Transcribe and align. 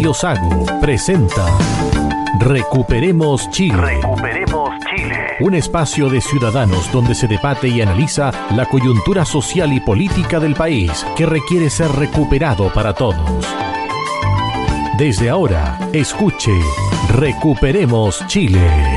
Radio 0.00 0.14
Sago 0.14 0.64
presenta 0.80 1.46
Recuperemos 2.38 3.50
Chile. 3.50 3.76
Recuperemos 3.76 4.70
Chile. 4.88 5.36
Un 5.40 5.54
espacio 5.54 6.08
de 6.08 6.22
ciudadanos 6.22 6.90
donde 6.90 7.14
se 7.14 7.28
debate 7.28 7.68
y 7.68 7.82
analiza 7.82 8.32
la 8.56 8.64
coyuntura 8.64 9.26
social 9.26 9.74
y 9.74 9.80
política 9.80 10.40
del 10.40 10.54
país 10.54 11.04
que 11.18 11.26
requiere 11.26 11.68
ser 11.68 11.92
recuperado 11.92 12.72
para 12.72 12.94
todos. 12.94 13.46
Desde 14.96 15.28
ahora, 15.28 15.78
escuche 15.92 16.58
Recuperemos 17.10 18.26
Chile. 18.26 18.89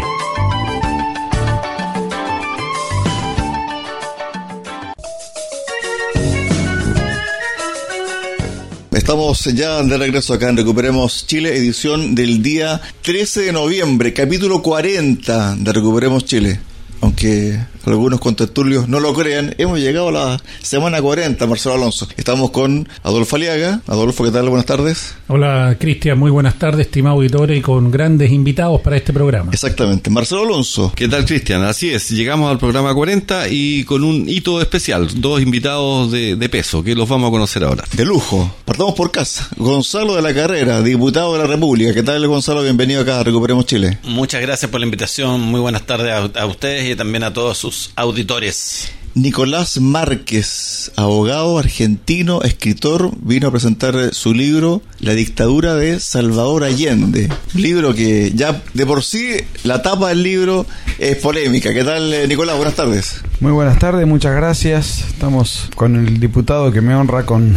Estamos 9.03 9.43
ya 9.43 9.83
de 9.83 9.97
regreso 9.97 10.33
acá 10.33 10.47
en 10.47 10.55
Recuperemos 10.55 11.27
Chile, 11.27 11.57
edición 11.57 12.15
del 12.15 12.41
día 12.41 12.79
13 13.01 13.41
de 13.41 13.51
noviembre, 13.51 14.13
capítulo 14.13 14.61
40 14.61 15.57
de 15.57 15.73
Recuperemos 15.73 16.23
Chile. 16.23 16.61
Aunque 17.01 17.59
algunos 17.85 18.19
contertulios 18.19 18.87
no 18.87 18.99
lo 18.99 19.13
crean, 19.13 19.55
hemos 19.57 19.79
llegado 19.79 20.09
a 20.09 20.11
la 20.11 20.43
semana 20.61 21.01
40, 21.01 21.45
Marcelo 21.47 21.75
Alonso. 21.75 22.07
Estamos 22.17 22.51
con 22.51 22.87
Adolfo 23.03 23.35
Aliaga. 23.35 23.81
Adolfo, 23.87 24.23
¿qué 24.23 24.31
tal? 24.31 24.49
Buenas 24.49 24.65
tardes. 24.65 25.15
Hola, 25.27 25.75
Cristian. 25.79 26.17
Muy 26.17 26.31
buenas 26.31 26.57
tardes, 26.59 26.85
estimado 26.87 27.17
auditores, 27.17 27.59
y 27.59 27.61
con 27.61 27.91
grandes 27.91 28.31
invitados 28.31 28.81
para 28.81 28.97
este 28.97 29.13
programa. 29.13 29.51
Exactamente. 29.51 30.09
Marcelo 30.09 30.43
Alonso. 30.43 30.91
¿Qué 30.95 31.07
tal, 31.07 31.25
Cristian? 31.25 31.63
Así 31.63 31.89
es, 31.89 32.09
llegamos 32.09 32.49
al 32.49 32.57
programa 32.57 32.93
40 32.93 33.49
y 33.49 33.83
con 33.83 34.03
un 34.03 34.29
hito 34.29 34.61
especial, 34.61 35.09
dos 35.15 35.41
invitados 35.41 36.11
de, 36.11 36.35
de 36.35 36.49
peso, 36.49 36.83
que 36.83 36.95
los 36.95 37.09
vamos 37.09 37.29
a 37.29 37.31
conocer 37.31 37.63
ahora. 37.63 37.83
De 37.93 38.05
lujo. 38.05 38.53
Partamos 38.65 38.93
por 38.95 39.11
casa. 39.11 39.49
Gonzalo 39.57 40.15
de 40.15 40.21
la 40.21 40.33
Carrera, 40.33 40.81
diputado 40.81 41.33
de 41.33 41.39
la 41.39 41.47
República. 41.47 41.93
¿Qué 41.93 42.03
tal, 42.03 42.25
Gonzalo? 42.27 42.63
Bienvenido 42.63 43.01
acá 43.01 43.19
a 43.19 43.23
Recuperemos 43.23 43.65
Chile. 43.65 43.99
Muchas 44.03 44.41
gracias 44.41 44.69
por 44.71 44.79
la 44.79 44.85
invitación. 44.85 45.41
Muy 45.41 45.59
buenas 45.59 45.85
tardes 45.85 46.11
a, 46.11 46.41
a 46.41 46.45
ustedes 46.45 46.89
y 46.91 46.95
también 46.95 47.23
a 47.23 47.33
todos 47.33 47.57
sus 47.57 47.72
auditores. 47.95 48.91
Nicolás 49.15 49.79
Márquez, 49.79 50.91
abogado 50.95 51.59
argentino, 51.59 52.41
escritor, 52.41 53.11
vino 53.21 53.47
a 53.47 53.51
presentar 53.51 54.11
su 54.11 54.33
libro 54.33 54.81
La 54.99 55.13
dictadura 55.13 55.75
de 55.75 55.99
Salvador 55.99 56.63
Allende. 56.63 57.29
Libro 57.53 57.93
que 57.93 58.31
ya 58.33 58.63
de 58.73 58.85
por 58.87 59.03
sí 59.03 59.35
la 59.63 59.83
tapa 59.83 60.09
del 60.09 60.23
libro 60.23 60.65
es 60.97 61.15
polémica. 61.17 61.73
¿Qué 61.73 61.83
tal, 61.83 62.11
eh, 62.11 62.27
Nicolás? 62.27 62.55
Buenas 62.55 62.75
tardes. 62.75 63.21
Muy 63.39 63.51
buenas 63.51 63.77
tardes, 63.77 64.07
muchas 64.07 64.35
gracias. 64.35 65.01
Estamos 65.01 65.69
con 65.75 65.95
el 65.95 66.19
diputado 66.19 66.71
que 66.71 66.81
me 66.81 66.95
honra 66.95 67.23
con 67.23 67.55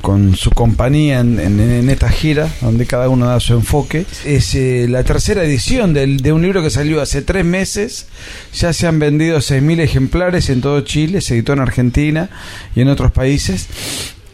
con 0.00 0.36
su 0.36 0.50
compañía 0.50 1.20
en, 1.20 1.38
en, 1.38 1.90
esta 1.90 2.08
gira, 2.08 2.48
donde 2.60 2.86
cada 2.86 3.08
uno 3.08 3.26
da 3.26 3.40
su 3.40 3.54
enfoque. 3.54 4.06
Es 4.24 4.54
eh, 4.54 4.86
la 4.88 5.04
tercera 5.04 5.44
edición 5.44 5.92
del, 5.92 6.20
de 6.20 6.32
un 6.32 6.42
libro 6.42 6.62
que 6.62 6.70
salió 6.70 7.00
hace 7.00 7.22
tres 7.22 7.44
meses. 7.44 8.06
Ya 8.54 8.72
se 8.72 8.86
han 8.86 8.98
vendido 8.98 9.38
6.000 9.38 9.80
ejemplares 9.80 10.50
en 10.50 10.60
todo 10.60 10.80
Chile, 10.82 11.20
se 11.20 11.34
editó 11.34 11.52
en 11.52 11.60
Argentina 11.60 12.30
y 12.74 12.80
en 12.80 12.88
otros 12.88 13.12
países. 13.12 13.68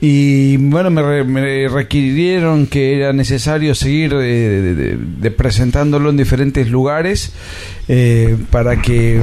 Y 0.00 0.58
bueno, 0.58 0.90
me, 0.90 1.02
re, 1.02 1.24
me, 1.24 1.68
requirieron 1.68 2.66
que 2.66 2.96
era 2.96 3.12
necesario 3.12 3.74
seguir 3.74 4.14
eh, 4.14 4.98
presentándolo 5.36 6.10
en 6.10 6.18
diferentes 6.18 6.68
lugares 6.68 7.32
eh, 7.88 8.36
para 8.50 8.82
que 8.82 9.22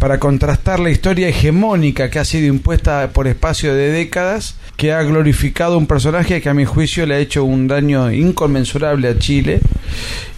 para 0.00 0.18
contrastar 0.18 0.80
la 0.80 0.90
historia 0.90 1.28
hegemónica 1.28 2.10
que 2.10 2.18
ha 2.18 2.24
sido 2.24 2.46
impuesta 2.48 3.10
por 3.12 3.28
espacio 3.28 3.74
de 3.74 3.92
décadas, 3.92 4.56
que 4.76 4.92
ha 4.92 5.02
glorificado 5.02 5.76
un 5.76 5.86
personaje 5.86 6.40
que 6.40 6.48
a 6.48 6.54
mi 6.54 6.64
juicio 6.64 7.04
le 7.04 7.14
ha 7.14 7.18
hecho 7.18 7.44
un 7.44 7.68
daño 7.68 8.10
inconmensurable 8.10 9.08
a 9.08 9.18
Chile 9.18 9.60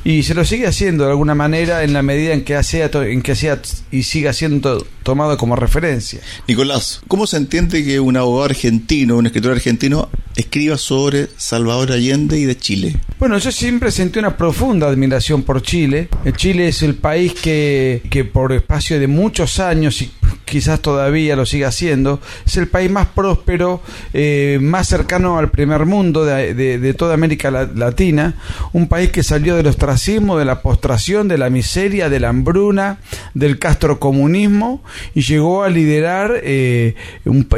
y 0.04 0.22
se 0.24 0.34
lo 0.34 0.44
sigue 0.44 0.66
haciendo 0.66 1.04
de 1.04 1.10
alguna 1.10 1.34
manera 1.34 1.84
en 1.84 1.92
la 1.92 2.02
medida 2.02 2.32
en 2.32 2.44
que 2.44 2.60
sea 2.62 2.90
en 2.92 3.22
que 3.22 3.34
sea 3.34 3.60
y 3.90 4.02
siga 4.02 4.32
siendo 4.32 4.86
tomado 5.02 5.36
como 5.36 5.56
referencia. 5.56 6.20
Nicolás, 6.48 7.00
¿cómo 7.08 7.26
se 7.26 7.36
entiende 7.36 7.84
que 7.84 8.00
un 8.00 8.16
abogado 8.16 8.44
argentino, 8.44 9.16
un 9.16 9.26
escritor 9.26 9.52
argentino 9.52 10.08
escriba 10.36 10.78
sobre 10.78 11.28
Salvador 11.36 11.92
Allende 11.92 12.38
y 12.38 12.44
de 12.44 12.56
Chile? 12.56 12.96
Bueno, 13.18 13.38
yo 13.38 13.52
siempre 13.52 13.90
sentí 13.90 14.18
una 14.18 14.36
profunda 14.36 14.88
admiración 14.88 15.42
por 15.42 15.62
Chile. 15.62 16.08
Chile 16.36 16.68
es 16.68 16.82
el 16.82 16.94
país 16.94 17.34
que, 17.34 18.02
que 18.10 18.24
por 18.24 18.52
espacio 18.52 18.98
de 18.98 19.06
muchos 19.06 19.60
años 19.60 20.02
y 20.02 20.10
quizás 20.52 20.80
todavía 20.80 21.34
lo 21.34 21.46
siga 21.46 21.68
haciendo, 21.68 22.20
es 22.44 22.58
el 22.58 22.68
país 22.68 22.90
más 22.90 23.06
próspero, 23.06 23.80
eh, 24.12 24.58
más 24.60 24.86
cercano 24.86 25.38
al 25.38 25.50
primer 25.50 25.86
mundo 25.86 26.26
de, 26.26 26.94
toda 26.98 27.14
América 27.14 27.50
Latina, 27.50 28.34
un 28.74 28.86
país 28.86 29.10
que 29.10 29.22
salió 29.22 29.56
del 29.56 29.66
ostracismo, 29.66 30.36
de 30.36 30.44
la 30.44 30.60
postración, 30.60 31.26
de 31.26 31.38
la 31.38 31.48
miseria, 31.48 32.10
de 32.10 32.20
la 32.20 32.28
hambruna, 32.28 32.98
del 33.32 33.58
castrocomunismo 33.58 34.82
y 35.14 35.22
llegó 35.22 35.62
a 35.62 35.70
liderar 35.70 36.34
eh, 36.42 36.96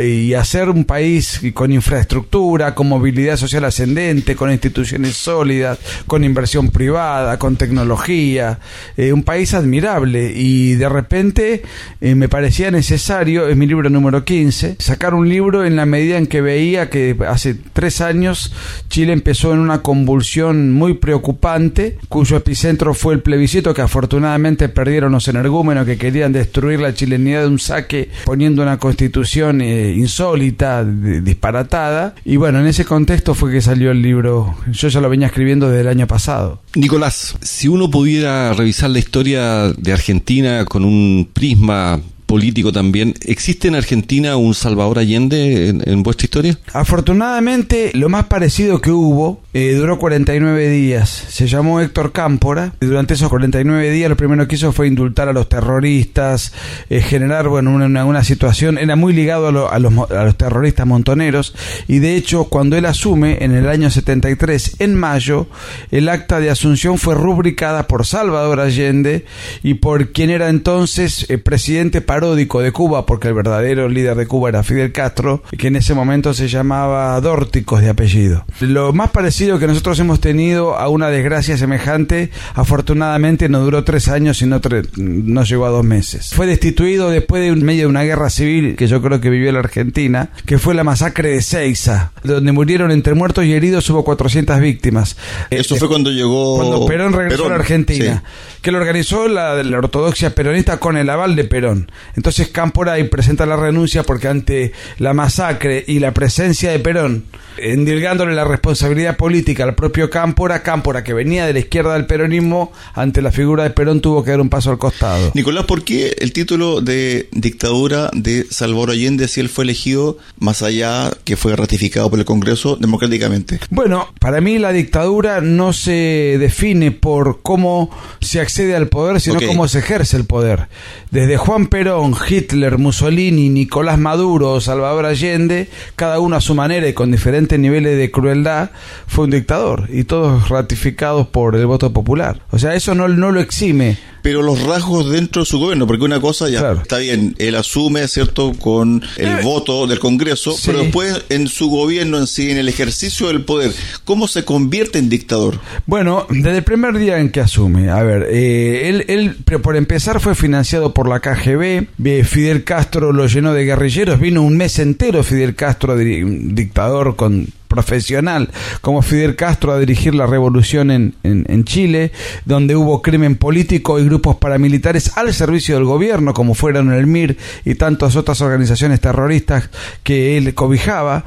y 0.01 0.35
a 0.35 0.45
ser 0.45 0.69
un 0.69 0.85
país 0.85 1.41
con 1.53 1.73
infraestructura, 1.73 2.77
con 2.77 2.89
movilidad 2.89 3.37
social 3.37 3.65
ascendente, 3.65 4.37
con 4.37 4.53
instituciones 4.53 5.17
sólidas, 5.17 5.81
con 6.07 6.23
inversión 6.23 6.71
privada, 6.71 7.41
con 7.41 7.57
tecnología, 7.57 8.61
eh, 8.97 9.13
un 9.13 9.25
país 9.25 9.53
admirable. 9.53 10.33
Y 10.33 10.75
de 10.75 10.89
repente 10.89 11.63
eh, 12.01 12.15
me 12.15 12.29
parecía 12.29 12.71
necesario, 12.71 12.84
es 12.91 13.57
mi 13.57 13.67
libro 13.67 13.89
número 13.89 14.25
15, 14.25 14.77
sacar 14.79 15.15
un 15.15 15.29
libro 15.29 15.65
en 15.65 15.75
la 15.77 15.87
medida 15.87 16.19
en 16.19 16.27
que 16.27 16.41
veía 16.41 16.91
que 16.91 17.17
hace 17.27 17.55
tres 17.55 18.01
años 18.01 18.53
Chile 18.89 19.13
empezó 19.13 19.53
en 19.55 19.61
una 19.61 19.81
convulsión 19.81 20.73
muy 20.73 20.95
preocupante, 20.95 21.99
cuyo 22.09 22.37
epicentro 22.37 22.93
fue 22.93 23.15
el 23.15 23.21
plebiscito 23.21 23.73
que 23.73 23.83
afortunadamente 23.83 24.69
perdieron 24.69 25.13
los 25.13 25.29
energúmenos 25.29 25.87
que 25.87 25.97
querían 25.97 26.33
destruir 26.33 26.81
la 26.81 26.95
chilenidad 26.95 27.43
de 27.43 27.49
un 27.49 27.59
saque 27.59 28.11
poniendo 28.25 28.63
una 28.63 28.79
constitución 28.79 29.61
eh, 29.61 29.95
insólita, 29.97 30.85
disparatada. 30.85 32.15
Y 32.25 32.37
bueno, 32.37 32.61
en 32.61 32.67
ese 32.67 32.85
contexto 32.85 33.35
fue 33.35 33.51
que 33.51 33.61
salió 33.61 33.91
el 33.91 34.03
libro. 34.03 34.57
Yo 34.71 34.89
ya 34.89 35.01
lo 35.01 35.09
venía 35.09 35.29
escribiendo 35.29 35.69
desde 35.69 35.83
el 35.83 35.89
año 35.89 36.07
pasado. 36.07 36.61
Nicolás, 36.75 37.37
si 37.41 37.69
uno 37.69 37.91
pudiera 37.91 38.53
revisar 38.53 38.91
la 38.91 38.99
historia 38.99 39.73
de 39.73 39.93
Argentina 39.93 40.65
con 40.67 40.85
un 40.85 41.29
prisma 41.33 42.01
político 42.35 42.73
también. 42.73 43.15
¿Existe 43.27 43.69
en 43.69 43.77
Argentina 43.77 44.37
un 44.37 44.57
Salvador 44.57 44.99
Allende 44.99 45.69
en, 45.69 46.03
vuestra 46.03 46.25
historia? 46.25 46.59
Afortunadamente, 46.73 47.93
lo 47.95 48.09
más 48.09 48.25
parecido 48.25 48.81
que 48.81 48.91
hubo 48.91 49.41
eh, 49.53 49.75
duró 49.75 50.01
49 50.01 50.69
días. 50.69 51.09
Se 51.29 51.47
llamó 51.47 51.81
Héctor 51.81 52.11
Cámpora. 52.11 52.73
Y 52.81 52.87
durante 52.87 53.15
esos 53.15 53.29
49 53.29 53.89
días 53.93 54.11
lo 54.11 54.17
primero 54.17 54.49
que 54.49 54.57
hizo 54.57 54.73
fue 54.73 54.89
indultar 54.89 55.29
a 55.29 55.33
los 55.33 55.49
terroristas, 55.49 56.53
eh, 56.91 57.01
generar 57.01 57.47
bueno, 57.47 57.71
una, 57.71 58.05
una, 58.05 58.25
situación. 58.25 58.79
Era 58.79 58.97
muy 58.97 59.13
ligado 59.13 59.47
a, 59.47 59.53
lo, 59.53 59.71
a, 59.71 59.79
los, 59.79 59.93
a 60.11 60.25
los 60.25 60.37
terroristas 60.37 60.89
montoneros. 60.89 61.55
Y 61.87 62.01
de 62.01 62.17
hecho, 62.17 62.47
cuando 62.47 62.77
él 62.77 62.85
asume 62.85 63.45
en 63.45 63.53
el 63.53 63.69
año 63.69 63.93
73, 63.93 64.81
en 64.81 64.97
mayo, 64.97 65.47
el 65.93 66.09
acta 66.09 66.41
de 66.41 66.51
asunción 66.51 66.99
fue 66.99 67.15
rubricada 67.15 67.87
por 67.87 68.05
Salvador 68.05 68.59
Allende 68.59 69.25
y 69.63 69.75
por 69.75 70.11
quien 70.11 70.31
era 70.31 70.49
entonces 70.49 71.27
eh, 71.31 71.39
presidente 71.39 72.01
paródico 72.25 72.63
de 72.63 72.73
Cuba, 72.73 73.05
porque 73.05 73.29
el 73.29 73.35
verdadero 73.35 73.87
líder 73.87 74.17
de 74.17 74.27
Cuba 74.27 74.49
era 74.49 74.63
Fidel 74.63 74.93
Castro, 74.93 75.43
que 75.59 75.67
en 75.67 75.77
ese 75.77 75.93
momento 75.93 76.33
se 76.33 76.49
llamaba 76.49 77.21
Dórticos 77.21 77.83
de 77.83 77.91
apellido. 77.91 78.47
Lo 78.61 78.95
más 78.95 79.11
parecido 79.11 79.59
que 79.59 79.67
nosotros 79.67 79.99
hemos 80.01 80.21
tenido 80.21 80.75
a 80.75 80.89
una 80.89 81.09
desgracia 81.09 81.59
semejante, 81.59 82.31
afortunadamente 82.55 83.51
no 83.51 83.61
duró 83.61 83.85
tres 83.85 84.09
años 84.09 84.41
y 84.41 84.47
no, 84.47 84.59
no 84.97 85.45
llegó 85.45 85.67
a 85.67 85.69
dos 85.69 85.85
meses. 85.85 86.31
Fue 86.33 86.47
destituido 86.47 87.11
después 87.11 87.43
de 87.43 87.53
un 87.53 87.63
medio 87.63 87.83
de 87.83 87.89
una 87.89 88.05
guerra 88.05 88.31
civil 88.31 88.75
que 88.77 88.87
yo 88.87 89.03
creo 89.03 89.21
que 89.21 89.29
vivió 89.29 89.53
la 89.53 89.59
Argentina, 89.59 90.31
que 90.47 90.57
fue 90.57 90.73
la 90.73 90.83
masacre 90.83 91.29
de 91.29 91.43
Seiza, 91.43 92.13
donde 92.23 92.53
murieron 92.53 92.91
entre 92.91 93.13
muertos 93.13 93.45
y 93.45 93.53
heridos 93.53 93.91
hubo 93.91 94.03
400 94.03 94.61
víctimas. 94.61 95.19
Eso 95.51 95.77
fue 95.77 95.89
cuando 95.89 96.11
llegó 96.11 96.57
cuando 96.57 96.87
Perón 96.87 97.13
regresó 97.13 97.43
Perón, 97.43 97.53
a 97.53 97.57
la 97.57 97.61
Argentina, 97.61 98.23
sí. 98.25 98.61
que 98.63 98.73
lo 98.73 98.79
organizó 98.79 99.29
la, 99.29 99.63
la 99.63 99.77
ortodoxia 99.77 100.35
peronista 100.35 100.79
con 100.79 100.97
el 100.97 101.11
aval 101.11 101.37
de 101.37 101.45
Perón. 101.45 101.91
Entonces 102.17 102.49
Cámpora 102.49 102.93
ahí 102.93 103.05
presenta 103.05 103.47
la 103.47 103.57
renuncia 103.57 104.03
porque 104.03 104.29
ante 104.29 104.73
la 104.99 105.15
masacre 105.15 105.85
y 105.87 105.99
la 105.99 106.13
presencia 106.15 106.71
de 106.71 106.79
Perón, 106.79 107.25
endilgándole 107.57 108.35
la 108.35 108.45
responsabilidad 108.45 109.17
política 109.17 109.65
al 109.65 109.75
propio 109.75 110.11
Cámpora, 110.11 110.63
Cámpora 110.63 111.05
que 111.05 111.15
venía 111.15 111.47
de 111.47 111.53
la 111.53 111.59
izquierda 111.59 111.95
del 111.95 112.07
peronismo, 112.07 112.73
ante 112.95 113.23
la 113.23 113.33
figura 113.33 113.65
de 113.65 113.71
Perón 113.71 114.01
tuvo 114.01 114.25
que 114.25 114.31
dar 114.31 114.41
un 114.41 114.49
paso 114.49 114.71
al 114.71 114.79
costado. 114.79 115.33
Nicolás, 115.35 115.65
¿por 115.65 115.85
qué 115.85 116.15
el 116.19 116.33
título 116.33 116.81
de 116.81 117.29
dictadura 117.33 118.11
de 118.13 118.47
Salvador 118.51 118.91
Allende 118.91 119.29
si 119.29 119.41
él 119.41 119.49
fue 119.49 119.65
elegido 119.65 120.19
más 120.39 120.63
allá 120.63 121.11
que 121.25 121.37
fue 121.37 121.57
ratificado 121.57 122.11
por 122.11 122.19
el 122.19 122.25
Congreso 122.25 122.77
democráticamente? 122.77 123.61
Bueno, 123.71 124.09
para 124.21 124.41
mí 124.41 124.59
la 124.59 124.73
dictadura 124.73 125.41
no 125.41 125.73
se 125.73 126.37
define 126.39 126.91
por 126.93 127.43
cómo 127.43 127.91
se 128.21 128.41
accede 128.41 128.75
al 128.75 128.89
poder, 128.89 129.21
sino 129.21 129.37
okay. 129.37 129.49
cómo 129.49 129.69
se 129.69 129.79
ejerce 129.81 130.17
el 130.17 130.25
poder. 130.25 130.69
Desde 131.11 131.37
Juan 131.37 131.69
Perón, 131.69 132.04
Hitler, 132.13 132.77
Mussolini, 132.79 133.49
Nicolás 133.49 133.99
Maduro, 133.99 134.61
Salvador 134.61 135.07
Allende, 135.07 135.69
cada 135.97 136.21
uno 136.21 136.37
a 136.37 136.41
su 136.41 136.55
manera 136.55 136.89
y 136.89 136.93
con 136.93 137.11
diferentes 137.11 137.59
niveles 137.59 137.97
de 137.97 138.11
crueldad, 138.11 138.71
fue 139.07 139.25
un 139.25 139.31
dictador 139.31 139.89
y 139.91 140.05
todos 140.05 140.49
ratificados 140.49 141.27
por 141.29 141.57
el 141.57 141.67
voto 141.67 141.93
popular. 141.93 142.43
O 142.51 142.59
sea, 142.59 142.75
eso 142.75 142.95
no, 142.95 143.09
no 143.09 143.33
lo 143.33 143.41
exime 143.41 143.97
pero 144.25 144.41
los 144.41 144.63
rasgos 144.63 145.11
dentro 145.11 145.43
de 145.43 145.47
su 145.47 145.59
gobierno, 145.59 145.87
porque 145.87 146.03
una 146.03 146.19
cosa 146.19 146.49
ya 146.49 146.73
está 146.73 146.97
bien, 146.97 147.35
él 147.37 147.55
asume, 147.57 148.09
¿cierto?, 148.09 148.55
con 148.59 149.03
el 149.19 149.27
eh, 149.27 149.41
voto 149.43 149.87
del 149.87 149.99
Congreso, 149.99 150.57
pero 150.65 150.79
después 150.79 151.27
en 151.29 151.47
su 151.47 151.69
gobierno 151.69 152.17
en 152.17 152.27
sí, 152.27 152.51
en 152.51 152.57
el 152.57 152.71
ejercicio 152.71 153.27
del 153.27 153.45
poder, 153.45 153.71
¿cómo 154.05 154.27
se 154.27 154.43
convierte 154.47 154.99
en 154.99 155.11
dictador? 155.11 155.61
Bueno, 155.85 156.27
desde 156.31 156.57
el 156.57 156.65
primer 156.65 156.97
día 156.97 157.19
en 157.19 157.29
que 157.29 157.41
asume, 157.41 157.91
a 157.91 158.03
ver, 158.03 158.27
eh, 158.31 158.89
él, 158.89 159.05
él, 159.09 159.37
por 159.61 159.77
empezar, 159.77 160.21
fue 160.21 160.35
financiado 160.35 160.95
por 160.95 161.07
la 161.07 161.21
KGB, 161.21 161.87
eh, 162.03 162.25
Fidel 162.25 162.65
Castro 162.65 163.13
lo 163.13 163.27
llenó 163.27 163.53
de 163.53 163.67
guerrilleros, 163.67 164.19
vino 164.19 164.41
un 164.41 164.57
mes 164.57 164.79
entero 164.79 165.23
Fidel 165.23 165.55
Castro, 165.55 165.99
dictador 165.99 167.15
con 167.17 167.49
profesional 167.75 168.51
como 168.81 169.03
Fidel 169.03 169.35
Castro 169.35 169.73
a 169.73 169.81
dirigir 169.81 170.15
la 170.15 170.27
revolución 170.27 170.93
en, 170.93 171.15
en, 171.25 171.65
Chile, 171.65 172.13
donde 172.45 172.77
hubo 172.77 173.03
crimen 173.03 173.35
político 173.35 173.99
y 173.99 174.05
grupos 174.05 174.37
paramilitares 174.37 175.17
al 175.17 175.35
servicio 175.35 175.75
del 175.75 175.85
gobierno, 175.85 176.35
como 176.35 176.55
fueron 176.55 176.93
el 176.93 177.09
MIR 177.09 177.37
y 177.65 177.75
tantas 177.75 178.15
otras 178.15 178.41
organizaciones 178.43 179.01
terroristas 179.01 179.71
que 180.05 180.37
él 180.37 180.55
cobijaba, 180.55 181.25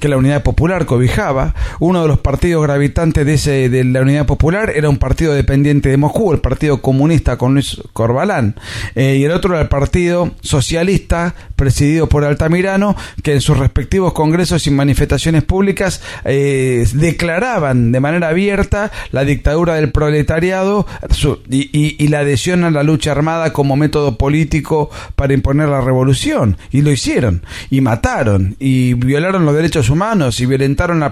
que 0.00 0.08
la 0.08 0.16
Unidad 0.16 0.42
Popular 0.42 0.86
cobijaba. 0.86 1.54
Uno 1.80 2.02
de 2.02 2.08
los 2.08 2.20
partidos 2.20 2.62
gravitantes 2.62 3.26
de, 3.26 3.34
ese, 3.34 3.68
de 3.68 3.84
la 3.84 4.00
Unidad 4.00 4.24
Popular 4.24 4.72
era 4.74 4.88
un 4.88 4.96
partido 4.96 5.34
dependiente 5.34 5.90
de 5.90 5.98
Moscú, 5.98 6.32
el 6.32 6.40
Partido 6.40 6.80
Comunista 6.80 7.36
con 7.36 7.52
Luis 7.52 7.82
Corbalán, 7.92 8.54
eh, 8.94 9.16
y 9.18 9.24
el 9.24 9.32
otro 9.32 9.52
era 9.52 9.62
el 9.62 9.68
Partido 9.68 10.30
Socialista, 10.40 11.34
presidido 11.56 12.08
por 12.08 12.24
Altamirano, 12.24 12.96
que 13.22 13.34
en 13.34 13.40
sus 13.40 13.58
respectivos 13.58 14.12
congresos 14.14 14.66
y 14.66 14.70
manifestaciones 14.70 15.42
públicas 15.42 15.89
eh, 16.24 16.86
declaraban 16.92 17.92
de 17.92 18.00
manera 18.00 18.28
abierta 18.28 18.90
la 19.10 19.24
dictadura 19.24 19.74
del 19.74 19.90
proletariado 19.90 20.86
y, 21.48 22.08
la 22.08 22.20
adhesión 22.20 22.64
a 22.64 22.70
la 22.70 22.82
lucha 22.82 23.12
armada 23.12 23.52
como 23.52 23.76
método 23.76 24.16
político 24.16 24.90
para 25.16 25.32
imponer 25.32 25.68
la 25.68 25.80
revolución. 25.80 26.56
Y 26.70 26.82
lo 26.82 26.90
hicieron. 26.90 27.42
Y 27.70 27.80
mataron. 27.80 28.56
Y 28.58 28.94
violaron 28.94 29.44
los 29.44 29.54
derechos 29.54 29.90
humanos. 29.90 30.40
Y 30.40 30.46
violentaron 30.46 31.02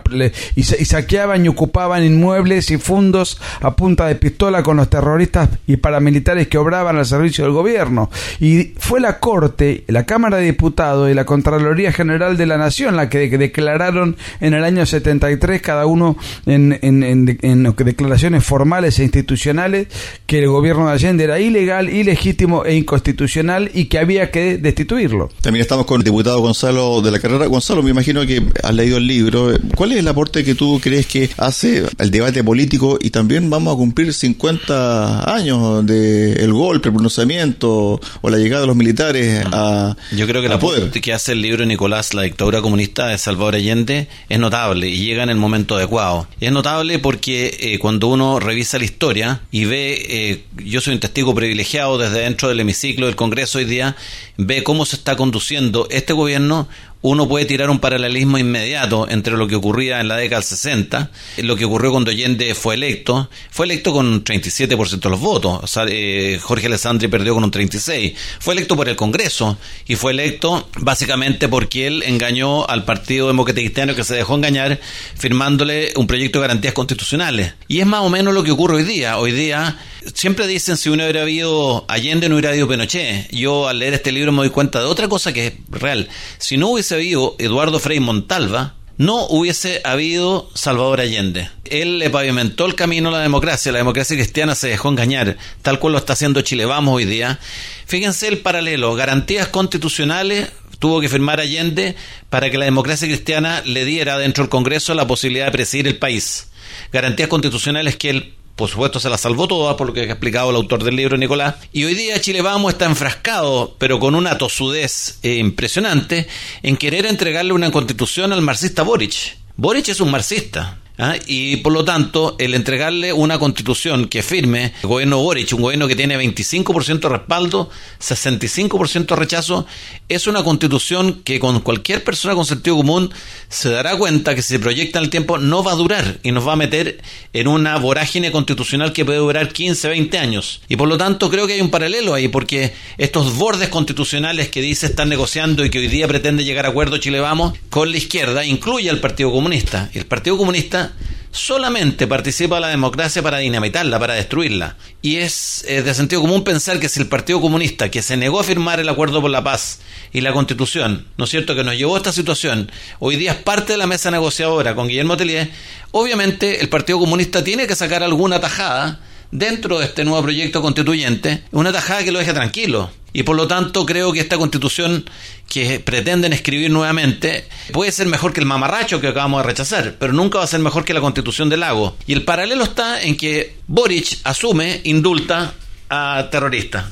y, 0.56 0.62
saqueaban 0.62 1.44
y 1.44 1.48
ocupaban 1.48 2.04
inmuebles 2.04 2.70
y 2.70 2.78
fundos 2.78 3.40
a 3.60 3.76
punta 3.76 4.06
de 4.06 4.16
pistola 4.16 4.62
con 4.62 4.76
los 4.76 4.90
terroristas 4.90 5.48
y 5.66 5.76
paramilitares 5.76 6.48
que 6.48 6.58
obraban 6.58 6.96
al 6.96 7.06
servicio 7.06 7.44
del 7.44 7.52
gobierno. 7.52 8.10
Y 8.40 8.75
fue 8.78 9.00
la 9.00 9.19
Corte, 9.19 9.84
la 9.86 10.04
Cámara 10.04 10.38
de 10.38 10.44
Diputados 10.44 11.10
y 11.10 11.14
la 11.14 11.25
Contraloría 11.25 11.92
General 11.92 12.36
de 12.36 12.46
la 12.46 12.58
Nación 12.58 12.96
la 12.96 13.08
que 13.08 13.28
declararon 13.28 14.16
en 14.40 14.54
el 14.54 14.64
año 14.68 14.86
73, 14.86 15.60
cada 15.60 15.86
uno 15.86 16.16
en, 16.46 16.78
en, 16.82 17.74
declaraciones 17.84 18.44
formales 18.44 18.98
e 18.98 19.02
institucionales, 19.02 19.88
que 20.26 20.38
el 20.38 20.48
gobierno 20.48 20.86
de 20.86 20.92
Allende 20.92 21.24
era 21.24 21.40
ilegal, 21.40 21.90
ilegítimo 21.90 22.64
e 22.64 22.74
inconstitucional 22.76 23.70
y 23.74 23.86
que 23.86 23.98
había 23.98 24.30
que 24.30 24.58
destituirlo. 24.58 25.30
También 25.40 25.62
estamos 25.62 25.86
con 25.86 26.00
el 26.00 26.04
diputado 26.04 26.40
Gonzalo 26.40 27.00
de 27.02 27.10
la 27.10 27.18
Carrera. 27.18 27.46
Gonzalo, 27.46 27.82
me 27.82 27.90
imagino 27.90 28.26
que 28.26 28.42
has 28.62 28.74
leído 28.74 28.98
el 28.98 29.06
libro. 29.06 29.52
¿Cuál 29.74 29.92
es 29.92 29.98
el 29.98 30.08
aporte 30.08 30.44
que 30.44 30.54
tú 30.54 30.80
crees 30.82 31.06
que 31.06 31.30
hace 31.36 31.84
al 31.98 32.10
debate 32.10 32.44
político 32.44 32.98
y 33.00 33.10
también 33.10 33.50
vamos 33.50 33.74
a 33.74 33.76
cumplir 33.76 34.12
50 34.12 35.34
años 35.34 35.84
del 35.86 36.52
golpe, 36.52 36.88
el 36.88 36.94
pronunciamiento 36.94 38.00
o 38.20 38.30
la 38.30 38.38
llegada 38.38 38.62
de 38.62 38.66
los 38.66 38.76
militares 38.76 39.44
a 39.52 39.96
Yo 40.12 40.26
creo 40.26 40.40
que 40.40 40.46
el 40.46 40.52
aporte 40.52 41.00
que 41.00 41.12
hace 41.12 41.32
el 41.32 41.42
libro 41.42 41.64
Nicolás, 41.64 42.14
La 42.14 42.22
dictadura 42.22 42.60
comunista 42.60 43.08
de 43.08 43.18
Salvador 43.18 43.54
Allende, 43.54 44.08
es 44.28 44.38
notable 44.48 44.88
y 44.88 45.04
llega 45.04 45.22
en 45.22 45.28
el 45.28 45.36
momento 45.36 45.76
adecuado. 45.76 46.26
es 46.40 46.50
notable 46.50 46.98
porque 46.98 47.56
eh, 47.60 47.78
cuando 47.78 48.08
uno 48.08 48.40
revisa 48.40 48.78
la 48.78 48.84
historia 48.86 49.40
y 49.50 49.66
ve, 49.66 50.06
eh, 50.08 50.44
yo 50.64 50.80
soy 50.80 50.94
un 50.94 51.00
testigo 51.00 51.34
privilegiado 51.34 51.98
desde 51.98 52.20
dentro 52.20 52.48
del 52.48 52.60
hemiciclo 52.60 53.06
del 53.06 53.16
Congreso 53.16 53.58
hoy 53.58 53.66
día, 53.66 53.94
ve 54.38 54.62
cómo 54.62 54.86
se 54.86 54.96
está 54.96 55.16
conduciendo 55.16 55.86
este 55.90 56.14
gobierno 56.14 56.66
uno 57.00 57.28
puede 57.28 57.44
tirar 57.44 57.70
un 57.70 57.78
paralelismo 57.78 58.38
inmediato 58.38 59.08
entre 59.08 59.36
lo 59.36 59.46
que 59.46 59.54
ocurría 59.54 60.00
en 60.00 60.08
la 60.08 60.16
década 60.16 60.40
del 60.40 60.48
60, 60.48 61.10
lo 61.38 61.56
que 61.56 61.64
ocurrió 61.64 61.92
cuando 61.92 62.10
Allende 62.10 62.54
fue 62.54 62.74
electo. 62.74 63.30
Fue 63.50 63.66
electo 63.66 63.92
con 63.92 64.06
un 64.06 64.24
37% 64.24 65.00
de 65.00 65.10
los 65.10 65.20
votos. 65.20 65.60
Eh, 65.88 66.38
Jorge 66.42 66.66
Alessandri 66.66 67.08
perdió 67.08 67.34
con 67.34 67.44
un 67.44 67.52
36%. 67.52 68.14
Fue 68.40 68.54
electo 68.54 68.76
por 68.76 68.88
el 68.88 68.96
Congreso 68.96 69.58
y 69.86 69.94
fue 69.94 70.12
electo 70.12 70.68
básicamente 70.78 71.48
porque 71.48 71.86
él 71.86 72.02
engañó 72.04 72.66
al 72.66 72.84
Partido 72.84 73.28
Demócrata 73.28 73.60
Cristiano 73.60 73.94
que 73.94 74.04
se 74.04 74.16
dejó 74.16 74.34
engañar 74.34 74.80
firmándole 75.16 75.92
un 75.96 76.06
proyecto 76.06 76.40
de 76.40 76.48
garantías 76.48 76.74
constitucionales. 76.74 77.54
Y 77.68 77.80
es 77.80 77.86
más 77.86 78.00
o 78.00 78.08
menos 78.08 78.34
lo 78.34 78.42
que 78.42 78.50
ocurre 78.50 78.76
hoy 78.76 78.84
día. 78.84 79.18
Hoy 79.18 79.32
día 79.32 79.78
siempre 80.14 80.46
dicen 80.46 80.76
si 80.76 80.88
uno 80.88 81.04
hubiera 81.04 81.22
habido 81.22 81.84
Allende 81.88 82.28
no 82.28 82.36
hubiera 82.36 82.50
habido 82.50 82.68
Pinochet. 82.68 83.30
Yo 83.30 83.68
al 83.68 83.78
leer 83.78 83.94
este 83.94 84.12
libro 84.12 84.32
me 84.32 84.38
doy 84.38 84.50
cuenta 84.50 84.80
de 84.80 84.86
otra 84.86 85.08
cosa 85.08 85.32
que 85.32 85.46
es 85.48 85.52
real. 85.70 86.08
Si 86.38 86.56
no 86.56 86.68
hubiese 86.68 86.88
habido 86.96 87.37
Eduardo 87.38 87.79
Frei 87.79 88.00
Montalva, 88.00 88.75
no 88.96 89.26
hubiese 89.26 89.81
habido 89.85 90.50
Salvador 90.55 91.00
Allende. 91.00 91.50
Él 91.64 91.99
le 91.99 92.11
pavimentó 92.11 92.67
el 92.67 92.75
camino 92.75 93.11
a 93.11 93.12
la 93.12 93.20
democracia, 93.20 93.70
la 93.70 93.79
democracia 93.79 94.17
cristiana 94.17 94.55
se 94.55 94.69
dejó 94.69 94.88
engañar, 94.88 95.37
tal 95.62 95.79
cual 95.79 95.93
lo 95.93 95.99
está 95.99 96.14
haciendo 96.14 96.40
Chile 96.40 96.64
Vamos 96.64 96.96
hoy 96.96 97.05
día. 97.05 97.38
Fíjense 97.87 98.26
el 98.29 98.38
paralelo, 98.38 98.94
garantías 98.94 99.49
constitucionales 99.49 100.49
tuvo 100.79 101.00
que 101.00 101.08
firmar 101.08 101.40
Allende 101.40 101.96
para 102.31 102.50
que 102.50 102.58
la 102.58 102.64
democracia 102.64 103.08
cristiana 103.08 103.62
le 103.64 103.85
diera 103.85 104.19
dentro 104.19 104.44
del 104.44 104.50
Congreso 104.50 104.94
la 104.94 105.06
posibilidad 105.06 105.46
de 105.46 105.52
presidir 105.52 105.87
el 105.87 105.99
país. 105.99 106.49
Garantías 106.93 107.29
constitucionales 107.29 107.96
que 107.96 108.11
él 108.11 108.35
por 108.58 108.69
supuesto 108.69 108.99
se 108.99 109.08
la 109.08 109.16
salvó 109.16 109.46
toda, 109.46 109.76
por 109.76 109.87
lo 109.87 109.93
que 109.94 110.00
ha 110.00 110.05
explicado 110.05 110.50
el 110.50 110.56
autor 110.56 110.82
del 110.82 110.96
libro 110.96 111.16
Nicolás. 111.16 111.55
Y 111.72 111.84
hoy 111.84 111.94
día 111.94 112.20
Chile 112.20 112.43
Vamos 112.43 112.72
está 112.72 112.87
enfrascado, 112.87 113.76
pero 113.78 114.00
con 114.00 114.16
una 114.16 114.37
tosudez 114.37 115.20
eh, 115.22 115.37
impresionante, 115.37 116.26
en 116.64 116.76
querer 116.76 117.06
entregarle 117.06 117.52
una 117.52 117.70
constitución 117.70 118.32
al 118.32 118.43
marxista 118.43 118.82
Boric. 118.82 119.37
Boric 119.56 119.88
es 119.88 120.00
un 120.00 120.10
marxista. 120.10 120.78
¿Ah? 120.98 121.16
Y 121.26 121.56
por 121.58 121.72
lo 121.72 121.84
tanto, 121.84 122.36
el 122.38 122.54
entregarle 122.54 123.12
una 123.12 123.38
constitución 123.38 124.08
que 124.08 124.22
firme 124.22 124.72
el 124.82 124.88
gobierno 124.88 125.18
Boric, 125.18 125.52
un 125.52 125.62
gobierno 125.62 125.88
que 125.88 125.96
tiene 125.96 126.18
25% 126.18 127.00
de 127.00 127.08
respaldo, 127.08 127.70
65% 128.00 129.06
de 129.06 129.16
rechazo, 129.16 129.66
es 130.08 130.26
una 130.26 130.42
constitución 130.42 131.22
que 131.24 131.40
con 131.40 131.60
cualquier 131.60 132.04
persona 132.04 132.34
con 132.34 132.44
sentido 132.44 132.76
común 132.76 133.10
se 133.48 133.70
dará 133.70 133.96
cuenta 133.96 134.34
que 134.34 134.42
si 134.42 134.54
se 134.54 134.58
proyecta 134.58 134.98
en 134.98 135.04
el 135.04 135.10
tiempo 135.10 135.38
no 135.38 135.62
va 135.62 135.72
a 135.72 135.76
durar 135.76 136.18
y 136.22 136.32
nos 136.32 136.46
va 136.46 136.52
a 136.52 136.56
meter 136.56 137.00
en 137.32 137.49
una 137.49 137.76
vorágine 137.78 138.30
constitucional 138.32 138.92
que 138.92 139.04
puede 139.04 139.18
durar 139.18 139.52
15, 139.52 139.88
20 139.88 140.18
años. 140.18 140.61
Y 140.68 140.76
por 140.76 140.88
lo 140.88 140.99
tanto 140.99 141.30
creo 141.30 141.46
que 141.46 141.54
hay 141.54 141.61
un 141.61 141.70
paralelo 141.70 142.14
ahí, 142.14 142.28
porque 142.28 142.73
estos 142.99 143.37
bordes 143.37 143.68
constitucionales 143.68 144.49
que 144.49 144.61
dice 144.61 144.87
están 144.87 145.08
negociando 145.08 145.64
y 145.64 145.70
que 145.70 145.78
hoy 145.78 145.88
día 145.88 146.08
pretende 146.08 146.44
llegar 146.44 146.66
a 146.66 146.70
acuerdo 146.70 146.99
Chile 146.99 147.20
Vamos 147.20 147.54
con 147.70 147.90
la 147.90 147.99
izquierda, 147.99 148.44
incluye 148.44 148.90
al 148.90 149.00
Partido 149.00 149.30
Comunista. 149.30 149.90
Y 149.94 149.99
el 149.99 150.06
Partido 150.06 150.37
Comunista 150.37 150.88
solamente 151.30 152.07
participa 152.07 152.61
la 152.61 152.68
democracia 152.68 153.23
para 153.23 153.38
dinamitarla, 153.38 153.99
para 153.99 154.14
destruirla. 154.14 154.76
Y 155.02 155.16
es 155.16 155.64
de 155.66 155.95
sentido 155.95 156.23
común 156.23 156.45
pensar 156.45 156.80
que 156.80 156.88
si 156.88 157.00
el 157.00 157.07
Partido 157.07 157.40
Comunista, 157.40 157.90
que 157.90 158.02
se 158.02 158.16
negó 158.16 158.40
a 158.40 158.45
firmar 158.45 158.80
el 158.80 158.88
acuerdo 158.88 159.21
por 159.21 159.30
la 159.30 159.45
paz 159.45 159.80
y 160.12 160.21
la 160.21 160.33
constitución, 160.33 161.07
¿no 161.16 161.25
es 161.25 161.30
cierto?, 161.30 161.54
que 161.54 161.64
nos 161.64 161.76
llevó 161.76 161.95
a 161.95 161.99
esta 161.99 162.12
situación, 162.12 162.71
hoy 162.99 163.16
día 163.16 163.33
es 163.33 163.38
parte 163.38 163.75
de 163.75 163.78
la 163.78 163.87
mesa 163.87 164.11
negociadora 164.11 164.75
con 164.75 164.88
Guillermo 164.88 165.16
Tellier, 165.16 165.50
obviamente 165.92 166.61
el 166.61 166.68
Partido 166.68 166.99
Comunista 166.99 167.45
tiene 167.45 167.66
que 167.66 167.76
sacar 167.76 168.02
alguna 168.02 168.40
tajada 168.40 169.00
dentro 169.30 169.78
de 169.78 169.87
este 169.87 170.04
nuevo 170.04 170.23
proyecto 170.23 170.62
constituyente, 170.62 171.44
una 171.52 171.73
tajada 171.73 172.04
que 172.04 172.12
lo 172.12 172.18
deje 172.18 172.32
tranquilo. 172.32 172.90
Y 173.12 173.23
por 173.23 173.37
lo 173.37 173.49
tanto 173.49 173.87
creo 173.87 174.12
que 174.12 174.20
esta 174.20 174.37
constitución 174.37 175.08
que 175.49 175.80
pretenden 175.80 176.32
escribir 176.32 176.70
nuevamente 176.70 177.49
puede 177.73 177.90
ser 177.90 178.06
mejor 178.06 178.32
que 178.32 178.40
el 178.40 178.47
mamarracho 178.47 179.00
que 179.00 179.08
acabamos 179.08 179.42
de 179.42 179.49
rechazar, 179.49 179.97
pero 179.99 180.12
nunca 180.12 180.38
va 180.38 180.44
a 180.44 180.49
ser 180.49 180.61
mejor 180.61 180.85
que 180.85 180.94
la 180.94 181.00
constitución 181.00 181.49
del 181.49 181.61
lago. 181.61 181.97
Y 182.06 182.12
el 182.12 182.25
paralelo 182.25 182.64
está 182.64 183.02
en 183.02 183.16
que 183.16 183.56
Boric 183.66 184.18
asume, 184.25 184.82
indulta 184.85 185.54
a 185.88 186.28
terroristas. 186.30 186.85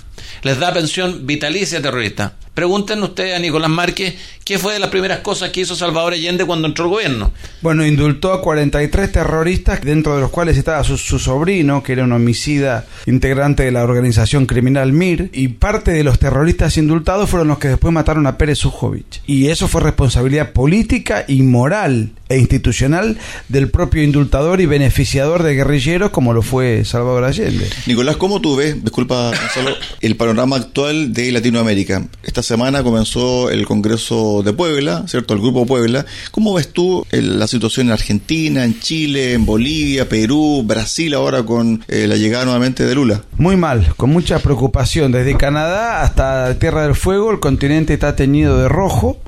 Les 0.42 0.58
da 0.58 0.72
pensión 0.72 1.26
vitalicia 1.26 1.78
a 1.78 1.82
terroristas. 1.82 2.32
Pregunten 2.56 3.02
ustedes 3.02 3.36
a 3.36 3.38
Nicolás 3.38 3.68
Márquez 3.68 4.14
qué 4.42 4.58
fue 4.58 4.72
de 4.72 4.78
las 4.78 4.88
primeras 4.88 5.18
cosas 5.18 5.50
que 5.50 5.60
hizo 5.60 5.76
Salvador 5.76 6.14
Allende 6.14 6.46
cuando 6.46 6.66
entró 6.66 6.84
al 6.84 6.90
gobierno. 6.90 7.32
Bueno, 7.60 7.84
indultó 7.84 8.32
a 8.32 8.40
43 8.40 9.12
terroristas, 9.12 9.82
dentro 9.82 10.14
de 10.14 10.22
los 10.22 10.30
cuales 10.30 10.56
estaba 10.56 10.82
su, 10.82 10.96
sobrino, 10.96 11.82
que 11.82 11.92
era 11.92 12.04
un 12.04 12.12
homicida 12.12 12.86
integrante 13.04 13.64
de 13.64 13.72
la 13.72 13.84
organización 13.84 14.46
criminal 14.46 14.94
MIR, 14.94 15.28
y 15.34 15.48
parte 15.48 15.90
de 15.90 16.02
los 16.02 16.18
terroristas 16.18 16.78
indultados 16.78 17.28
fueron 17.28 17.48
los 17.48 17.58
que 17.58 17.68
después 17.68 17.92
mataron 17.92 18.26
a 18.26 18.38
Pérez 18.38 18.64
Ujovich. 18.64 19.20
Y 19.26 19.48
eso 19.48 19.68
fue 19.68 19.82
responsabilidad 19.82 20.52
política 20.52 21.26
y 21.28 21.42
moral 21.42 22.12
e 22.28 22.38
institucional 22.38 23.18
del 23.48 23.70
propio 23.70 24.02
indultador 24.02 24.60
y 24.60 24.66
beneficiador 24.66 25.42
de 25.42 25.54
guerrilleros 25.54 26.10
como 26.10 26.32
lo 26.32 26.42
fue 26.42 26.84
Salvador 26.84 27.24
Allende. 27.24 27.68
Nicolás, 27.86 28.16
¿cómo 28.16 28.40
tú 28.40 28.56
ves, 28.56 28.82
disculpa 28.82 29.30
Gonzalo, 29.40 29.76
el 30.00 30.16
panorama 30.16 30.56
actual 30.56 31.12
de 31.12 31.30
Latinoamérica? 31.32 32.08
Semana 32.46 32.82
comenzó 32.82 33.50
el 33.50 33.66
Congreso 33.66 34.42
de 34.44 34.52
Puebla, 34.52 35.04
¿cierto? 35.08 35.34
El 35.34 35.40
Grupo 35.40 35.66
Puebla. 35.66 36.06
¿Cómo 36.30 36.54
ves 36.54 36.68
tú 36.72 37.04
la 37.10 37.46
situación 37.46 37.88
en 37.88 37.92
Argentina, 37.92 38.64
en 38.64 38.78
Chile, 38.80 39.32
en 39.34 39.44
Bolivia, 39.44 40.08
Perú, 40.08 40.62
Brasil 40.64 41.12
ahora 41.14 41.42
con 41.42 41.84
eh, 41.88 42.06
la 42.06 42.16
llegada 42.16 42.44
nuevamente 42.44 42.84
de 42.86 42.94
Lula? 42.94 43.22
Muy 43.36 43.56
mal, 43.56 43.92
con 43.96 44.10
mucha 44.10 44.38
preocupación. 44.38 45.12
Desde 45.12 45.36
Canadá 45.36 46.02
hasta 46.02 46.58
Tierra 46.58 46.84
del 46.84 46.94
Fuego, 46.94 47.30
el 47.32 47.40
continente 47.40 47.94
está 47.94 48.14
teñido 48.14 48.58
de 48.58 48.68
rojo 48.68 49.18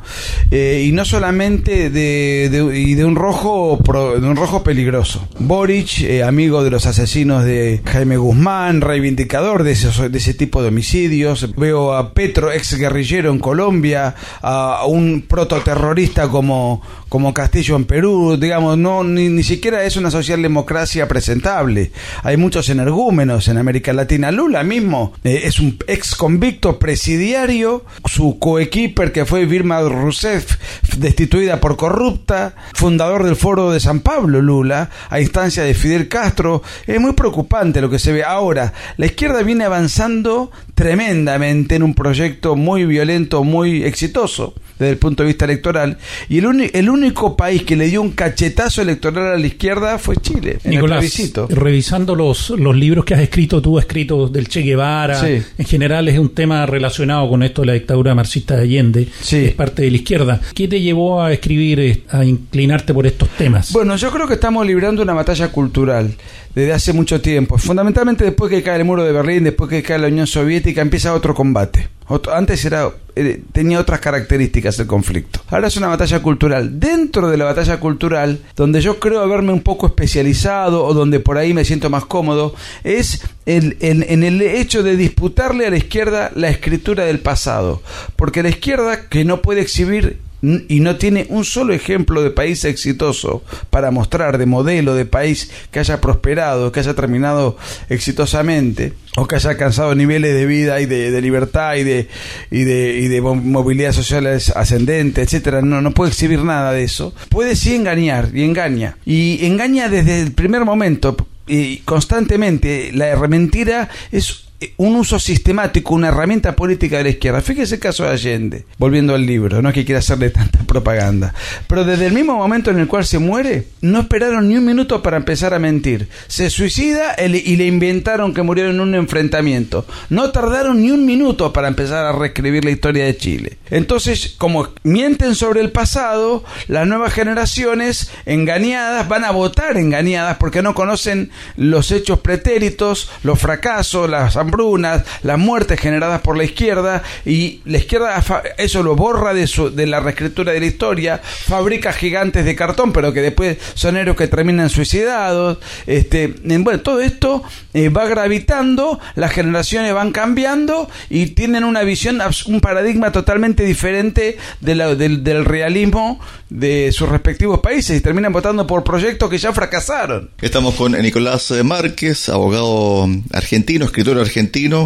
eh, 0.50 0.84
y 0.86 0.92
no 0.92 1.04
solamente 1.04 1.90
de, 1.90 3.04
un 3.04 3.16
rojo 3.16 3.78
pro- 3.84 4.20
de 4.20 4.26
un 4.28 4.36
rojo 4.36 4.62
peligroso. 4.62 5.26
Boric, 5.38 6.00
eh, 6.02 6.22
amigo 6.22 6.62
de 6.62 6.70
los 6.70 6.86
asesinos 6.86 7.44
de 7.44 7.80
Jaime 7.84 8.16
Guzmán, 8.16 8.80
reivindicador 8.80 9.64
de, 9.64 9.74
de 9.74 10.18
ese 10.18 10.34
tipo 10.34 10.62
de 10.62 10.68
homicidios. 10.68 11.54
Veo 11.56 11.94
a 11.94 12.12
Petro, 12.14 12.52
ex 12.52 12.74
guerrillero 12.76 13.07
en 13.16 13.38
Colombia, 13.38 14.14
a, 14.42 14.84
un 14.86 15.24
prototerrorista 15.28 16.28
como, 16.28 16.82
como 17.08 17.34
Castillo 17.34 17.76
en 17.76 17.84
Perú. 17.84 18.36
Digamos, 18.38 18.78
no 18.78 19.04
ni, 19.04 19.28
ni 19.28 19.42
siquiera 19.42 19.84
es 19.84 19.96
una 19.96 20.10
socialdemocracia 20.10 21.08
presentable. 21.08 21.90
Hay 22.22 22.36
muchos 22.36 22.68
energúmenos 22.68 23.48
en 23.48 23.58
América 23.58 23.92
Latina. 23.92 24.30
Lula 24.30 24.62
mismo 24.62 25.12
eh, 25.24 25.42
es 25.44 25.58
un 25.58 25.78
ex 25.86 26.14
convicto 26.14 26.78
presidiario, 26.78 27.84
su 28.04 28.38
coequiper 28.38 29.12
que 29.12 29.24
fue 29.24 29.46
Vilma 29.46 29.80
Rousseff, 29.80 30.56
destituida 30.96 31.60
por 31.60 31.76
corrupta, 31.76 32.54
fundador 32.74 33.24
del 33.24 33.36
Foro 33.36 33.70
de 33.70 33.80
San 33.80 34.00
Pablo, 34.00 34.42
Lula, 34.42 34.90
a 35.10 35.20
instancia 35.20 35.62
de 35.62 35.74
Fidel 35.74 36.08
Castro. 36.08 36.62
Es 36.86 37.00
muy 37.00 37.12
preocupante 37.12 37.80
lo 37.80 37.90
que 37.90 37.98
se 37.98 38.12
ve. 38.12 38.24
Ahora, 38.24 38.72
la 38.96 39.06
izquierda 39.06 39.42
viene 39.42 39.64
avanzando 39.64 40.50
tremendamente 40.74 41.76
en 41.76 41.82
un 41.82 41.94
proyecto 41.94 42.56
muy 42.56 42.84
violento, 42.84 43.44
muy 43.44 43.84
exitoso 43.84 44.54
desde 44.78 44.90
el 44.92 44.98
punto 44.98 45.22
de 45.22 45.28
vista 45.28 45.44
electoral. 45.44 45.98
Y 46.28 46.38
el, 46.38 46.70
el 46.72 46.90
único 46.90 47.36
país 47.36 47.62
que 47.62 47.76
le 47.76 47.86
dio 47.86 48.00
un 48.02 48.12
cachetazo 48.12 48.82
electoral 48.82 49.34
a 49.34 49.36
la 49.38 49.46
izquierda 49.46 49.98
fue 49.98 50.16
Chile, 50.16 50.58
en 50.64 50.70
Nicolás, 50.70 51.18
el 51.18 51.48
revisando 51.48 52.14
los, 52.14 52.50
los 52.50 52.76
libros 52.76 53.04
que 53.04 53.14
has 53.14 53.20
escrito, 53.20 53.60
tú 53.62 53.78
has 53.78 53.84
escrito 53.84 54.28
del 54.28 54.48
Che 54.48 54.60
Guevara, 54.62 55.20
Sí. 55.20 55.42
en 55.58 55.66
general 55.66 56.08
es 56.08 56.18
un 56.18 56.30
tema 56.30 56.64
relacionado 56.66 57.28
con 57.28 57.42
esto 57.42 57.62
de 57.62 57.66
la 57.66 57.72
dictadura 57.74 58.14
marxista 58.14 58.56
de 58.56 58.62
Allende, 58.62 59.08
Sí. 59.20 59.36
es 59.46 59.54
parte 59.54 59.82
de 59.82 59.90
la 59.90 59.96
izquierda. 59.96 60.40
¿Qué 60.54 60.68
te 60.68 60.80
llevó 60.80 61.22
a 61.22 61.32
escribir, 61.32 61.80
eh, 61.80 62.02
a 62.10 62.24
inclinarte 62.24 62.94
por 62.94 63.06
estos 63.06 63.28
temas? 63.30 63.72
Bueno, 63.72 63.96
yo 63.96 64.10
creo 64.10 64.26
que 64.28 64.34
estamos 64.34 64.66
librando 64.66 65.02
una 65.02 65.14
batalla 65.14 65.48
cultural 65.48 66.14
desde 66.54 66.72
hace 66.72 66.92
mucho 66.92 67.20
tiempo. 67.20 67.58
Fundamentalmente 67.58 68.24
después 68.24 68.50
que 68.50 68.62
cae 68.62 68.78
el 68.78 68.84
muro 68.84 69.04
de 69.04 69.12
Berlín, 69.12 69.44
después 69.44 69.70
que 69.70 69.82
cae 69.82 69.98
la 69.98 70.08
Unión 70.08 70.26
Soviética, 70.26 70.80
empieza 70.82 71.14
otro 71.14 71.34
combate. 71.34 71.88
Antes 72.32 72.64
era 72.64 72.90
eh, 73.16 73.42
tenía 73.52 73.80
otras 73.80 74.00
características 74.00 74.78
el 74.78 74.86
conflicto. 74.86 75.40
Ahora 75.48 75.66
es 75.68 75.76
una 75.76 75.88
batalla 75.88 76.20
cultural. 76.22 76.78
Dentro 76.78 77.28
de 77.28 77.36
la 77.36 77.44
batalla 77.44 77.80
cultural, 77.80 78.40
donde 78.56 78.80
yo 78.80 78.98
creo 79.00 79.20
haberme 79.20 79.52
un 79.52 79.60
poco 79.60 79.86
especializado 79.88 80.84
o 80.84 80.94
donde 80.94 81.20
por 81.20 81.36
ahí 81.36 81.52
me 81.52 81.64
siento 81.64 81.90
más 81.90 82.04
cómodo, 82.04 82.54
es 82.84 83.22
el- 83.46 83.76
en- 83.80 84.04
en 84.08 84.22
el 84.22 84.40
hecho 84.40 84.82
de 84.82 84.96
disputarle 84.96 85.66
a 85.66 85.70
la 85.70 85.76
izquierda 85.78 86.30
la 86.34 86.48
escritura 86.48 87.04
del 87.04 87.18
pasado. 87.18 87.82
Porque 88.16 88.42
la 88.42 88.50
izquierda, 88.50 89.08
que 89.08 89.24
no 89.24 89.42
puede 89.42 89.60
exhibir 89.60 90.18
y 90.40 90.78
no 90.80 90.96
tiene 90.96 91.26
un 91.30 91.44
solo 91.44 91.72
ejemplo 91.74 92.22
de 92.22 92.30
país 92.30 92.64
exitoso 92.64 93.42
para 93.70 93.90
mostrar 93.90 94.38
de 94.38 94.46
modelo 94.46 94.94
de 94.94 95.04
país 95.04 95.50
que 95.72 95.80
haya 95.80 96.00
prosperado, 96.00 96.70
que 96.70 96.78
haya 96.80 96.94
terminado 96.94 97.56
exitosamente 97.88 98.92
o 99.16 99.26
que 99.26 99.34
haya 99.34 99.50
alcanzado 99.50 99.94
niveles 99.96 100.34
de 100.34 100.46
vida 100.46 100.80
y 100.80 100.86
de, 100.86 101.20
libertad 101.20 101.74
y 101.74 101.82
de 101.82 102.08
y 102.52 102.62
de, 102.62 102.98
y 102.98 103.08
de 103.08 103.20
mo- 103.20 103.34
movilidad 103.34 103.92
social 103.92 104.26
ascendente, 104.26 105.22
etcétera, 105.22 105.60
no 105.60 105.80
no 105.82 105.90
puede 105.92 106.10
exhibir 106.12 106.44
nada 106.44 106.72
de 106.72 106.84
eso. 106.84 107.12
Puede 107.28 107.56
sí 107.56 107.74
engañar 107.74 108.30
y 108.32 108.44
engaña. 108.44 108.96
Y 109.04 109.44
engaña 109.44 109.88
desde 109.88 110.20
el 110.22 110.32
primer 110.32 110.64
momento 110.64 111.16
y 111.48 111.78
constantemente. 111.78 112.90
La 112.94 113.16
mentira 113.26 113.88
es 114.12 114.44
un 114.76 114.96
uso 114.96 115.18
sistemático, 115.18 115.94
una 115.94 116.08
herramienta 116.08 116.56
política 116.56 116.98
de 116.98 117.04
la 117.04 117.10
izquierda. 117.10 117.40
Fíjese 117.40 117.76
el 117.76 117.80
caso 117.80 118.04
de 118.04 118.10
Allende, 118.10 118.64
volviendo 118.76 119.14
al 119.14 119.24
libro, 119.24 119.62
no 119.62 119.68
es 119.68 119.74
que 119.74 119.84
quiera 119.84 120.00
hacerle 120.00 120.30
tanta 120.30 120.58
propaganda. 120.64 121.32
Pero 121.68 121.84
desde 121.84 122.06
el 122.06 122.12
mismo 122.12 122.36
momento 122.36 122.70
en 122.70 122.80
el 122.80 122.88
cual 122.88 123.04
se 123.04 123.18
muere, 123.18 123.66
no 123.80 124.00
esperaron 124.00 124.48
ni 124.48 124.56
un 124.56 124.64
minuto 124.64 125.02
para 125.02 125.16
empezar 125.16 125.54
a 125.54 125.60
mentir. 125.60 126.08
Se 126.26 126.50
suicida 126.50 127.14
y 127.18 127.56
le 127.56 127.66
inventaron 127.66 128.34
que 128.34 128.42
murió 128.42 128.68
en 128.68 128.80
un 128.80 128.94
enfrentamiento. 128.94 129.86
No 130.10 130.30
tardaron 130.30 130.82
ni 130.82 130.90
un 130.90 131.06
minuto 131.06 131.52
para 131.52 131.68
empezar 131.68 132.04
a 132.04 132.12
reescribir 132.12 132.64
la 132.64 132.70
historia 132.70 133.04
de 133.04 133.16
Chile. 133.16 133.58
Entonces, 133.70 134.34
como 134.38 134.68
mienten 134.82 135.36
sobre 135.36 135.60
el 135.60 135.70
pasado, 135.70 136.44
las 136.66 136.86
nuevas 136.86 137.12
generaciones 137.12 138.10
engañadas 138.26 139.06
van 139.08 139.24
a 139.24 139.30
votar 139.30 139.76
engañadas 139.76 140.36
porque 140.38 140.62
no 140.62 140.74
conocen 140.74 141.30
los 141.56 141.92
hechos 141.92 142.20
pretéritos, 142.20 143.10
los 143.22 143.38
fracasos, 143.38 144.10
las 144.10 144.36
hambrunas, 144.48 145.04
las 145.22 145.38
muertes 145.38 145.78
generadas 145.78 146.20
por 146.22 146.36
la 146.36 146.44
izquierda 146.44 147.02
y 147.24 147.60
la 147.64 147.78
izquierda 147.78 148.22
eso 148.56 148.82
lo 148.82 148.96
borra 148.96 149.34
de, 149.34 149.46
su, 149.46 149.70
de 149.70 149.86
la 149.86 150.00
reescritura 150.00 150.52
de 150.52 150.60
la 150.60 150.66
historia, 150.66 151.20
fabrica 151.22 151.92
gigantes 151.92 152.44
de 152.44 152.54
cartón 152.56 152.92
pero 152.92 153.12
que 153.12 153.20
después 153.20 153.58
son 153.74 153.96
héroes 153.96 154.16
que 154.16 154.26
terminan 154.28 154.70
suicidados, 154.70 155.58
este, 155.86 156.34
en- 156.44 156.64
bueno, 156.64 156.80
todo 156.80 157.00
esto 157.00 157.42
eh, 157.74 157.88
va 157.90 158.06
gravitando, 158.06 158.98
las 159.14 159.32
generaciones 159.32 159.92
van 159.94 160.12
cambiando 160.12 160.88
y 161.10 161.26
tienen 161.28 161.64
una 161.64 161.82
visión, 161.82 162.20
un 162.46 162.60
paradigma 162.60 163.12
totalmente 163.12 163.64
diferente 163.64 164.38
del, 164.60 165.22
del 165.24 165.44
realismo 165.44 166.20
de 166.48 166.90
sus 166.92 167.08
respectivos 167.08 167.60
países 167.60 167.98
y 167.98 168.00
terminan 168.00 168.32
votando 168.32 168.66
por 168.66 168.82
proyectos 168.82 169.28
que 169.28 169.36
ya 169.38 169.52
fracasaron. 169.52 170.30
Estamos 170.40 170.74
con 170.74 170.92
Nicolás 170.92 171.52
Márquez, 171.62 172.28
abogado 172.30 173.06
argentino, 173.32 173.84
escritor 173.84 174.18
argentino, 174.18 174.37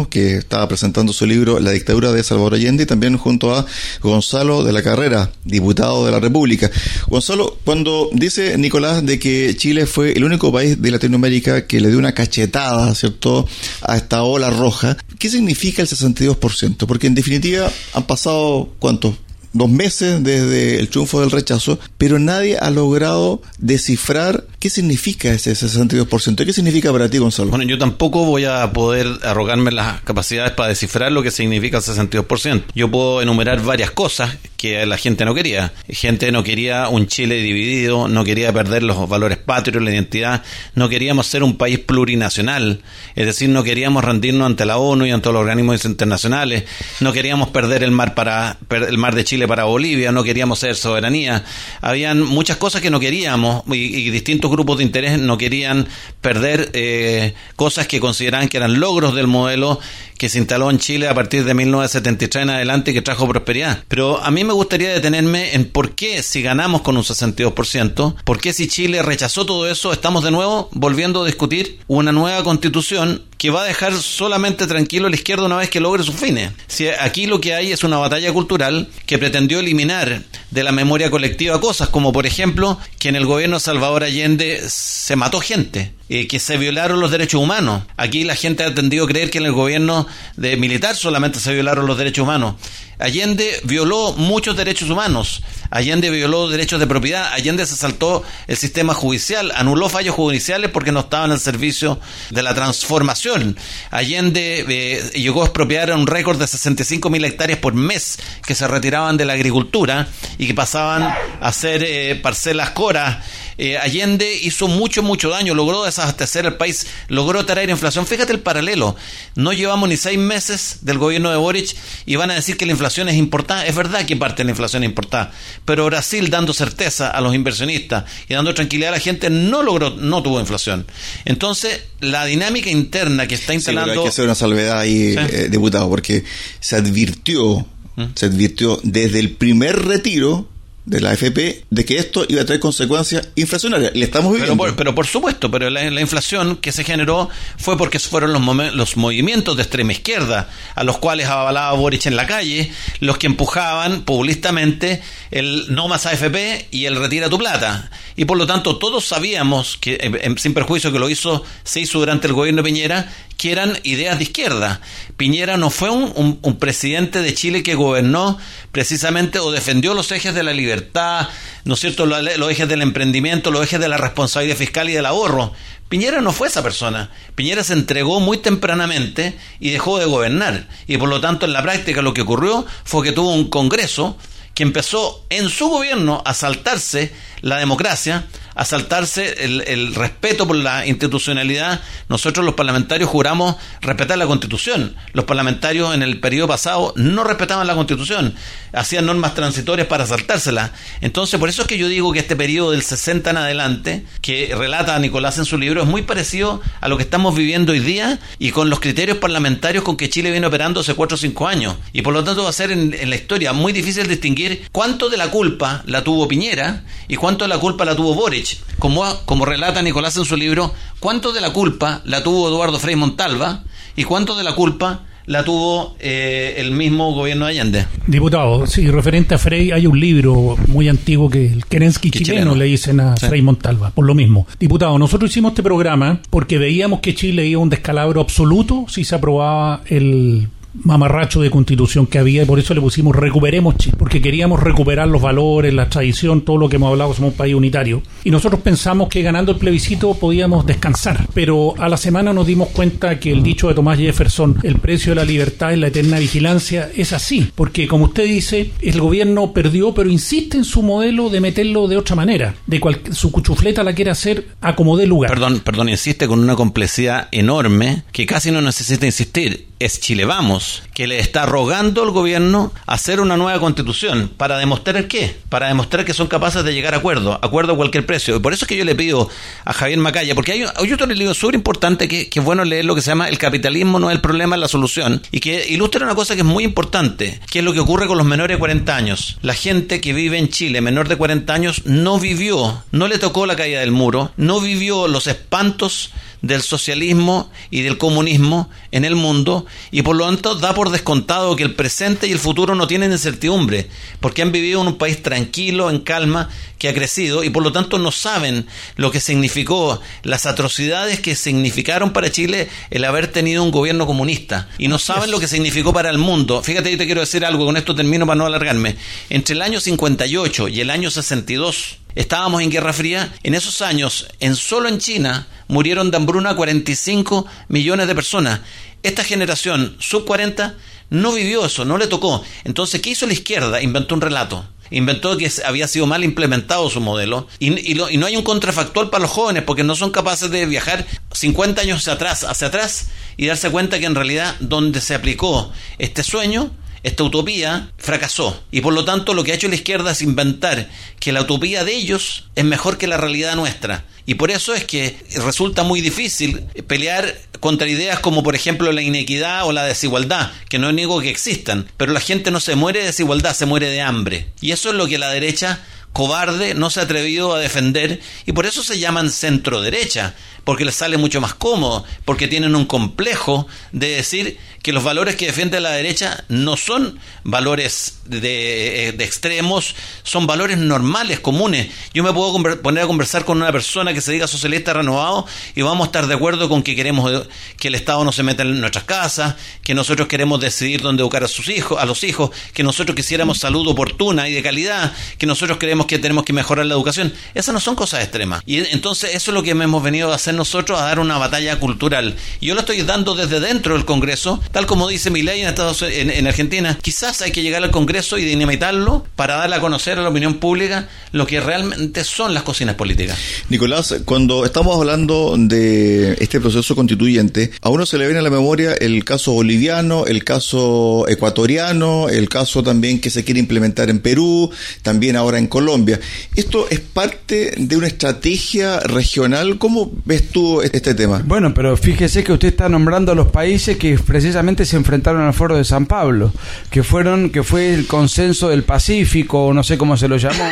que 0.09 0.37
está 0.37 0.67
presentando 0.67 1.13
su 1.13 1.27
libro 1.27 1.59
La 1.59 1.69
dictadura 1.69 2.11
de 2.11 2.23
Salvador 2.23 2.55
Allende 2.55 2.83
y 2.83 2.85
también 2.87 3.17
junto 3.17 3.53
a 3.53 3.67
Gonzalo 4.01 4.63
de 4.63 4.73
la 4.73 4.81
Carrera, 4.81 5.31
diputado 5.43 6.05
de 6.05 6.11
la 6.11 6.19
República. 6.19 6.71
Gonzalo, 7.07 7.59
cuando 7.63 8.09
dice 8.13 8.57
Nicolás 8.57 9.05
de 9.05 9.19
que 9.19 9.55
Chile 9.55 9.85
fue 9.85 10.13
el 10.13 10.23
único 10.23 10.51
país 10.51 10.81
de 10.81 10.89
Latinoamérica 10.89 11.67
que 11.67 11.79
le 11.79 11.89
dio 11.89 11.99
una 11.99 12.13
cachetada, 12.13 12.95
¿cierto?, 12.95 13.47
a 13.83 13.95
esta 13.95 14.23
ola 14.23 14.49
roja, 14.49 14.97
¿qué 15.19 15.29
significa 15.29 15.83
el 15.83 15.87
62%? 15.87 16.87
Porque 16.87 17.05
en 17.05 17.13
definitiva 17.13 17.71
han 17.93 18.07
pasado, 18.07 18.73
¿cuántos? 18.79 19.13
Dos 19.53 19.69
meses 19.69 20.23
desde 20.23 20.79
el 20.79 20.89
triunfo 20.89 21.21
del 21.21 21.31
rechazo, 21.31 21.79
pero 21.97 22.19
nadie 22.19 22.57
ha 22.57 22.69
logrado 22.69 23.41
descifrar 23.59 24.45
qué 24.59 24.69
significa 24.69 25.31
ese 25.31 25.53
62%. 25.53 26.45
¿Qué 26.45 26.53
significa 26.53 26.91
para 26.91 27.09
ti, 27.09 27.19
Gonzalo? 27.19 27.49
Bueno, 27.49 27.65
yo 27.65 27.77
tampoco 27.77 28.25
voy 28.25 28.45
a 28.45 28.71
poder 28.73 29.07
arrogarme 29.23 29.71
las 29.71 30.01
capacidades 30.01 30.51
para 30.53 30.69
descifrar 30.69 31.11
lo 31.11 31.23
que 31.23 31.31
significa 31.31 31.77
el 31.77 31.83
62%. 31.83 32.63
Yo 32.73 32.89
puedo 32.89 33.21
enumerar 33.21 33.61
varias 33.61 33.91
cosas 33.91 34.37
que 34.63 34.85
la 34.85 34.97
gente 34.97 35.25
no 35.25 35.35
quería. 35.35 35.73
Gente 35.89 36.31
no 36.31 36.41
quería 36.41 36.87
un 36.87 37.07
Chile 37.07 37.35
dividido, 37.41 38.07
no 38.07 38.23
quería 38.23 38.53
perder 38.53 38.83
los 38.83 39.09
valores 39.09 39.37
patrios, 39.37 39.83
la 39.83 39.91
identidad, 39.91 40.41
no 40.73 40.87
queríamos 40.87 41.27
ser 41.27 41.43
un 41.43 41.57
país 41.57 41.79
plurinacional, 41.79 42.81
es 43.15 43.25
decir, 43.25 43.49
no 43.49 43.61
queríamos 43.63 44.05
rendirnos 44.05 44.45
ante 44.45 44.65
la 44.65 44.77
ONU 44.77 45.05
y 45.05 45.11
ante 45.11 45.29
los 45.33 45.41
organismos 45.41 45.83
internacionales, 45.83 46.63
no 47.01 47.11
queríamos 47.11 47.49
perder 47.49 47.83
el 47.83 47.91
mar 47.91 48.15
para 48.15 48.57
el 48.69 48.97
mar 48.97 49.15
de 49.15 49.25
Chile 49.25 49.42
para 49.47 49.65
Bolivia, 49.65 50.11
no 50.11 50.23
queríamos 50.23 50.59
ser 50.59 50.75
soberanía. 50.75 51.43
Habían 51.81 52.21
muchas 52.21 52.57
cosas 52.57 52.81
que 52.81 52.89
no 52.89 52.99
queríamos 52.99 53.63
y, 53.67 54.09
distintos 54.09 54.51
grupos 54.51 54.77
de 54.77 54.83
interés 54.83 55.19
no 55.19 55.37
querían 55.37 55.87
perder 56.21 56.69
eh, 56.73 57.33
cosas 57.55 57.87
que 57.87 57.99
consideraban 57.99 58.47
que 58.47 58.57
eran 58.57 58.79
logros 58.79 59.15
del 59.15 59.27
modelo 59.27 59.79
que 60.17 60.29
se 60.29 60.37
instaló 60.37 60.69
en 60.69 60.79
Chile 60.79 61.09
a 61.09 61.13
partir 61.13 61.43
de 61.43 61.53
1973 61.53 62.43
en 62.43 62.49
adelante 62.51 62.91
y 62.91 62.93
que 62.93 63.01
trajo 63.01 63.27
prosperidad. 63.27 63.83
Pero 63.87 64.23
a 64.23 64.31
mí 64.31 64.45
me 64.45 64.53
gustaría 64.53 64.93
detenerme 64.93 65.53
en 65.53 65.65
por 65.65 65.95
qué 65.95 66.23
si 66.23 66.41
ganamos 66.41 66.81
con 66.81 66.95
un 66.95 67.03
62%, 67.03 68.15
por 68.23 68.39
qué 68.39 68.53
si 68.53 68.67
Chile 68.67 69.01
rechazó 69.01 69.45
todo 69.45 69.69
eso, 69.69 69.91
estamos 69.91 70.23
de 70.23 70.31
nuevo 70.31 70.69
volviendo 70.71 71.23
a 71.23 71.25
discutir 71.25 71.79
una 71.87 72.11
nueva 72.11 72.43
constitución 72.43 73.23
que 73.43 73.49
va 73.49 73.63
a 73.63 73.65
dejar 73.65 73.93
solamente 73.93 74.67
tranquilo 74.67 75.07
a 75.07 75.09
la 75.09 75.17
izquierda 75.17 75.45
una 75.45 75.57
vez 75.57 75.69
que 75.69 75.81
logre 75.81 76.01
sus 76.03 76.15
fines. 76.15 76.53
Si 76.67 76.87
aquí 76.87 77.25
lo 77.25 77.41
que 77.41 77.53
hay 77.53 77.73
es 77.73 77.83
una 77.83 77.97
batalla 77.97 78.31
cultural 78.31 78.87
que 79.05 79.17
pretendió 79.33 79.61
eliminar 79.61 80.21
de 80.51 80.63
la 80.63 80.71
memoria 80.71 81.09
colectiva 81.09 81.59
cosas 81.59 81.89
como 81.89 82.13
por 82.13 82.27
ejemplo 82.27 82.79
que 82.99 83.09
en 83.09 83.15
el 83.15 83.25
gobierno 83.25 83.55
de 83.55 83.61
Salvador 83.61 84.03
Allende 84.03 84.61
se 84.67 85.15
mató 85.15 85.39
gente, 85.39 85.91
eh, 86.07 86.27
que 86.27 86.39
se 86.39 86.55
violaron 86.57 86.99
los 86.99 87.09
derechos 87.09 87.41
humanos. 87.41 87.81
Aquí 87.97 88.25
la 88.25 88.35
gente 88.35 88.63
ha 88.63 88.75
tendido 88.75 89.05
a 89.05 89.07
creer 89.07 89.31
que 89.31 89.39
en 89.39 89.45
el 89.45 89.51
gobierno 89.51 90.05
de 90.37 90.55
militar 90.55 90.95
solamente 90.95 91.39
se 91.39 91.51
violaron 91.51 91.87
los 91.87 91.97
derechos 91.97 92.21
humanos. 92.21 92.57
Allende 92.99 93.59
violó 93.63 94.13
muchos 94.13 94.55
derechos 94.55 94.89
humanos, 94.89 95.41
Allende 95.71 96.11
violó 96.11 96.49
derechos 96.49 96.79
de 96.79 96.85
propiedad, 96.85 97.33
Allende 97.33 97.65
se 97.65 97.75
saltó 97.75 98.23
el 98.47 98.57
sistema 98.57 98.93
judicial, 98.93 99.51
anuló 99.55 99.89
fallos 99.89 100.13
judiciales 100.13 100.69
porque 100.69 100.91
no 100.91 100.99
estaban 100.99 101.31
al 101.31 101.39
servicio 101.39 101.99
de 102.29 102.43
la 102.43 102.53
transformación. 102.53 103.57
Allende 103.89 104.65
eh, 104.69 105.11
llegó 105.15 105.41
a 105.41 105.45
expropiar 105.45 105.91
un 105.93 106.05
récord 106.05 106.37
de 106.37 106.45
65 106.45 107.09
mil 107.09 107.25
hectáreas 107.25 107.57
por 107.57 107.73
mes 107.73 108.19
que 108.45 108.53
se 108.53 108.67
retiraban 108.67 109.17
de 109.17 109.25
la 109.25 109.33
agricultura 109.33 110.07
y 110.37 110.45
que 110.45 110.53
pasaban 110.53 111.11
a 111.41 111.51
ser 111.51 111.83
eh, 111.83 112.15
parcelas 112.21 112.69
coras. 112.69 113.17
Eh, 113.57 113.77
Allende 113.77 114.33
hizo 114.33 114.67
mucho, 114.67 115.03
mucho 115.03 115.29
daño, 115.29 115.53
logró 115.53 115.83
desabastecer 115.83 116.45
el 116.45 116.55
país, 116.55 116.87
logró 117.07 117.45
traer 117.45 117.69
inflación. 117.69 118.05
Fíjate 118.05 118.33
el 118.33 118.39
paralelo, 118.39 118.95
no 119.35 119.53
llevamos 119.53 119.89
ni 119.89 119.97
seis 119.97 120.17
meses 120.17 120.79
del 120.81 120.97
gobierno 120.97 121.29
de 121.31 121.37
Boric 121.37 121.75
y 122.05 122.15
van 122.15 122.31
a 122.31 122.35
decir 122.35 122.57
que 122.57 122.65
la 122.65 122.71
inflación 122.71 122.82
es 122.87 123.15
importante. 123.15 123.69
Es 123.69 123.75
verdad 123.75 124.05
que 124.05 124.15
parte 124.15 124.37
de 124.37 124.45
la 124.45 124.51
inflación 124.51 124.83
es 124.83 124.89
importante, 124.89 125.33
pero 125.65 125.85
Brasil 125.85 126.29
dando 126.29 126.53
certeza 126.53 127.09
a 127.09 127.21
los 127.21 127.33
inversionistas 127.35 128.05
y 128.27 128.33
dando 128.33 128.53
tranquilidad 128.53 128.89
a 128.89 128.97
la 128.97 128.99
gente 128.99 129.29
no 129.29 129.63
logró, 129.63 129.91
no 129.91 130.21
tuvo 130.21 130.39
inflación. 130.39 130.85
Entonces, 131.25 131.81
la 131.99 132.25
dinámica 132.25 132.69
interna 132.69 133.27
que 133.27 133.35
está 133.35 133.53
instalando... 133.53 133.93
hay 133.93 133.99
que 133.99 134.09
hacer 134.09 134.25
una 134.25 134.35
salvedad 134.35 134.79
ahí, 134.79 135.15
eh, 135.17 135.47
diputado, 135.49 135.89
porque 135.89 136.23
se 136.59 136.75
advirtió, 136.75 137.65
¿Mm? 137.95 138.03
se 138.15 138.25
advirtió 138.25 138.79
desde 138.83 139.19
el 139.19 139.31
primer 139.31 139.85
retiro 139.85 140.52
de 140.85 140.99
la 140.99 141.11
AFP 141.11 141.63
de 141.69 141.85
que 141.85 141.97
esto 141.97 142.25
iba 142.27 142.41
a 142.41 142.45
traer 142.45 142.59
consecuencias 142.59 143.29
inflacionarias. 143.35 143.93
Le 143.95 144.03
estamos 144.03 144.33
viviendo. 144.33 144.75
Pero 144.75 144.93
por, 144.93 145.07
supuesto, 145.07 145.49
pero 145.49 145.69
la, 145.69 146.01
inflación 146.01 146.57
que 146.57 146.71
se 146.71 146.83
generó 146.83 147.29
fue 147.57 147.77
porque 147.77 147.99
fueron 147.99 148.33
los, 148.33 148.73
los 148.73 148.97
movimientos 148.97 149.55
de 149.55 149.63
extrema 149.63 149.93
izquierda 149.93 150.49
a 150.75 150.83
los 150.83 150.97
cuales 150.97 151.27
avalaba 151.27 151.71
Boric 151.73 152.05
en 152.05 152.15
la 152.15 152.27
calle, 152.27 152.71
los 152.99 153.17
que 153.17 153.27
empujaban 153.27 154.01
populistamente 154.01 155.01
el 155.31 155.73
no 155.73 155.87
más 155.87 156.05
AFP 156.05 156.67
y 156.71 156.85
el 156.85 156.97
retira 156.97 157.29
tu 157.29 157.37
plata. 157.37 157.89
Y 158.15 158.25
por 158.25 158.37
lo 158.37 158.45
tanto 158.45 158.77
todos 158.77 159.05
sabíamos 159.05 159.77
que, 159.77 160.35
sin 160.37 160.53
perjuicio 160.53 160.91
que 160.91 160.99
lo 160.99 161.09
hizo, 161.09 161.43
se 161.63 161.79
hizo 161.79 161.99
durante 161.99 162.27
el 162.27 162.33
gobierno 162.33 162.61
de 162.61 162.69
Piñera, 162.69 163.11
que 163.43 163.51
eran 163.51 163.77
ideas 163.83 164.17
de 164.17 164.23
izquierda. 164.23 164.79
Piñera 165.17 165.57
no 165.57 165.69
fue 165.69 165.89
un, 165.89 166.57
presidente 166.61 167.21
de 167.21 167.33
Chile 167.33 167.61
que 167.61 167.75
gobernó 167.75 168.37
precisamente 168.71 169.37
o 169.37 169.51
defendió 169.51 169.93
los 169.93 170.13
ejes 170.13 170.33
de 170.33 170.43
la 170.43 170.53
libertad, 170.53 171.27
¿no 171.65 171.73
es 171.73 171.81
cierto?, 171.81 172.05
los, 172.05 172.49
ejes 172.49 172.69
del 172.69 172.81
emprendimiento, 172.81 173.51
los 173.51 173.65
ejes 173.65 173.81
de 173.81 173.89
la 173.89 173.97
responsabilidad 173.97 174.55
fiscal 174.55 174.89
y 174.89 174.93
del 174.93 175.05
ahorro. 175.05 175.51
Piñera 175.89 176.21
no 176.21 176.31
fue 176.31 176.47
esa 176.47 176.63
persona. 176.63 177.11
Piñera 177.35 177.65
se 177.65 177.73
entregó 177.73 178.21
muy 178.21 178.37
tempranamente 178.37 179.37
y 179.59 179.71
dejó 179.71 179.99
de 179.99 180.05
gobernar. 180.05 180.69
Y 180.87 180.95
por 180.95 181.09
lo 181.09 181.19
tanto, 181.19 181.45
en 181.45 181.51
la 181.51 181.63
práctica 181.63 182.01
lo 182.01 182.13
que 182.13 182.21
ocurrió 182.21 182.65
fue 182.85 183.03
que 183.03 183.11
tuvo 183.11 183.33
un 183.33 183.49
Congreso 183.49 184.17
que 184.53 184.63
empezó 184.63 185.25
en 185.29 185.49
su 185.49 185.67
gobierno 185.67 186.21
a 186.25 186.33
saltarse 186.33 187.11
la 187.43 187.57
democracia, 187.57 188.25
a 188.55 188.65
saltarse 188.65 189.43
el, 189.43 189.93
respeto 189.95 190.47
por 190.47 190.55
la 190.55 190.87
institucionalidad. 190.87 191.81
Nosotros 192.07 192.45
los 192.45 192.55
parlamentarios 192.55 193.09
juramos 193.09 193.57
respetar 193.81 194.17
la 194.17 194.27
constitución. 194.27 194.95
Los 195.11 195.25
parlamentarios 195.25 195.93
en 195.93 196.03
el 196.03 196.19
periodo 196.19 196.47
pasado 196.47 196.93
no 196.95 197.23
respetaban 197.25 197.67
la 197.67 197.75
constitución, 197.75 198.33
hacían 198.71 199.05
normas 199.05 199.35
transitorias 199.35 199.87
para 199.87 200.05
saltársela. 200.05 200.71
Entonces, 201.01 201.37
por 201.39 201.49
eso 201.49 201.63
es 201.63 201.67
que 201.67 201.77
yo 201.77 201.89
digo 201.89 202.13
que 202.13 202.19
este 202.19 202.35
periodo 202.35 202.71
del 202.71 202.81
60 202.81 203.31
en 203.31 203.37
adelante, 203.37 204.05
que 204.21 204.55
relata 204.57 204.97
Nicolás 204.99 205.37
en 205.37 205.45
su 205.45 205.57
libro, 205.57 205.81
es 205.81 205.87
muy 205.87 206.03
parecido 206.03 206.61
a 206.79 206.87
lo 206.87 206.95
que 206.95 207.03
estamos 207.03 207.35
viviendo 207.35 207.73
hoy 207.73 207.79
día 207.79 208.19
y 208.39 208.51
con 208.51 208.69
los 208.69 208.79
criterios 208.79 209.17
parlamentarios 209.17 209.83
con 209.83 209.97
que 209.97 210.09
Chile 210.09 210.31
viene 210.31 210.47
operando 210.47 210.79
hace 210.79 210.93
4 210.93 211.15
o 211.15 211.17
5 211.17 211.47
años. 211.47 211.75
Y 211.91 212.03
por 212.03 212.13
lo 212.13 212.23
tanto 212.23 212.43
va 212.43 212.49
a 212.49 212.53
ser 212.53 212.71
en 212.71 213.09
la 213.09 213.15
historia 213.15 213.51
muy 213.51 213.73
difícil 213.73 214.07
distinguir 214.07 214.67
cuánto 214.71 215.09
de 215.09 215.17
la 215.17 215.29
culpa 215.29 215.83
la 215.87 216.05
tuvo 216.05 216.27
Piñera 216.27 216.83
y 217.07 217.17
cuánto 217.17 217.32
de 217.39 217.47
la 217.47 217.59
culpa 217.59 217.85
la 217.85 217.95
tuvo 217.95 218.15
Boric 218.15 218.57
como, 218.79 219.03
como 219.25 219.45
relata 219.45 219.81
Nicolás 219.81 220.17
en 220.17 220.25
su 220.25 220.37
libro, 220.37 220.73
cuánto 220.99 221.31
de 221.31 221.41
la 221.41 221.51
culpa 221.51 222.01
la 222.05 222.23
tuvo 222.23 222.47
Eduardo 222.47 222.79
Frei 222.79 222.95
Montalva 222.95 223.63
y 223.95 224.03
cuánto 224.03 224.35
de 224.35 224.43
la 224.43 224.53
culpa 224.53 225.01
la 225.25 225.43
tuvo 225.43 225.95
eh, 225.99 226.55
el 226.57 226.71
mismo 226.71 227.13
gobierno 227.13 227.45
de 227.45 227.51
Allende. 227.51 227.85
Diputado, 228.07 228.67
sí, 228.67 228.89
referente 228.89 229.35
a 229.35 229.37
Frei, 229.37 229.71
hay 229.71 229.87
un 229.87 229.99
libro 229.99 230.57
muy 230.67 230.89
antiguo 230.89 231.29
que 231.29 231.45
el 231.45 231.65
Kerensky 231.65 232.11
chileno, 232.11 232.55
le 232.55 232.65
dicen 232.65 232.99
a 232.99 233.15
Frei 233.15 233.41
Montalva, 233.41 233.91
por 233.91 234.05
lo 234.05 234.15
mismo. 234.15 234.45
Diputado, 234.59 234.97
nosotros 234.97 235.31
hicimos 235.31 235.51
este 235.51 235.63
programa 235.63 236.19
porque 236.29 236.57
veíamos 236.57 236.99
que 236.99 237.15
Chile 237.15 237.45
iba 237.45 237.59
a 237.59 237.63
un 237.63 237.69
descalabro 237.69 238.21
absoluto 238.21 238.85
si 238.89 239.05
se 239.05 239.15
aprobaba 239.15 239.81
el 239.85 240.49
mamarracho 240.73 241.41
de 241.41 241.51
constitución 241.51 242.07
que 242.07 242.19
había 242.19 242.43
y 242.43 242.45
por 242.45 242.59
eso 242.59 242.73
le 242.73 242.81
pusimos 242.81 243.15
recuperemos 243.15 243.75
porque 243.97 244.21
queríamos 244.21 244.61
recuperar 244.61 245.07
los 245.07 245.21
valores, 245.21 245.73
la 245.73 245.89
tradición, 245.89 246.41
todo 246.41 246.57
lo 246.57 246.69
que 246.69 246.77
hemos 246.77 246.91
hablado, 246.91 247.13
somos 247.13 247.31
un 247.31 247.37
país 247.37 247.55
unitario. 247.55 248.01
Y 248.23 248.31
nosotros 248.31 248.61
pensamos 248.61 249.09
que 249.09 249.21
ganando 249.21 249.51
el 249.51 249.57
plebiscito 249.57 250.13
podíamos 250.15 250.65
descansar, 250.65 251.27
pero 251.33 251.73
a 251.77 251.89
la 251.89 251.97
semana 251.97 252.33
nos 252.33 252.47
dimos 252.47 252.69
cuenta 252.69 253.19
que 253.19 253.31
el 253.31 253.43
dicho 253.43 253.67
de 253.67 253.73
Tomás 253.75 253.99
Jefferson, 253.99 254.57
el 254.63 254.75
precio 254.77 255.11
de 255.11 255.15
la 255.15 255.25
libertad 255.25 255.73
es 255.73 255.79
la 255.79 255.87
eterna 255.87 256.19
vigilancia, 256.19 256.89
es 256.95 257.13
así, 257.13 257.51
porque 257.55 257.87
como 257.87 258.05
usted 258.05 258.25
dice, 258.25 258.71
el 258.81 258.99
gobierno 258.99 259.53
perdió, 259.53 259.93
pero 259.93 260.09
insiste 260.09 260.57
en 260.57 260.63
su 260.65 260.81
modelo 260.81 261.29
de 261.29 261.41
meterlo 261.41 261.87
de 261.87 261.97
otra 261.97 262.15
manera, 262.15 262.55
de 262.67 262.79
cual, 262.79 263.01
su 263.11 263.31
cuchufleta 263.31 263.83
la 263.83 263.93
quiere 263.93 264.11
hacer 264.11 264.47
a 264.61 264.75
como 264.75 264.97
dé 264.97 265.07
lugar. 265.07 265.29
Perdón, 265.29 265.61
perdón, 265.63 265.89
insiste 265.89 266.27
con 266.27 266.39
una 266.39 266.55
complejidad 266.55 267.27
enorme 267.31 268.03
que 268.11 268.25
casi 268.25 268.51
no 268.51 268.61
necesita 268.61 269.05
insistir 269.05 269.72
es 269.79 269.99
Chile 269.99 270.25
Vamos, 270.25 270.83
que 270.93 271.07
le 271.07 271.19
está 271.19 271.45
rogando 271.45 272.03
al 272.03 272.11
gobierno 272.11 272.71
hacer 272.85 273.19
una 273.19 273.37
nueva 273.37 273.59
constitución. 273.59 274.31
¿Para 274.35 274.57
demostrar 274.57 275.07
qué? 275.07 275.35
Para 275.49 275.67
demostrar 275.67 276.05
que 276.05 276.13
son 276.13 276.27
capaces 276.27 276.63
de 276.63 276.73
llegar 276.73 276.93
a 276.93 276.97
acuerdo, 276.97 277.37
acuerdo 277.41 277.73
a 277.73 277.75
cualquier 277.75 278.05
precio. 278.05 278.35
Y 278.35 278.39
por 278.39 278.53
eso 278.53 278.65
es 278.65 278.69
que 278.69 278.77
yo 278.77 278.85
le 278.85 278.95
pido 278.95 279.29
a 279.65 279.73
Javier 279.73 279.99
Macaya, 279.99 280.35
porque 280.35 280.53
hay, 280.53 280.63
otro 280.63 281.07
libro 281.07 281.33
súper 281.33 281.55
importante 281.55 282.07
que, 282.07 282.29
que, 282.29 282.39
es 282.39 282.45
bueno 282.45 282.63
leer 282.63 282.85
lo 282.85 282.95
que 282.95 283.01
se 283.01 283.11
llama 283.11 283.27
El 283.27 283.37
capitalismo 283.37 283.99
no 283.99 284.09
es 284.09 284.15
el 284.15 284.21
problema, 284.21 284.55
es 284.55 284.61
la 284.61 284.67
solución, 284.67 285.21
y 285.31 285.39
que 285.39 285.65
ilustra 285.67 286.05
una 286.05 286.15
cosa 286.15 286.35
que 286.35 286.41
es 286.41 286.47
muy 286.47 286.63
importante, 286.63 287.39
que 287.51 287.59
es 287.59 287.65
lo 287.65 287.73
que 287.73 287.79
ocurre 287.79 288.07
con 288.07 288.17
los 288.17 288.27
menores 288.27 288.55
de 288.55 288.59
40 288.59 288.95
años. 288.95 289.37
La 289.41 289.53
gente 289.53 290.01
que 290.01 290.13
vive 290.13 290.37
en 290.37 290.49
Chile, 290.49 290.81
menor 290.81 291.07
de 291.07 291.15
40 291.15 291.53
años, 291.53 291.81
no 291.85 292.19
vivió, 292.19 292.83
no 292.91 293.07
le 293.07 293.17
tocó 293.17 293.45
la 293.45 293.55
caída 293.55 293.79
del 293.79 293.91
muro, 293.91 294.31
no 294.37 294.59
vivió 294.59 295.07
los 295.07 295.27
espantos 295.27 296.11
del 296.43 296.61
socialismo 296.61 297.49
y 297.71 297.81
del 297.81 297.97
comunismo 297.97 298.69
en 298.91 299.05
el 299.05 299.15
mundo 299.15 299.62
y 299.91 300.01
por 300.01 300.15
lo 300.15 300.25
tanto 300.25 300.55
da 300.55 300.73
por 300.73 300.89
descontado 300.89 301.55
que 301.55 301.63
el 301.63 301.75
presente 301.75 302.27
y 302.27 302.31
el 302.31 302.39
futuro 302.39 302.75
no 302.75 302.87
tienen 302.87 303.11
incertidumbre 303.11 303.89
porque 304.19 304.41
han 304.41 304.51
vivido 304.51 304.81
en 304.81 304.87
un 304.87 304.97
país 304.97 305.21
tranquilo, 305.21 305.89
en 305.89 305.99
calma, 305.99 306.49
que 306.83 306.89
ha 306.89 306.93
crecido 306.93 307.45
y 307.45 307.49
por 307.49 307.63
lo 307.63 307.71
tanto 307.71 307.97
no 307.97 308.11
saben 308.11 308.67
lo 308.97 309.09
que 309.09 309.21
significó 309.21 310.01
las 310.23 310.45
atrocidades 310.45 311.21
que 311.21 311.33
significaron 311.33 312.11
para 312.11 312.29
Chile 312.29 312.67
el 312.89 313.05
haber 313.05 313.27
tenido 313.27 313.63
un 313.63 313.71
gobierno 313.71 314.05
comunista 314.05 314.67
y 314.77 314.89
no 314.89 314.99
saben 314.99 315.31
lo 315.31 315.39
que 315.39 315.47
significó 315.47 315.93
para 315.93 316.09
el 316.09 316.17
mundo. 316.17 316.61
Fíjate, 316.61 316.91
yo 316.91 316.97
te 316.97 317.05
quiero 317.05 317.21
decir 317.21 317.45
algo, 317.45 317.65
con 317.65 317.77
esto 317.77 317.95
termino 317.95 318.25
para 318.25 318.35
no 318.35 318.45
alargarme. 318.45 318.97
Entre 319.29 319.55
el 319.55 319.61
año 319.61 319.79
58 319.79 320.67
y 320.67 320.81
el 320.81 320.89
año 320.89 321.09
62 321.09 321.99
estábamos 322.15 322.61
en 322.61 322.69
Guerra 322.69 322.91
Fría. 322.91 323.33
En 323.43 323.53
esos 323.53 323.81
años, 323.81 324.27
en 324.41 324.57
solo 324.57 324.89
en 324.89 324.97
China, 324.97 325.47
murieron 325.69 326.11
de 326.11 326.17
hambruna 326.17 326.53
45 326.53 327.45
millones 327.69 328.07
de 328.07 328.15
personas. 328.15 328.59
Esta 329.03 329.23
generación, 329.23 329.95
sub 329.99 330.25
40, 330.25 330.75
no 331.11 331.31
vivió 331.31 331.65
eso, 331.65 331.85
no 331.85 331.97
le 331.97 332.07
tocó. 332.07 332.43
Entonces, 332.65 332.99
¿qué 332.99 333.11
hizo 333.11 333.25
la 333.25 333.31
izquierda? 333.31 333.81
Inventó 333.81 334.15
un 334.15 334.21
relato 334.21 334.67
inventó 334.93 335.35
que 335.37 335.51
había 335.65 335.87
sido 335.87 336.05
mal 336.05 336.23
implementado 336.23 336.89
su 336.89 337.01
modelo 337.01 337.47
y, 337.59 337.95
no 337.95 338.25
hay 338.25 338.37
un 338.37 338.43
contrafactual 338.43 339.09
para 339.09 339.23
los 339.23 339.31
jóvenes 339.31 339.63
porque 339.63 339.83
no 339.83 339.95
son 339.95 340.11
capaces 340.11 340.49
de 340.51 340.65
viajar 340.65 341.05
50 341.31 341.81
años 341.81 341.99
hacia 341.99 342.13
atrás, 342.13 342.43
hacia 342.43 342.67
atrás 342.67 343.07
y 343.35 343.47
darse 343.47 343.71
cuenta 343.71 343.99
que 343.99 344.05
en 344.05 344.15
realidad 344.15 344.55
donde 344.59 345.01
se 345.01 345.15
aplicó 345.15 345.71
este 345.97 346.23
sueño 346.23 346.71
esta 347.01 347.23
utopía 347.23 347.91
fracasó 347.97 348.63
y 348.71 348.81
por 348.81 348.93
lo 348.93 349.03
tanto 349.03 349.33
lo 349.33 349.43
que 349.43 349.51
ha 349.51 349.55
hecho 349.55 349.67
la 349.67 349.75
izquierda 349.75 350.11
es 350.11 350.21
inventar 350.21 350.89
que 351.19 351.33
la 351.33 351.41
utopía 351.41 351.83
de 351.83 351.93
ellos 351.95 352.45
es 352.55 352.63
mejor 352.63 352.97
que 352.97 353.07
la 353.07 353.17
realidad 353.17 353.55
nuestra. 353.55 354.05
Y 354.25 354.35
por 354.35 354.51
eso 354.51 354.73
es 354.73 354.85
que 354.85 355.17
resulta 355.35 355.83
muy 355.83 356.01
difícil 356.01 356.61
pelear 356.87 357.35
contra 357.59 357.87
ideas 357.87 358.19
como 358.19 358.43
por 358.43 358.55
ejemplo 358.55 358.91
la 358.91 359.01
inequidad 359.01 359.65
o 359.65 359.71
la 359.71 359.85
desigualdad, 359.85 360.51
que 360.69 360.79
no 360.79 360.91
niego 360.91 361.21
que 361.21 361.29
existan, 361.29 361.87
pero 361.97 362.13
la 362.13 362.19
gente 362.19 362.51
no 362.51 362.59
se 362.59 362.75
muere 362.75 362.99
de 362.99 363.07
desigualdad, 363.07 363.53
se 363.53 363.65
muere 363.65 363.87
de 363.87 364.01
hambre. 364.01 364.47
Y 364.61 364.71
eso 364.71 364.89
es 364.89 364.95
lo 364.95 365.07
que 365.07 365.17
la 365.17 365.29
derecha 365.29 365.83
cobarde, 366.13 366.75
no 366.75 366.89
se 366.89 366.99
ha 366.99 367.03
atrevido 367.03 367.53
a 367.53 367.59
defender 367.59 368.21
y 368.45 368.51
por 368.53 368.65
eso 368.65 368.83
se 368.83 368.99
llaman 368.99 369.31
centro 369.31 369.81
derecha, 369.81 370.35
porque 370.63 370.85
les 370.85 370.95
sale 370.95 371.17
mucho 371.17 371.41
más 371.41 371.53
cómodo, 371.53 372.03
porque 372.25 372.47
tienen 372.47 372.75
un 372.75 372.85
complejo 372.85 373.67
de 373.91 374.09
decir 374.09 374.57
que 374.81 374.91
los 374.91 375.03
valores 375.03 375.37
que 375.37 375.45
defiende 375.45 375.79
la 375.79 375.91
derecha 375.91 376.43
no 376.49 376.75
son 376.75 377.17
valores 377.45 378.19
de, 378.25 379.07
eh, 379.07 379.11
de, 379.13 379.23
extremos, 379.23 379.95
son 380.23 380.45
valores 380.45 380.77
normales, 380.77 381.39
comunes. 381.39 381.89
Yo 382.13 382.21
me 382.21 382.33
puedo 382.33 382.61
poner 382.81 383.03
a 383.03 383.07
conversar 383.07 383.45
con 383.45 383.57
una 383.57 383.71
persona 383.71 384.13
que 384.13 384.19
se 384.19 384.33
diga 384.33 384.45
socialista 384.45 384.91
renovado 384.93 385.45
y 385.73 385.81
vamos 385.83 386.03
a 386.03 386.07
estar 386.07 386.27
de 386.27 386.33
acuerdo 386.33 386.67
con 386.67 386.83
que 386.83 386.97
queremos 386.97 387.47
que 387.77 387.87
el 387.87 387.95
Estado 387.95 388.25
no 388.25 388.33
se 388.33 388.43
meta 388.43 388.63
en 388.63 388.81
nuestras 388.81 389.05
casas, 389.05 389.55
que 389.83 389.93
nosotros 389.93 390.27
queremos 390.27 390.59
decidir 390.59 391.01
dónde 391.01 391.23
educar 391.23 391.45
a 391.45 391.47
sus 391.47 391.69
hijos, 391.69 391.97
a 392.01 392.05
los 392.05 392.23
hijos, 392.25 392.51
que 392.73 392.83
nosotros 392.83 393.15
quisiéramos 393.15 393.59
salud 393.59 393.87
oportuna 393.87 394.49
y 394.49 394.53
de 394.53 394.61
calidad, 394.61 395.13
que 395.37 395.45
nosotros 395.45 395.77
creemos 395.79 396.07
que 396.07 396.19
tenemos 396.19 396.43
que 396.43 396.51
mejorar 396.51 396.85
la 396.85 396.93
educación. 396.93 397.33
Esas 397.53 397.73
no 397.73 397.79
son 397.79 397.95
cosas 397.95 398.21
extremas. 398.21 398.61
Y 398.65 398.79
entonces 398.79 399.33
eso 399.33 399.51
es 399.51 399.55
lo 399.55 399.63
que 399.63 399.71
hemos 399.71 400.03
venido 400.03 400.29
a 400.29 400.35
hacer 400.35 400.52
nosotros, 400.55 400.99
a 400.99 401.05
dar 401.05 401.19
una 401.19 401.37
batalla 401.37 401.79
cultural. 401.79 402.35
Y 402.59 402.67
yo 402.67 402.73
lo 402.73 402.81
estoy 402.81 403.01
dando 403.01 403.35
desde 403.35 403.59
dentro 403.59 403.93
del 403.95 404.05
Congreso 404.05 404.61
tal 404.71 404.85
como 404.85 405.07
dice 405.07 405.29
mi 405.29 405.41
ley 405.41 405.61
en, 405.61 405.67
Estados, 405.67 406.01
en, 406.01 406.29
en, 406.29 406.47
Argentina, 406.47 406.97
quizás 407.01 407.41
hay 407.41 407.51
que 407.51 407.61
llegar 407.61 407.83
al 407.83 407.91
Congreso 407.91 408.37
y 408.37 408.45
dinamitarlo 408.45 409.25
para 409.35 409.55
darle 409.55 409.75
a 409.75 409.79
conocer 409.79 410.17
a 410.17 410.21
la 410.21 410.29
opinión 410.29 410.55
pública 410.55 411.09
lo 411.31 411.47
que 411.47 411.59
realmente 411.59 412.23
son 412.23 412.53
las 412.53 412.63
cocinas 412.63 412.95
políticas. 412.95 413.37
Nicolás, 413.69 414.15
cuando 414.25 414.65
estamos 414.65 414.97
hablando 414.97 415.55
de 415.57 416.33
este 416.39 416.59
proceso 416.59 416.95
constituyente, 416.95 417.71
a 417.81 417.89
uno 417.89 418.05
se 418.05 418.17
le 418.17 418.25
viene 418.25 418.39
a 418.39 418.43
la 418.43 418.49
memoria 418.49 418.93
el 418.93 419.23
caso 419.25 419.53
boliviano, 419.53 420.25
el 420.25 420.43
caso 420.43 421.25
ecuatoriano, 421.27 422.29
el 422.29 422.49
caso 422.49 422.83
también 422.83 423.19
que 423.19 423.29
se 423.29 423.43
quiere 423.43 423.59
implementar 423.59 424.09
en 424.09 424.19
Perú, 424.19 424.71
también 425.01 425.35
ahora 425.35 425.57
en 425.57 425.67
Colombia. 425.67 426.19
¿Esto 426.55 426.87
es 426.89 426.99
parte 426.99 427.73
de 427.77 427.97
una 427.97 428.07
estrategia 428.07 428.99
regional? 428.99 429.77
¿Cómo 429.77 430.11
ves 430.25 430.42
tú 430.51 430.81
este 430.81 431.13
tema? 431.13 431.41
Bueno, 431.45 431.73
pero 431.73 431.95
fíjese 431.97 432.43
que 432.43 432.53
usted 432.53 432.69
está 432.69 432.89
nombrando 432.89 433.31
a 433.31 433.35
los 433.35 433.47
países 433.47 433.97
que 433.97 434.17
precisamente 434.17 434.85
se 434.85 434.95
enfrentaron 434.95 435.41
al 435.41 435.53
foro 435.53 435.75
de 435.77 435.83
San 435.83 436.05
Pablo, 436.05 436.51
que 436.89 437.03
fueron, 437.03 437.49
que 437.49 437.63
fue 437.63 437.93
el 437.93 438.07
consenso 438.07 438.69
del 438.69 438.83
Pacífico, 438.83 439.71
no 439.73 439.83
sé 439.83 439.97
cómo 439.97 440.17
se 440.17 440.27
lo 440.27 440.37
llamó, 440.37 440.63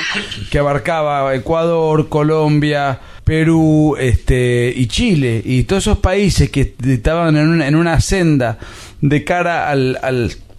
que 0.50 0.60
abarcaba 0.60 1.34
Ecuador, 1.36 2.10
Colombia, 2.10 3.00
Perú, 3.24 3.96
este 4.00 4.74
y 4.76 4.88
Chile 4.88 5.42
y 5.44 5.64
todos 5.64 5.84
esos 5.84 6.00
países 6.00 6.50
que 6.50 6.74
estaban 6.86 7.38
en 7.38 7.48
una, 7.48 7.68
en 7.68 7.76
una 7.76 8.02
senda 8.02 8.58
de 9.00 9.24
cara 9.24 9.70
al 9.70 9.98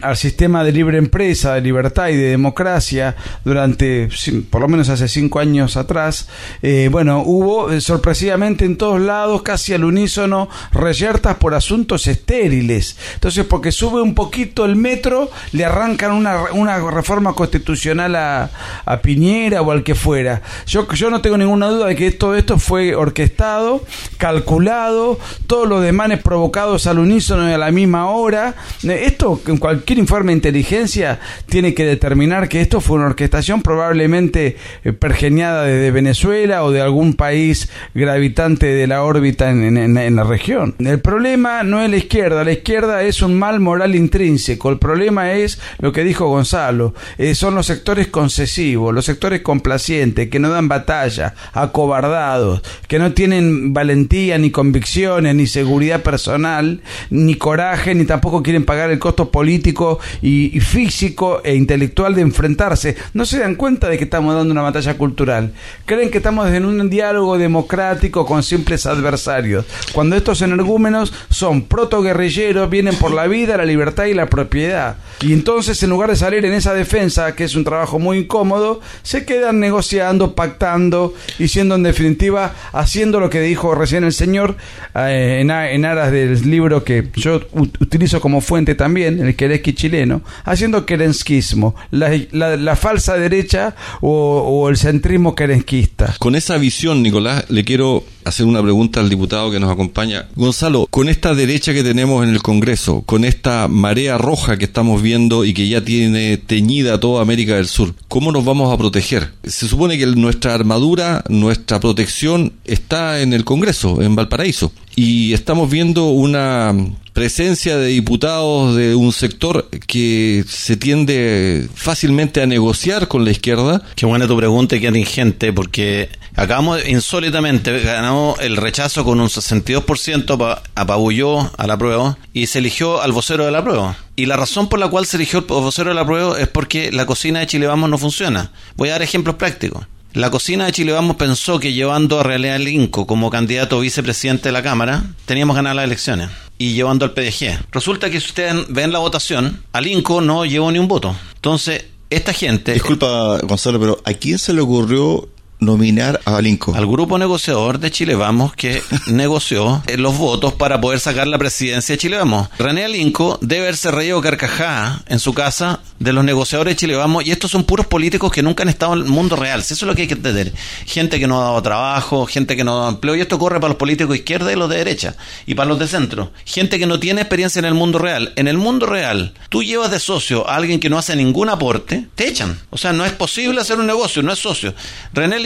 al 0.03 0.17
sistema 0.17 0.63
de 0.63 0.71
libre 0.71 0.97
empresa, 0.97 1.53
de 1.55 1.61
libertad 1.61 2.09
y 2.09 2.17
de 2.17 2.29
democracia 2.29 3.15
durante, 3.43 4.09
por 4.49 4.61
lo 4.61 4.67
menos 4.67 4.89
hace 4.89 5.07
cinco 5.07 5.39
años 5.39 5.77
atrás, 5.77 6.27
eh, 6.61 6.89
bueno, 6.91 7.23
hubo 7.25 7.71
eh, 7.71 7.81
sorpresivamente 7.81 8.65
en 8.65 8.77
todos 8.77 8.99
lados, 8.99 9.41
casi 9.41 9.73
al 9.73 9.85
unísono, 9.85 10.49
reyertas 10.71 11.37
por 11.37 11.53
asuntos 11.55 12.07
estériles. 12.07 12.97
Entonces, 13.15 13.45
porque 13.45 13.71
sube 13.71 14.01
un 14.01 14.13
poquito 14.13 14.65
el 14.65 14.75
metro, 14.75 15.31
le 15.53 15.65
arrancan 15.65 16.11
una, 16.11 16.51
una 16.51 16.79
reforma 16.91 17.33
constitucional 17.33 18.15
a, 18.15 18.49
a, 18.85 18.97
Piñera 19.01 19.61
o 19.61 19.71
al 19.71 19.83
que 19.83 19.95
fuera. 19.95 20.41
Yo, 20.67 20.87
yo 20.91 21.09
no 21.09 21.21
tengo 21.21 21.37
ninguna 21.37 21.67
duda 21.67 21.87
de 21.87 21.95
que 21.95 22.11
todo 22.11 22.35
esto 22.35 22.59
fue 22.59 22.95
orquestado, 22.95 23.83
calculado, 24.17 25.19
todos 25.47 25.67
los 25.67 25.81
demanes 25.81 26.21
provocados 26.21 26.87
al 26.87 26.99
unísono 26.99 27.49
y 27.49 27.53
a 27.53 27.57
la 27.57 27.71
misma 27.71 28.09
hora. 28.09 28.55
Esto 28.83 29.41
en 29.47 29.57
cualquier 29.57 29.92
informe 29.99 30.31
de 30.31 30.37
inteligencia 30.37 31.19
tiene 31.47 31.73
que 31.73 31.85
determinar 31.85 32.49
que 32.49 32.61
esto 32.61 32.81
fue 32.81 32.97
una 32.97 33.07
orquestación 33.07 33.61
probablemente 33.61 34.57
eh, 34.83 34.93
pergeniada 34.93 35.63
desde 35.63 35.91
Venezuela 35.91 36.63
o 36.63 36.71
de 36.71 36.81
algún 36.81 37.13
país 37.13 37.69
gravitante 37.93 38.67
de 38.67 38.87
la 38.87 39.03
órbita 39.03 39.49
en, 39.49 40.15
la 40.15 40.23
región. 40.23 40.75
El 40.79 40.99
problema 40.99 41.63
no 41.63 41.81
es 41.81 41.89
la 41.89 41.97
izquierda, 41.97 42.43
la 42.43 42.51
izquierda 42.51 43.03
es 43.03 43.21
un 43.21 43.37
mal 43.37 43.59
moral 43.59 43.95
intrínseco, 43.95 44.69
el 44.69 44.79
problema 44.79 45.33
es 45.33 45.59
lo 45.79 45.91
que 45.91 46.03
dijo 46.03 46.27
Gonzalo, 46.27 46.93
eh, 47.17 47.35
son 47.35 47.55
los 47.55 47.65
sectores 47.65 48.07
concesivos, 48.07 48.93
los 48.93 49.05
sectores 49.05 49.41
complacientes, 49.41 50.29
que 50.29 50.39
no 50.39 50.49
dan 50.49 50.67
batalla, 50.67 51.35
acobardados, 51.53 52.61
que 52.87 52.99
no 52.99 53.13
tienen 53.13 53.73
valentía 53.73 54.37
ni 54.37 54.51
convicciones, 54.51 55.35
ni 55.35 55.47
seguridad 55.47 56.01
personal, 56.01 56.81
ni 57.09 57.35
coraje, 57.35 57.95
ni 57.95 58.05
tampoco 58.05 58.43
quieren 58.43 58.65
pagar 58.65 58.91
el 58.91 58.99
costo 58.99 59.29
político 59.31 59.82
y, 60.21 60.59
físico 60.59 61.41
e 61.43 61.55
intelectual 61.55 62.15
de 62.15 62.21
enfrentarse. 62.21 62.95
No 63.13 63.25
se 63.25 63.39
dan 63.39 63.55
cuenta 63.55 63.89
de 63.89 63.97
que 63.97 64.05
estamos 64.05 64.35
dando 64.35 64.51
una 64.51 64.61
batalla 64.61 64.97
cultural. 64.97 65.53
Creen 65.85 66.09
que 66.09 66.17
estamos 66.17 66.49
en 66.51 66.65
un 66.65 66.89
diálogo 66.89 67.37
democrático 67.37 68.25
con 68.25 68.43
simples 68.43 68.85
adversarios. 68.85 69.65
Cuando 69.93 70.15
estos 70.15 70.41
energúmenos 70.41 71.13
son 71.29 71.63
protoguerrilleros, 71.63 72.69
vienen 72.69 72.95
por 72.95 73.11
la 73.11 73.27
vida, 73.27 73.57
la 73.57 73.65
libertad 73.65 74.05
y 74.05 74.13
la 74.13 74.27
propiedad. 74.27 74.97
Y 75.21 75.33
entonces, 75.33 75.81
en 75.83 75.89
lugar 75.89 76.09
de 76.09 76.15
salir 76.15 76.45
en 76.45 76.53
esa 76.53 76.73
defensa, 76.73 77.35
que 77.35 77.43
es 77.43 77.55
un 77.55 77.63
trabajo 77.63 77.99
muy 77.99 78.19
incómodo, 78.19 78.81
se 79.03 79.25
quedan 79.25 79.59
negociando, 79.59 80.35
pactando 80.35 81.13
y 81.39 81.47
siendo 81.47 81.75
en 81.75 81.83
definitiva 81.83 82.53
haciendo 82.71 83.19
lo 83.19 83.29
que 83.29 83.41
dijo 83.41 83.75
recién 83.75 84.03
el 84.03 84.13
señor 84.13 84.55
eh, 84.95 85.39
en, 85.41 85.85
aras 85.85 86.11
del 86.11 86.49
libro 86.49 86.83
que 86.83 87.07
yo 87.15 87.41
utilizo 87.53 88.21
como 88.21 88.41
fuente 88.41 88.75
también, 88.75 89.19
el 89.19 89.35
que 89.35 89.47
chileno, 89.73 90.21
haciendo 90.45 90.85
kerenskismo, 90.85 91.75
la, 91.91 92.09
la, 92.31 92.75
falsa 92.75 93.15
derecha 93.15 93.75
o, 94.01 94.69
el 94.69 94.77
centrismo 94.77 95.35
kerenskista. 95.35 96.15
Con 96.19 96.35
esa 96.35 96.57
visión, 96.57 97.03
Nicolás, 97.03 97.45
le 97.49 97.63
quiero 97.63 98.03
hacer 98.25 98.45
una 98.45 98.61
pregunta 98.61 98.99
al 98.99 99.09
diputado 99.09 99.51
que 99.51 99.59
nos 99.59 99.71
acompaña. 99.71 100.27
Gonzalo, 100.35 100.87
con 100.89 101.09
esta 101.09 101.35
derecha 101.35 101.73
que 101.73 101.83
tenemos 101.83 102.23
en 102.23 102.29
el 102.29 102.41
Congreso, 102.41 103.03
con 103.05 103.25
esta 103.25 103.67
marea 103.67 104.17
roja 104.17 104.57
que 104.57 104.65
estamos 104.65 105.01
viendo 105.01 105.45
y 105.45 105.53
que 105.53 105.67
ya 105.67 105.83
tiene 105.83 106.37
teñida 106.37 106.99
toda 106.99 107.21
América 107.21 107.55
del 107.55 107.67
Sur, 107.67 107.93
¿cómo 108.07 108.31
nos 108.31 108.45
vamos 108.45 108.73
a 108.73 108.77
proteger? 108.77 109.33
Se 109.43 109.67
supone 109.67 109.97
que 109.97 110.05
nuestra 110.07 110.53
armadura, 110.53 111.23
nuestra 111.29 111.79
protección 111.79 112.53
está 112.65 113.21
en 113.21 113.33
el 113.33 113.43
Congreso, 113.43 114.01
en 114.01 114.15
Valparaíso. 114.15 114.71
Y 114.95 115.33
estamos 115.33 115.69
viendo 115.69 116.05
una 116.05 116.73
presencia 117.13 117.77
de 117.77 117.87
diputados 117.87 118.75
de 118.75 118.95
un 118.95 119.11
sector 119.13 119.69
que 119.87 120.43
se 120.47 120.77
tiende 120.77 121.67
fácilmente 121.73 122.41
a 122.41 122.47
negociar 122.47 123.07
con 123.07 123.23
la 123.23 123.31
izquierda. 123.31 123.83
Qué 123.95 124.05
buena 124.05 124.27
tu 124.27 124.35
pregunta 124.35 124.75
y 124.75 124.81
qué 124.81 124.87
ingente, 124.87 125.53
porque 125.53 126.09
acabamos 126.35 126.87
insólitamente, 126.87 127.79
ganamos 127.79 128.39
el 128.39 128.57
rechazo 128.57 129.03
con 129.03 129.21
un 129.21 129.29
62%, 129.29 130.61
apabulló 130.75 131.51
a 131.57 131.67
la 131.67 131.77
prueba 131.77 132.17
y 132.33 132.47
se 132.47 132.59
eligió 132.59 133.01
al 133.01 133.11
vocero 133.11 133.45
de 133.45 133.51
la 133.51 133.63
prueba. 133.63 133.95
Y 134.15 134.25
la 134.25 134.37
razón 134.37 134.69
por 134.69 134.79
la 134.79 134.89
cual 134.89 135.05
se 135.05 135.17
eligió 135.17 135.39
el 135.39 135.45
vocero 135.45 135.89
de 135.89 135.95
la 135.95 136.05
prueba 136.05 136.39
es 136.39 136.47
porque 136.47 136.91
la 136.91 137.05
cocina 137.05 137.39
de 137.39 137.47
Chile 137.47 137.67
Vamos 137.67 137.89
no 137.89 137.97
funciona. 137.97 138.51
Voy 138.75 138.89
a 138.89 138.93
dar 138.93 139.01
ejemplos 139.01 139.35
prácticos. 139.35 139.85
La 140.13 140.29
cocina 140.29 140.67
de 140.67 140.71
Chile 140.71 140.91
Vamos 140.91 141.15
pensó 141.15 141.59
que 141.59 141.73
llevando 141.73 142.19
a 142.19 142.23
Realidad 142.23 142.59
Linco 142.59 143.07
como 143.07 143.31
candidato 143.31 143.79
vicepresidente 143.79 144.49
de 144.49 144.51
la 144.51 144.61
Cámara, 144.61 145.03
teníamos 145.25 145.55
ganar 145.55 145.75
las 145.75 145.85
elecciones 145.85 146.29
y 146.59 146.73
llevando 146.73 147.05
al 147.05 147.13
PDG. 147.13 147.65
Resulta 147.71 148.11
que 148.11 148.19
si 148.19 148.27
ustedes 148.27 148.67
ven 148.69 148.91
la 148.91 148.99
votación, 148.99 149.63
al 149.71 149.87
INCO 149.87 150.21
no 150.21 150.45
llevó 150.45 150.71
ni 150.71 150.77
un 150.77 150.87
voto. 150.87 151.15
Entonces, 151.33 151.85
esta 152.11 152.31
gente... 152.31 152.73
Disculpa, 152.73 153.39
Gonzalo, 153.41 153.79
pero 153.79 154.01
¿a 154.05 154.13
quién 154.13 154.37
se 154.37 154.53
le 154.53 154.61
ocurrió 154.61 155.29
nominar 155.63 156.19
a 156.25 156.37
Alinco. 156.37 156.75
Al 156.75 156.85
grupo 156.85 157.17
negociador 157.17 157.79
de 157.79 157.91
Chile 157.91 158.15
Vamos 158.15 158.53
que 158.53 158.81
negoció 159.07 159.81
los 159.97 160.17
votos 160.17 160.53
para 160.53 160.79
poder 160.81 160.99
sacar 160.99 161.27
la 161.27 161.37
presidencia 161.37 161.93
de 161.93 161.97
Chile 161.97 162.17
Vamos. 162.17 162.49
René 162.57 162.85
Alinco 162.85 163.39
debe 163.41 163.63
haberse 163.63 163.91
reído 163.91 164.21
carcajada 164.21 165.01
en 165.07 165.19
su 165.19 165.33
casa 165.33 165.79
de 165.99 166.13
los 166.13 166.23
negociadores 166.23 166.73
de 166.73 166.75
Chile 166.77 166.95
Vamos 166.95 167.25
y 167.25 167.31
estos 167.31 167.51
son 167.51 167.63
puros 167.63 167.87
políticos 167.87 168.31
que 168.31 168.43
nunca 168.43 168.63
han 168.63 168.69
estado 168.69 168.93
en 168.93 168.99
el 168.99 169.05
mundo 169.05 169.35
real. 169.35 169.61
Eso 169.61 169.73
es 169.73 169.81
lo 169.83 169.95
que 169.95 170.03
hay 170.03 170.07
que 170.07 170.15
entender. 170.15 170.53
Gente 170.85 171.19
que 171.19 171.27
no 171.27 171.41
ha 171.41 171.45
dado 171.45 171.61
trabajo, 171.61 172.25
gente 172.25 172.55
que 172.55 172.63
no 172.63 172.73
ha 172.73 172.79
dado 172.79 172.89
empleo 172.89 173.15
y 173.15 173.21
esto 173.21 173.39
corre 173.39 173.59
para 173.59 173.69
los 173.69 173.77
políticos 173.77 174.11
de 174.11 174.17
izquierda 174.17 174.51
y 174.51 174.55
los 174.55 174.69
de 174.69 174.77
derecha 174.77 175.15
y 175.45 175.55
para 175.55 175.69
los 175.69 175.79
de 175.79 175.87
centro. 175.87 176.31
Gente 176.45 176.79
que 176.79 176.85
no 176.85 176.99
tiene 176.99 177.21
experiencia 177.21 177.59
en 177.59 177.65
el 177.65 177.73
mundo 177.73 177.99
real. 177.99 178.33
En 178.35 178.47
el 178.47 178.57
mundo 178.57 178.85
real, 178.85 179.33
tú 179.49 179.63
llevas 179.63 179.91
de 179.91 179.99
socio 179.99 180.47
a 180.49 180.55
alguien 180.55 180.79
que 180.79 180.89
no 180.89 180.97
hace 180.97 181.15
ningún 181.15 181.49
aporte, 181.49 182.07
te 182.15 182.27
echan. 182.27 182.59
O 182.69 182.77
sea, 182.77 182.93
no 182.93 183.05
es 183.05 183.13
posible 183.13 183.61
hacer 183.61 183.79
un 183.79 183.87
negocio, 183.87 184.21
no 184.21 184.33
es 184.33 184.39
socio. 184.39 184.73
René 185.13 185.39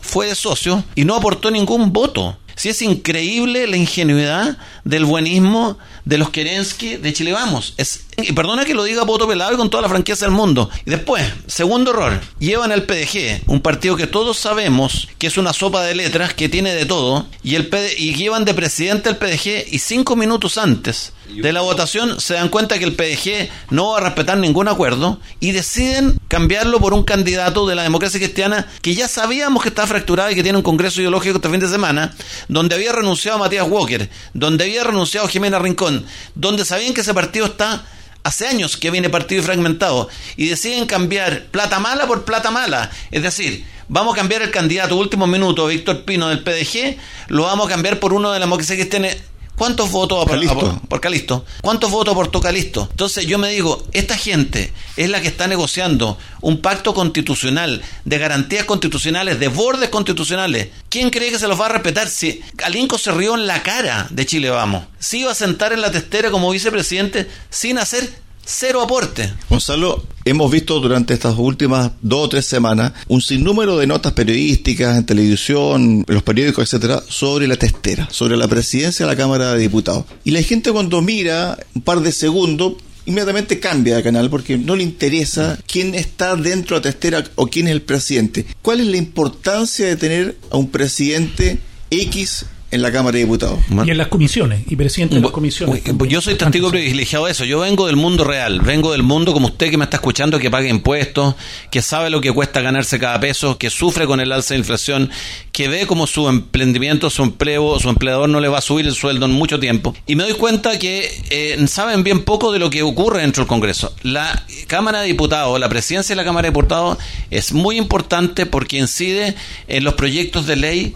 fue 0.00 0.26
de 0.26 0.34
socio 0.34 0.84
y 0.94 1.04
no 1.04 1.14
aportó 1.14 1.50
ningún 1.50 1.92
voto. 1.92 2.36
Si 2.54 2.68
es 2.68 2.82
increíble 2.82 3.66
la 3.66 3.76
ingenuidad 3.76 4.58
del 4.84 5.04
buenismo 5.04 5.78
de 6.04 6.18
los 6.18 6.30
Kerensky 6.30 6.96
de 6.96 7.12
Chile 7.12 7.32
Vamos. 7.32 7.74
Es 7.76 8.06
y 8.16 8.32
perdona 8.32 8.64
que 8.64 8.74
lo 8.74 8.84
diga 8.84 9.04
voto 9.04 9.26
pelado 9.26 9.54
y 9.54 9.56
con 9.56 9.70
toda 9.70 9.82
la 9.82 9.88
franqueza 9.88 10.26
del 10.26 10.34
mundo. 10.34 10.68
Y 10.84 10.90
después, 10.90 11.24
segundo 11.46 11.92
error, 11.92 12.20
llevan 12.38 12.72
al 12.72 12.84
PDG, 12.84 13.42
un 13.46 13.60
partido 13.60 13.96
que 13.96 14.06
todos 14.06 14.38
sabemos 14.38 15.08
que 15.18 15.26
es 15.26 15.38
una 15.38 15.52
sopa 15.52 15.82
de 15.82 15.94
letras, 15.94 16.34
que 16.34 16.48
tiene 16.48 16.74
de 16.74 16.86
todo, 16.86 17.26
y, 17.42 17.54
el 17.54 17.70
y 17.96 18.14
llevan 18.14 18.44
de 18.44 18.54
presidente 18.54 19.08
al 19.08 19.16
PDG 19.16 19.72
y 19.72 19.78
cinco 19.78 20.16
minutos 20.16 20.58
antes 20.58 21.12
de 21.40 21.52
la 21.52 21.60
votación 21.60 22.20
se 22.20 22.34
dan 22.34 22.48
cuenta 22.48 22.78
que 22.78 22.84
el 22.84 22.94
PDG 22.94 23.48
no 23.70 23.90
va 23.90 23.98
a 23.98 24.00
respetar 24.00 24.36
ningún 24.38 24.68
acuerdo 24.68 25.18
y 25.40 25.52
deciden 25.52 26.18
cambiarlo 26.28 26.80
por 26.80 26.94
un 26.94 27.04
candidato 27.04 27.66
de 27.66 27.74
la 27.74 27.82
democracia 27.82 28.20
cristiana 28.20 28.68
que 28.82 28.94
ya 28.94 29.08
sabíamos 29.08 29.62
que 29.62 29.68
está 29.68 29.86
fracturado 29.86 30.30
y 30.30 30.34
que 30.34 30.42
tiene 30.42 30.58
un 30.58 30.64
congreso 30.64 31.00
ideológico 31.00 31.36
este 31.36 31.48
fin 31.48 31.60
de 31.60 31.68
semana, 31.68 32.14
donde 32.48 32.74
había 32.74 32.92
renunciado 32.92 33.38
Matías 33.38 33.68
Walker, 33.68 34.10
donde 34.34 34.64
había 34.64 34.84
renunciado 34.84 35.28
Jimena 35.28 35.58
Rincón, 35.58 36.04
donde 36.34 36.64
sabían 36.64 36.92
que 36.92 37.00
ese 37.00 37.14
partido 37.14 37.46
está 37.46 37.84
hace 38.24 38.46
años 38.46 38.76
que 38.76 38.90
viene 38.90 39.10
partido 39.10 39.42
fragmentado 39.42 40.08
y 40.36 40.48
deciden 40.48 40.86
cambiar 40.86 41.46
plata 41.46 41.80
mala 41.80 42.06
por 42.06 42.24
plata 42.24 42.50
mala. 42.50 42.90
Es 43.10 43.22
decir, 43.22 43.64
vamos 43.88 44.14
a 44.14 44.18
cambiar 44.18 44.42
el 44.42 44.50
candidato 44.50 44.96
último 44.96 45.26
minuto, 45.26 45.66
Víctor 45.66 46.04
Pino 46.04 46.28
del 46.28 46.42
PDG, 46.42 46.96
lo 47.28 47.44
vamos 47.44 47.66
a 47.66 47.70
cambiar 47.70 47.98
por 47.98 48.12
uno 48.12 48.32
de 48.32 48.38
la 48.38 48.46
democracia 48.46 48.76
cristiana 48.76 49.08
¿Cuántos 49.56 49.90
votos 49.90 50.24
por, 50.24 50.88
por 50.88 51.00
Calisto? 51.00 51.44
¿Cuántos 51.60 51.90
votos 51.90 52.12
aportó 52.12 52.40
Calisto? 52.40 52.88
Entonces 52.90 53.26
yo 53.26 53.38
me 53.38 53.50
digo, 53.50 53.86
esta 53.92 54.16
gente 54.16 54.72
es 54.96 55.10
la 55.10 55.20
que 55.20 55.28
está 55.28 55.46
negociando 55.46 56.18
un 56.40 56.60
pacto 56.60 56.94
constitucional 56.94 57.82
de 58.04 58.18
garantías 58.18 58.64
constitucionales, 58.64 59.38
de 59.38 59.48
bordes 59.48 59.90
constitucionales. 59.90 60.68
¿Quién 60.88 61.10
cree 61.10 61.30
que 61.30 61.38
se 61.38 61.48
los 61.48 61.60
va 61.60 61.66
a 61.66 61.70
respetar 61.70 62.08
si 62.08 62.40
Alinco 62.64 62.98
se 62.98 63.12
rió 63.12 63.34
en 63.34 63.46
la 63.46 63.62
cara 63.62 64.06
de 64.10 64.26
Chile 64.26 64.50
Vamos? 64.50 64.84
Se 64.98 65.18
iba 65.18 65.30
a 65.30 65.34
sentar 65.34 65.72
en 65.72 65.80
la 65.80 65.90
testera 65.90 66.30
como 66.30 66.50
vicepresidente 66.50 67.28
sin 67.50 67.78
hacer 67.78 68.10
cero 68.44 68.82
aporte. 68.82 69.32
Gonzalo, 69.48 70.04
hemos 70.24 70.50
visto 70.50 70.80
durante 70.80 71.14
estas 71.14 71.36
últimas 71.38 71.92
dos 72.00 72.26
o 72.26 72.28
tres 72.28 72.46
semanas 72.46 72.92
un 73.08 73.20
sinnúmero 73.20 73.78
de 73.78 73.86
notas 73.86 74.12
periodísticas 74.12 74.96
en 74.96 75.06
televisión, 75.06 76.04
en 76.06 76.14
los 76.14 76.22
periódicos, 76.22 76.64
etcétera, 76.64 77.02
sobre 77.08 77.46
la 77.46 77.56
testera, 77.56 78.08
sobre 78.10 78.36
la 78.36 78.48
presidencia 78.48 79.06
de 79.06 79.12
la 79.12 79.16
Cámara 79.16 79.54
de 79.54 79.60
Diputados. 79.60 80.04
Y 80.24 80.30
la 80.32 80.42
gente 80.42 80.72
cuando 80.72 81.00
mira 81.02 81.58
un 81.74 81.82
par 81.82 82.00
de 82.00 82.12
segundos 82.12 82.74
inmediatamente 83.04 83.58
cambia 83.58 83.96
de 83.96 84.02
canal 84.02 84.30
porque 84.30 84.56
no 84.56 84.76
le 84.76 84.84
interesa 84.84 85.58
quién 85.66 85.94
está 85.94 86.36
dentro 86.36 86.78
de 86.78 86.80
la 86.80 86.92
testera 86.92 87.24
o 87.34 87.46
quién 87.46 87.66
es 87.66 87.72
el 87.72 87.82
presidente. 87.82 88.46
¿Cuál 88.62 88.80
es 88.80 88.86
la 88.86 88.96
importancia 88.96 89.86
de 89.86 89.96
tener 89.96 90.36
a 90.50 90.56
un 90.56 90.70
presidente 90.70 91.58
X 91.90 92.46
en 92.72 92.80
la 92.80 92.90
Cámara 92.90 93.12
de 93.12 93.24
Diputados. 93.24 93.60
Y 93.84 93.90
en 93.90 93.98
las 93.98 94.08
comisiones, 94.08 94.62
y 94.66 94.76
presidente 94.76 95.14
de 95.16 95.20
las 95.20 95.30
comisiones. 95.30 95.82
Yo 96.08 96.20
soy 96.22 96.36
testigo 96.36 96.70
privilegiado 96.70 97.26
de 97.26 97.32
eso. 97.32 97.44
Yo 97.44 97.60
vengo 97.60 97.86
del 97.86 97.96
mundo 97.96 98.24
real, 98.24 98.62
vengo 98.62 98.92
del 98.92 99.02
mundo 99.02 99.34
como 99.34 99.48
usted 99.48 99.70
que 99.70 99.76
me 99.76 99.84
está 99.84 99.98
escuchando, 99.98 100.38
que 100.38 100.50
paga 100.50 100.68
impuestos, 100.68 101.34
que 101.70 101.82
sabe 101.82 102.08
lo 102.08 102.22
que 102.22 102.32
cuesta 102.32 102.62
ganarse 102.62 102.98
cada 102.98 103.20
peso, 103.20 103.58
que 103.58 103.68
sufre 103.68 104.06
con 104.06 104.20
el 104.20 104.32
alza 104.32 104.54
de 104.54 104.60
inflación, 104.60 105.10
que 105.52 105.68
ve 105.68 105.86
como 105.86 106.06
su 106.06 106.28
emprendimiento, 106.30 107.10
su 107.10 107.22
empleo, 107.22 107.78
su 107.78 107.90
empleador 107.90 108.30
no 108.30 108.40
le 108.40 108.48
va 108.48 108.58
a 108.58 108.62
subir 108.62 108.86
el 108.86 108.94
sueldo 108.94 109.26
en 109.26 109.32
mucho 109.32 109.60
tiempo. 109.60 109.94
Y 110.06 110.16
me 110.16 110.24
doy 110.24 110.32
cuenta 110.32 110.78
que 110.78 111.10
eh, 111.28 111.62
saben 111.68 112.02
bien 112.02 112.24
poco 112.24 112.52
de 112.52 112.58
lo 112.58 112.70
que 112.70 112.82
ocurre 112.82 113.20
dentro 113.20 113.42
del 113.42 113.48
Congreso. 113.48 113.94
La 114.02 114.46
Cámara 114.66 115.02
de 115.02 115.08
Diputados, 115.08 115.60
la 115.60 115.68
presidencia 115.68 116.14
de 116.14 116.16
la 116.16 116.24
Cámara 116.24 116.46
de 116.46 116.52
Diputados 116.52 116.96
es 117.30 117.52
muy 117.52 117.76
importante 117.76 118.46
porque 118.46 118.78
incide 118.78 119.34
en 119.68 119.84
los 119.84 119.92
proyectos 119.92 120.46
de 120.46 120.56
ley 120.56 120.94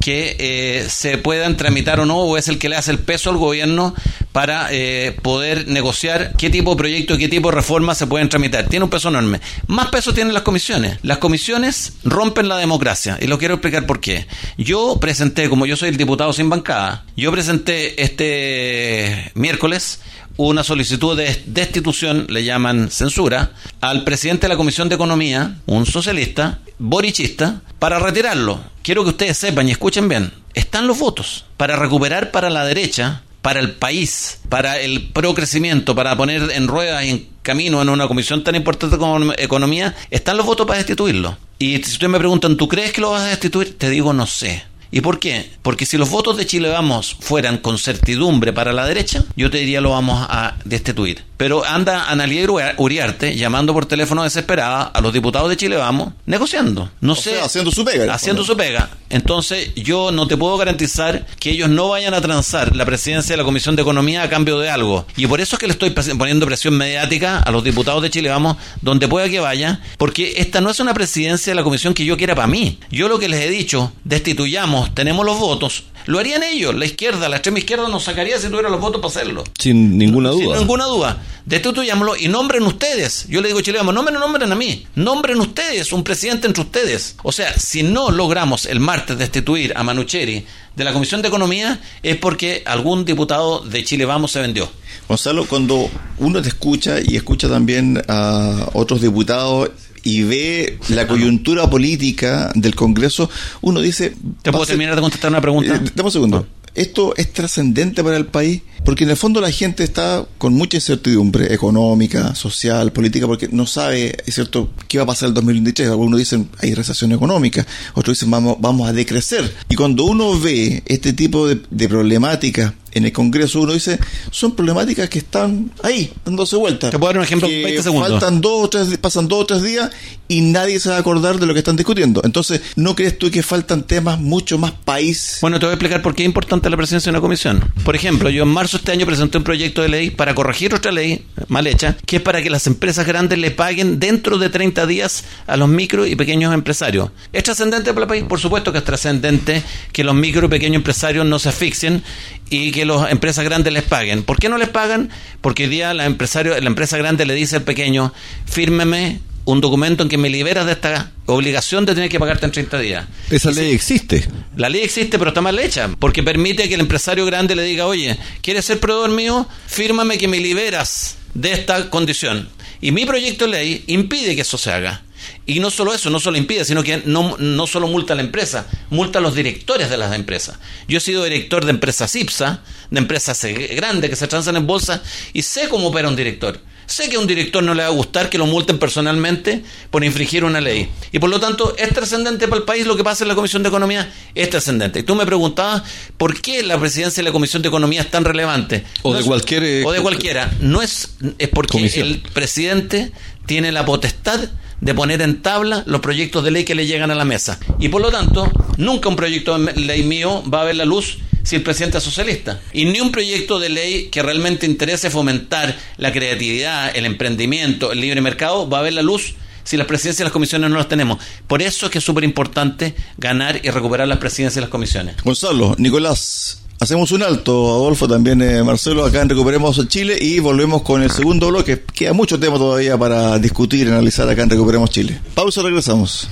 que 0.00 0.36
eh, 0.38 0.86
se 0.88 1.18
puedan 1.18 1.56
tramitar 1.56 2.00
o 2.00 2.06
no, 2.06 2.18
o 2.18 2.36
es 2.36 2.48
el 2.48 2.58
que 2.58 2.68
le 2.68 2.76
hace 2.76 2.90
el 2.90 2.98
peso 2.98 3.30
al 3.30 3.36
gobierno 3.36 3.94
para 4.32 4.68
eh, 4.70 5.16
poder 5.22 5.68
negociar 5.68 6.34
qué 6.36 6.50
tipo 6.50 6.70
de 6.70 6.76
proyecto 6.76 7.18
qué 7.18 7.28
tipo 7.28 7.50
de 7.50 7.56
reformas 7.56 7.98
se 7.98 8.06
pueden 8.06 8.28
tramitar. 8.28 8.68
Tiene 8.68 8.84
un 8.84 8.90
peso 8.90 9.08
enorme. 9.08 9.40
Más 9.66 9.88
peso 9.88 10.14
tienen 10.14 10.34
las 10.34 10.42
comisiones. 10.42 10.98
Las 11.02 11.18
comisiones 11.18 11.94
rompen 12.04 12.48
la 12.48 12.56
democracia 12.56 13.18
y 13.20 13.26
lo 13.26 13.38
quiero 13.38 13.54
explicar 13.54 13.86
por 13.86 14.00
qué. 14.00 14.26
Yo 14.56 14.98
presenté, 15.00 15.48
como 15.48 15.66
yo 15.66 15.76
soy 15.76 15.88
el 15.88 15.96
diputado 15.96 16.32
sin 16.32 16.50
bancada, 16.50 17.04
yo 17.16 17.32
presenté 17.32 18.02
este 18.02 19.32
miércoles 19.34 20.00
una 20.38 20.62
solicitud 20.62 21.16
de 21.16 21.42
destitución, 21.46 22.26
le 22.28 22.44
llaman 22.44 22.90
censura, 22.92 23.50
al 23.80 24.04
presidente 24.04 24.42
de 24.42 24.50
la 24.50 24.56
Comisión 24.56 24.88
de 24.88 24.94
Economía, 24.94 25.56
un 25.66 25.84
socialista, 25.84 26.60
borichista, 26.78 27.62
para 27.78 27.98
retirarlo. 27.98 28.60
Quiero 28.82 29.04
que 29.04 29.10
ustedes 29.10 29.36
sepan 29.36 29.68
y 29.68 29.72
escuchen 29.72 30.08
bien, 30.08 30.32
están 30.54 30.86
los 30.86 30.98
votos 30.98 31.44
para 31.56 31.76
recuperar 31.76 32.30
para 32.30 32.50
la 32.50 32.64
derecha, 32.64 33.22
para 33.42 33.60
el 33.60 33.72
país, 33.72 34.40
para 34.48 34.78
el 34.80 35.10
procrecimiento, 35.10 35.94
para 35.94 36.16
poner 36.16 36.50
en 36.52 36.68
ruedas 36.68 37.04
y 37.04 37.10
en 37.10 37.28
camino 37.42 37.80
en 37.80 37.88
una 37.88 38.08
comisión 38.08 38.44
tan 38.44 38.56
importante 38.56 38.98
como 38.98 39.32
economía, 39.34 39.96
están 40.10 40.36
los 40.36 40.46
votos 40.46 40.66
para 40.66 40.78
destituirlo. 40.78 41.38
Y 41.58 41.76
si 41.76 41.92
ustedes 41.92 42.10
me 42.10 42.18
preguntan, 42.18 42.56
¿tú 42.56 42.68
crees 42.68 42.92
que 42.92 43.00
lo 43.00 43.10
vas 43.10 43.22
a 43.22 43.28
destituir? 43.28 43.78
Te 43.78 43.88
digo, 43.88 44.12
no 44.12 44.26
sé. 44.26 44.64
¿Y 44.90 45.00
por 45.00 45.18
qué? 45.18 45.50
Porque 45.62 45.86
si 45.86 45.98
los 45.98 46.10
votos 46.10 46.36
de 46.36 46.46
Chile 46.46 46.68
Vamos 46.68 47.16
fueran 47.20 47.58
con 47.58 47.78
certidumbre 47.78 48.52
para 48.52 48.72
la 48.72 48.86
derecha, 48.86 49.24
yo 49.36 49.50
te 49.50 49.58
diría 49.58 49.80
lo 49.80 49.90
vamos 49.90 50.26
a 50.28 50.56
destituir. 50.64 51.24
Pero 51.38 51.64
anda 51.64 52.10
Analia 52.10 52.46
Uriarte 52.76 53.36
llamando 53.36 53.72
por 53.72 53.86
teléfono 53.86 54.24
desesperada 54.24 54.82
a 54.82 55.00
los 55.00 55.12
diputados 55.12 55.48
de 55.48 55.56
Chile 55.56 55.76
Vamos, 55.76 56.12
negociando. 56.26 56.90
No 57.00 57.14
sé. 57.14 57.40
haciendo 57.40 57.70
su 57.70 57.84
pega. 57.84 58.12
Haciendo 58.12 58.44
su 58.44 58.56
pega. 58.56 58.90
Entonces, 59.08 59.72
yo 59.76 60.10
no 60.10 60.26
te 60.26 60.36
puedo 60.36 60.56
garantizar 60.58 61.26
que 61.38 61.50
ellos 61.50 61.70
no 61.70 61.88
vayan 61.88 62.12
a 62.12 62.20
transar 62.20 62.74
la 62.74 62.84
presidencia 62.84 63.34
de 63.34 63.36
la 63.38 63.44
Comisión 63.44 63.76
de 63.76 63.82
Economía 63.82 64.24
a 64.24 64.28
cambio 64.28 64.58
de 64.58 64.68
algo. 64.68 65.06
Y 65.16 65.28
por 65.28 65.40
eso 65.40 65.54
es 65.54 65.60
que 65.60 65.68
le 65.68 65.72
estoy 65.72 65.90
poniendo 65.90 66.44
presión 66.44 66.76
mediática 66.76 67.38
a 67.38 67.50
los 67.52 67.62
diputados 67.62 68.02
de 68.02 68.10
Chile 68.10 68.28
Vamos, 68.30 68.56
donde 68.82 69.06
pueda 69.06 69.28
que 69.28 69.38
vaya, 69.38 69.80
porque 69.96 70.34
esta 70.38 70.60
no 70.60 70.70
es 70.70 70.80
una 70.80 70.92
presidencia 70.92 71.52
de 71.52 71.54
la 71.54 71.62
Comisión 71.62 71.94
que 71.94 72.04
yo 72.04 72.16
quiera 72.16 72.34
para 72.34 72.48
mí. 72.48 72.80
Yo 72.90 73.08
lo 73.08 73.20
que 73.20 73.28
les 73.28 73.40
he 73.44 73.48
dicho, 73.48 73.92
destituyamos, 74.02 74.92
tenemos 74.92 75.24
los 75.24 75.38
votos, 75.38 75.84
lo 76.08 76.18
harían 76.18 76.42
ellos, 76.42 76.74
la 76.74 76.86
izquierda, 76.86 77.28
la 77.28 77.36
extrema 77.36 77.58
izquierda 77.58 77.86
nos 77.86 78.04
sacaría 78.04 78.38
si 78.38 78.48
tuviera 78.48 78.70
los 78.70 78.80
votos 78.80 78.98
para 78.98 79.10
hacerlo. 79.10 79.44
Sin 79.58 79.98
ninguna 79.98 80.30
duda. 80.30 80.54
Sin 80.54 80.60
ninguna 80.60 80.86
duda. 80.86 81.22
Destituyámoslo 81.44 82.16
y 82.16 82.28
nombren 82.28 82.62
ustedes. 82.62 83.26
Yo 83.28 83.42
le 83.42 83.48
digo 83.48 83.58
a 83.58 83.62
Chile 83.62 83.76
Vamos, 83.76 83.94
no 83.94 84.02
me 84.02 84.10
nombren 84.10 84.50
a 84.50 84.54
mí, 84.54 84.86
nombren 84.94 85.38
ustedes 85.38 85.92
un 85.92 86.02
presidente 86.04 86.46
entre 86.46 86.62
ustedes. 86.62 87.16
O 87.22 87.30
sea, 87.30 87.52
si 87.58 87.82
no 87.82 88.10
logramos 88.10 88.64
el 88.64 88.80
mar 88.80 89.04
destituir 89.04 89.74
a 89.76 89.82
Manucheri 89.82 90.46
de 90.74 90.84
la 90.84 90.94
Comisión 90.94 91.20
de 91.20 91.28
Economía 91.28 91.78
es 92.02 92.16
porque 92.16 92.62
algún 92.64 93.04
diputado 93.04 93.60
de 93.60 93.84
Chile 93.84 94.06
Vamos 94.06 94.30
se 94.32 94.40
vendió. 94.40 94.66
Gonzalo, 95.08 95.44
cuando 95.44 95.90
uno 96.16 96.40
te 96.40 96.48
escucha 96.48 97.00
y 97.04 97.16
escucha 97.16 97.50
también 97.50 98.02
a 98.08 98.70
otros 98.72 99.02
diputados 99.02 99.72
y 100.02 100.22
ve 100.22 100.78
la 100.88 101.06
coyuntura 101.06 101.68
política 101.68 102.50
del 102.54 102.74
Congreso, 102.74 103.30
uno 103.60 103.80
dice... 103.80 104.14
¿Te 104.42 104.52
puedo 104.52 104.66
terminar 104.66 104.94
de 104.94 105.00
contestar 105.00 105.30
una 105.30 105.40
pregunta? 105.40 105.76
Eh, 105.76 105.90
dame 105.94 106.06
un 106.06 106.12
segundo. 106.12 106.46
¿Esto 106.74 107.14
es 107.16 107.32
trascendente 107.32 108.04
para 108.04 108.16
el 108.16 108.26
país? 108.26 108.62
Porque 108.84 109.02
en 109.02 109.10
el 109.10 109.16
fondo 109.16 109.40
la 109.40 109.50
gente 109.50 109.82
está 109.82 110.24
con 110.38 110.54
mucha 110.54 110.76
incertidumbre 110.76 111.52
económica, 111.52 112.36
social, 112.36 112.92
política, 112.92 113.26
porque 113.26 113.48
no 113.50 113.66
sabe, 113.66 114.16
es 114.24 114.36
cierto, 114.36 114.70
qué 114.86 114.98
va 114.98 115.04
a 115.04 115.06
pasar 115.08 115.28
el 115.28 115.34
2023. 115.34 115.88
Algunos 115.88 116.18
dicen 116.18 116.48
hay 116.60 116.74
recesión 116.74 117.10
económica, 117.10 117.66
otros 117.94 118.16
dicen 118.16 118.30
vamos, 118.30 118.58
vamos 118.60 118.88
a 118.88 118.92
decrecer. 118.92 119.52
Y 119.68 119.74
cuando 119.74 120.04
uno 120.04 120.38
ve 120.38 120.84
este 120.86 121.12
tipo 121.12 121.48
de, 121.48 121.60
de 121.68 121.88
problemáticas 121.88 122.74
en 122.98 123.06
el 123.06 123.12
Congreso 123.12 123.60
uno 123.60 123.72
dice, 123.72 123.98
son 124.30 124.54
problemáticas 124.54 125.08
que 125.08 125.18
están 125.18 125.70
ahí, 125.82 126.12
dándose 126.24 126.56
vuelta. 126.56 126.90
Te 126.90 126.98
puedo 126.98 127.12
dar 127.12 127.18
un 127.18 127.24
ejemplo, 127.24 127.48
20 127.48 127.82
segundos. 127.82 128.10
Faltan 128.10 128.40
dos 128.40 128.64
o 128.64 128.68
tres, 128.68 128.98
pasan 128.98 129.28
dos 129.28 129.42
o 129.42 129.46
tres 129.46 129.62
días 129.62 129.90
y 130.28 130.42
nadie 130.42 130.78
se 130.78 130.90
va 130.90 130.96
a 130.96 130.98
acordar 130.98 131.38
de 131.38 131.46
lo 131.46 131.54
que 131.54 131.60
están 131.60 131.76
discutiendo. 131.76 132.20
Entonces, 132.24 132.60
¿no 132.76 132.94
crees 132.94 133.18
tú 133.18 133.30
que 133.30 133.42
faltan 133.42 133.82
temas 133.82 134.20
mucho 134.20 134.58
más 134.58 134.72
país? 134.72 135.38
Bueno, 135.40 135.58
te 135.58 135.66
voy 135.66 135.72
a 135.72 135.74
explicar 135.74 136.02
por 136.02 136.14
qué 136.14 136.22
es 136.22 136.26
importante 136.26 136.68
la 136.68 136.76
presencia 136.76 137.10
de 137.10 137.16
una 137.16 137.22
comisión. 137.22 137.64
Por 137.84 137.96
ejemplo, 137.96 138.28
yo 138.28 138.42
en 138.42 138.50
marzo 138.50 138.76
de 138.76 138.82
este 138.82 138.92
año 138.92 139.06
presenté 139.06 139.38
un 139.38 139.44
proyecto 139.44 139.82
de 139.82 139.88
ley 139.88 140.10
para 140.10 140.34
corregir 140.34 140.74
otra 140.74 140.92
ley 140.92 141.24
mal 141.48 141.66
hecha, 141.66 141.96
que 142.04 142.16
es 142.16 142.22
para 142.22 142.42
que 142.42 142.50
las 142.50 142.66
empresas 142.66 143.06
grandes 143.06 143.38
le 143.38 143.50
paguen 143.50 143.98
dentro 143.98 144.38
de 144.38 144.50
30 144.50 144.86
días 144.86 145.24
a 145.46 145.56
los 145.56 145.68
micro 145.68 146.06
y 146.06 146.14
pequeños 146.16 146.52
empresarios. 146.52 147.10
¿Es 147.32 147.44
trascendente 147.44 147.92
para 147.94 148.04
el 148.04 148.08
país? 148.08 148.24
Por 148.24 148.38
supuesto 148.38 148.72
que 148.72 148.78
es 148.78 148.84
trascendente 148.84 149.62
que 149.92 150.04
los 150.04 150.14
micro 150.14 150.46
y 150.46 150.48
pequeños 150.48 150.76
empresarios 150.76 151.24
no 151.24 151.38
se 151.38 151.48
asfixien 151.48 152.02
y 152.50 152.70
que 152.72 152.84
las 152.88 153.12
empresas 153.12 153.44
grandes 153.44 153.72
les 153.72 153.84
paguen. 153.84 154.22
¿Por 154.22 154.38
qué 154.38 154.48
no 154.48 154.58
les 154.58 154.68
pagan? 154.68 155.10
Porque 155.40 155.64
hoy 155.64 155.70
día 155.70 155.94
la, 155.94 156.06
empresario, 156.06 156.58
la 156.60 156.66
empresa 156.66 156.96
grande 156.96 157.26
le 157.26 157.34
dice 157.34 157.56
al 157.56 157.62
pequeño, 157.62 158.12
fírmeme 158.46 159.20
un 159.44 159.62
documento 159.62 160.02
en 160.02 160.10
que 160.10 160.18
me 160.18 160.28
liberas 160.28 160.66
de 160.66 160.72
esta 160.72 161.10
obligación 161.24 161.86
de 161.86 161.94
tener 161.94 162.10
que 162.10 162.18
pagarte 162.18 162.44
en 162.44 162.52
30 162.52 162.78
días. 162.80 163.06
Esa 163.30 163.50
ley 163.50 163.72
existe. 163.72 164.28
La 164.56 164.68
ley 164.68 164.82
existe, 164.82 165.18
pero 165.18 165.30
está 165.30 165.40
mal 165.40 165.58
hecha, 165.58 165.88
porque 165.98 166.22
permite 166.22 166.68
que 166.68 166.74
el 166.74 166.80
empresario 166.80 167.24
grande 167.24 167.56
le 167.56 167.62
diga, 167.62 167.86
oye, 167.86 168.18
¿quieres 168.42 168.66
ser 168.66 168.78
proveedor 168.78 169.10
mío? 169.10 169.48
Fírmame 169.66 170.18
que 170.18 170.28
me 170.28 170.38
liberas 170.38 171.16
de 171.32 171.52
esta 171.52 171.88
condición. 171.88 172.48
Y 172.82 172.92
mi 172.92 173.06
proyecto 173.06 173.46
de 173.46 173.52
ley 173.52 173.84
impide 173.86 174.34
que 174.34 174.42
eso 174.42 174.58
se 174.58 174.70
haga. 174.70 175.02
Y 175.46 175.60
no 175.60 175.70
solo 175.70 175.94
eso, 175.94 176.10
no 176.10 176.20
solo 176.20 176.38
impide, 176.38 176.64
sino 176.64 176.82
que 176.82 177.02
no, 177.04 177.36
no 177.38 177.66
solo 177.66 177.88
multa 177.88 178.12
a 178.12 178.16
la 178.16 178.22
empresa, 178.22 178.66
multa 178.90 179.18
a 179.18 179.22
los 179.22 179.34
directores 179.34 179.90
de 179.90 179.96
las 179.96 180.14
empresas. 180.14 180.58
Yo 180.88 180.98
he 180.98 181.00
sido 181.00 181.24
director 181.24 181.64
de 181.64 181.70
empresas 181.70 182.14
IPSA, 182.14 182.62
de 182.90 182.98
empresas 182.98 183.44
grandes 183.76 184.10
que 184.10 184.16
se 184.16 184.28
transan 184.28 184.56
en 184.56 184.66
bolsa, 184.66 185.02
y 185.32 185.42
sé 185.42 185.68
cómo 185.68 185.88
opera 185.88 186.08
un 186.08 186.16
director. 186.16 186.60
Sé 186.88 187.10
que 187.10 187.16
a 187.16 187.20
un 187.20 187.26
director 187.26 187.62
no 187.62 187.74
le 187.74 187.82
va 187.82 187.88
a 187.88 187.92
gustar 187.92 188.30
que 188.30 188.38
lo 188.38 188.46
multen 188.46 188.78
personalmente 188.78 189.62
por 189.90 190.04
infringir 190.04 190.42
una 190.42 190.58
ley. 190.58 190.88
Y 191.12 191.18
por 191.18 191.28
lo 191.28 191.38
tanto, 191.38 191.76
es 191.76 191.92
trascendente 191.92 192.48
para 192.48 192.60
el 192.60 192.64
país 192.64 192.86
lo 192.86 192.96
que 192.96 193.04
pasa 193.04 193.24
en 193.24 193.28
la 193.28 193.34
Comisión 193.34 193.62
de 193.62 193.68
Economía, 193.68 194.10
es 194.34 194.48
trascendente. 194.48 195.00
Y 195.00 195.02
tú 195.02 195.14
me 195.14 195.26
preguntabas 195.26 195.82
por 196.16 196.40
qué 196.40 196.62
la 196.62 196.80
presidencia 196.80 197.22
de 197.22 197.28
la 197.28 197.32
Comisión 197.32 197.60
de 197.60 197.68
Economía 197.68 198.00
es 198.00 198.10
tan 198.10 198.24
relevante. 198.24 198.86
O 199.02 199.12
de 199.12 199.22
cualquier. 199.22 199.64
Eh, 199.64 199.84
o 199.84 199.92
de 199.92 200.00
cualquiera. 200.00 200.50
No 200.60 200.80
es, 200.80 201.10
es 201.36 201.48
porque 201.50 201.76
el 201.76 202.22
presidente 202.32 203.12
tiene 203.44 203.70
la 203.70 203.84
potestad 203.84 204.48
de 204.80 204.94
poner 204.94 205.22
en 205.22 205.42
tabla 205.42 205.82
los 205.86 206.00
proyectos 206.00 206.44
de 206.44 206.50
ley 206.50 206.64
que 206.64 206.74
le 206.74 206.86
llegan 206.86 207.10
a 207.10 207.14
la 207.14 207.24
mesa. 207.24 207.58
Y 207.78 207.88
por 207.88 208.02
lo 208.02 208.10
tanto, 208.10 208.50
nunca 208.76 209.08
un 209.08 209.16
proyecto 209.16 209.58
de 209.58 209.72
ley 209.74 210.02
mío 210.02 210.42
va 210.52 210.62
a 210.62 210.64
ver 210.64 210.76
la 210.76 210.84
luz 210.84 211.18
si 211.42 211.56
el 211.56 211.62
presidente 211.62 211.98
es 211.98 212.04
socialista. 212.04 212.60
Y 212.72 212.84
ni 212.84 213.00
un 213.00 213.10
proyecto 213.10 213.58
de 213.58 213.70
ley 213.70 214.08
que 214.10 214.22
realmente 214.22 214.66
interese 214.66 215.10
fomentar 215.10 215.76
la 215.96 216.12
creatividad, 216.12 216.94
el 216.94 217.06
emprendimiento, 217.06 217.92
el 217.92 218.00
libre 218.00 218.20
mercado, 218.20 218.68
va 218.68 218.80
a 218.80 218.82
ver 218.82 218.92
la 218.92 219.02
luz 219.02 219.34
si 219.64 219.76
las 219.76 219.86
presidencias 219.86 220.20
y 220.20 220.24
las 220.24 220.32
comisiones 220.32 220.70
no 220.70 220.76
las 220.76 220.88
tenemos. 220.88 221.22
Por 221.46 221.62
eso 221.62 221.86
es 221.86 221.92
que 221.92 221.98
es 221.98 222.04
súper 222.04 222.24
importante 222.24 222.94
ganar 223.18 223.60
y 223.62 223.70
recuperar 223.70 224.08
las 224.08 224.18
presidencias 224.18 224.56
y 224.58 224.60
las 224.60 224.70
comisiones. 224.70 225.16
Gonzalo, 225.22 225.74
Nicolás, 225.78 226.62
Hacemos 226.80 227.10
un 227.10 227.24
alto, 227.24 227.70
Adolfo, 227.70 228.06
también 228.06 228.40
eh, 228.40 228.62
Marcelo, 228.62 229.04
acá 229.04 229.20
en 229.20 229.28
Recuperemos 229.28 229.88
Chile 229.88 230.16
y 230.20 230.38
volvemos 230.38 230.82
con 230.82 231.02
el 231.02 231.10
segundo 231.10 231.48
bloque. 231.48 231.82
Queda 231.82 232.12
mucho 232.12 232.38
tema 232.38 232.56
todavía 232.56 232.96
para 232.96 233.36
discutir 233.40 233.88
analizar 233.88 234.28
acá 234.28 234.44
en 234.44 234.50
Recuperemos 234.50 234.88
Chile. 234.90 235.20
Pausa, 235.34 235.60
regresamos. 235.62 236.28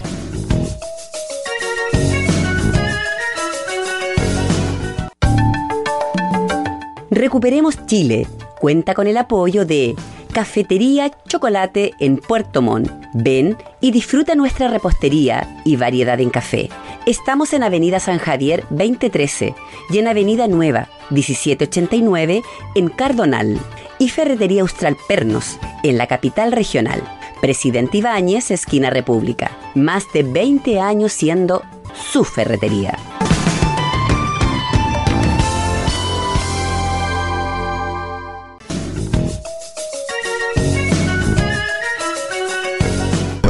Recuperemos 7.11 7.85
Chile. 7.87 8.29
Cuenta 8.61 8.95
con 8.95 9.09
el 9.09 9.17
apoyo 9.17 9.67
de 9.67 9.97
Cafetería 10.33 11.11
Chocolate 11.27 11.95
en 11.99 12.19
Puerto 12.19 12.63
Montt. 12.63 12.89
Ven 13.15 13.57
y 13.81 13.91
disfruta 13.91 14.37
nuestra 14.37 14.69
repostería 14.69 15.61
y 15.65 15.75
variedad 15.75 16.21
en 16.21 16.31
café. 16.31 16.69
Estamos 17.07 17.53
en 17.53 17.63
Avenida 17.63 18.01
San 18.01 18.19
Javier 18.19 18.65
2013 18.71 19.55
y 19.91 19.99
en 19.99 20.09
Avenida 20.09 20.49
Nueva 20.49 20.89
1789 21.11 22.43
en 22.75 22.89
Cardonal 22.89 23.61
y 24.01 24.09
Ferretería 24.09 24.63
Austral 24.63 24.97
Pernos 25.07 25.57
en 25.85 25.99
la 25.99 26.09
capital 26.09 26.51
regional. 26.51 27.01
Presidente 27.41 27.99
Ibáñez, 27.99 28.51
esquina 28.51 28.91
República. 28.91 29.57
Más 29.77 30.13
de 30.13 30.25
20 30.25 30.81
años 30.81 31.13
siendo 31.13 31.63
su 31.95 32.25
ferretería. 32.25 32.99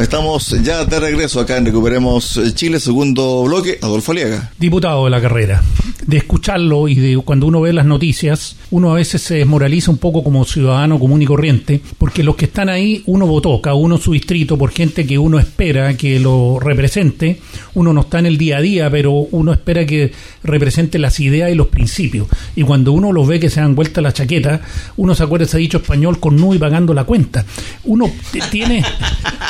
Estamos 0.07 0.51
ya 0.63 0.85
de 0.85 1.01
regreso 1.01 1.41
acá 1.41 1.57
en 1.57 1.67
Recuperemos 1.67 2.41
Chile, 2.55 2.79
segundo 2.79 3.43
bloque, 3.43 3.81
Adolfo 3.83 4.13
Aliaga. 4.13 4.53
Diputado 4.57 5.07
de 5.07 5.11
la 5.11 5.21
carrera. 5.21 5.65
De 6.07 6.19
escucharlo 6.19 6.87
y 6.87 6.95
de 6.95 7.17
cuando 7.17 7.49
uno 7.49 7.61
ve 7.61 7.73
las 7.73 7.87
noticias, 7.87 8.55
uno 8.71 8.93
a 8.93 8.95
veces 8.95 9.21
se 9.23 9.35
desmoraliza 9.35 9.91
un 9.91 9.99
poco 9.99 10.23
como 10.23 10.45
ciudadano 10.45 11.01
común 11.01 11.23
y 11.23 11.27
corriente, 11.27 11.81
porque 11.99 12.23
los 12.23 12.37
que 12.37 12.45
están 12.45 12.69
ahí, 12.69 13.03
uno 13.07 13.27
votó, 13.27 13.61
cada 13.61 13.75
uno 13.75 13.99
su 13.99 14.13
distrito, 14.13 14.57
por 14.57 14.71
gente 14.71 15.05
que 15.05 15.19
uno 15.19 15.41
espera 15.41 15.97
que 15.97 16.21
lo 16.21 16.61
represente. 16.61 17.41
Uno 17.75 17.93
no 17.93 18.03
está 18.03 18.21
en 18.21 18.27
el 18.27 18.39
día 18.39 18.59
a 18.59 18.61
día, 18.61 18.89
pero 18.89 19.11
uno 19.11 19.53
espera 19.53 19.85
que 19.85 20.13
represente 20.45 21.01
las 21.01 21.19
ideas 21.19 21.51
y 21.51 21.57
los 21.57 21.67
principios. 21.67 22.29
Y 22.55 22.63
cuando 22.63 22.93
uno 22.93 23.11
los 23.11 23.27
ve 23.27 23.41
que 23.41 23.51
se 23.51 23.61
dan 23.61 23.75
vuelta 23.75 24.01
la 24.01 24.13
chaqueta, 24.13 24.61
uno 24.97 25.17
se 25.17 25.25
acuerda 25.25 25.47
ese 25.47 25.59
dicho 25.59 25.79
español 25.79 26.21
con 26.21 26.37
nu 26.37 26.55
y 26.55 26.59
pagando 26.59 26.95
la 26.95 27.03
cuenta. 27.03 27.45
Uno 27.83 28.09
tiene, 28.53 28.85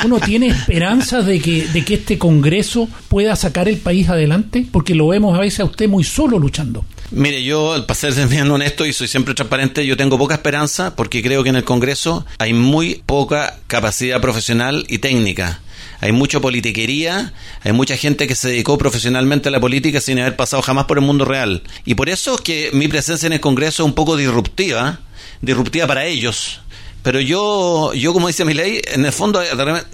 uno 0.03 0.19
tiene 0.19 0.46
esperanzas 0.47 1.25
de 1.25 1.39
que, 1.39 1.67
de 1.67 1.85
que 1.85 1.95
este 1.95 2.17
Congreso 2.17 2.87
pueda 3.07 3.35
sacar 3.35 3.67
el 3.67 3.77
país 3.77 4.09
adelante? 4.09 4.65
Porque 4.71 4.95
lo 4.95 5.07
vemos 5.07 5.37
a 5.37 5.41
veces 5.41 5.61
a 5.61 5.65
usted 5.65 5.87
muy 5.87 6.03
solo 6.03 6.39
luchando. 6.39 6.85
Mire, 7.11 7.43
yo, 7.43 7.85
para 7.87 7.95
ser 7.95 8.27
bien 8.27 8.51
honesto 8.51 8.85
y 8.85 8.91
soy 8.91 9.07
siempre 9.07 9.33
transparente, 9.33 9.85
yo 9.85 9.95
tengo 9.95 10.17
poca 10.17 10.35
esperanza 10.35 10.95
porque 10.95 11.23
creo 11.23 11.43
que 11.43 11.49
en 11.49 11.55
el 11.55 11.63
Congreso 11.63 12.25
hay 12.37 12.53
muy 12.53 13.01
poca 13.05 13.59
capacidad 13.67 14.19
profesional 14.19 14.85
y 14.89 14.97
técnica. 14.97 15.61
Hay 15.99 16.11
mucha 16.11 16.39
politiquería, 16.39 17.33
hay 17.63 17.71
mucha 17.71 17.97
gente 17.97 18.27
que 18.27 18.35
se 18.35 18.49
dedicó 18.49 18.77
profesionalmente 18.77 19.49
a 19.49 19.51
la 19.51 19.59
política 19.59 20.01
sin 20.01 20.19
haber 20.19 20.35
pasado 20.35 20.61
jamás 20.61 20.85
por 20.85 20.97
el 20.97 21.05
mundo 21.05 21.25
real. 21.25 21.63
Y 21.85 21.95
por 21.95 22.09
eso 22.09 22.35
es 22.35 22.41
que 22.41 22.69
mi 22.73 22.87
presencia 22.87 23.27
en 23.27 23.33
el 23.33 23.39
Congreso 23.39 23.83
es 23.83 23.87
un 23.87 23.95
poco 23.95 24.15
disruptiva, 24.15 24.99
disruptiva 25.41 25.87
para 25.87 26.05
ellos, 26.05 26.61
pero 27.07 27.21
yo, 27.21 27.93
yo 27.93 28.11
como 28.11 28.27
dice 28.27 28.43
mi 28.43 28.53
ley, 28.53 28.81
en 28.83 29.05
el 29.05 29.13
fondo 29.13 29.41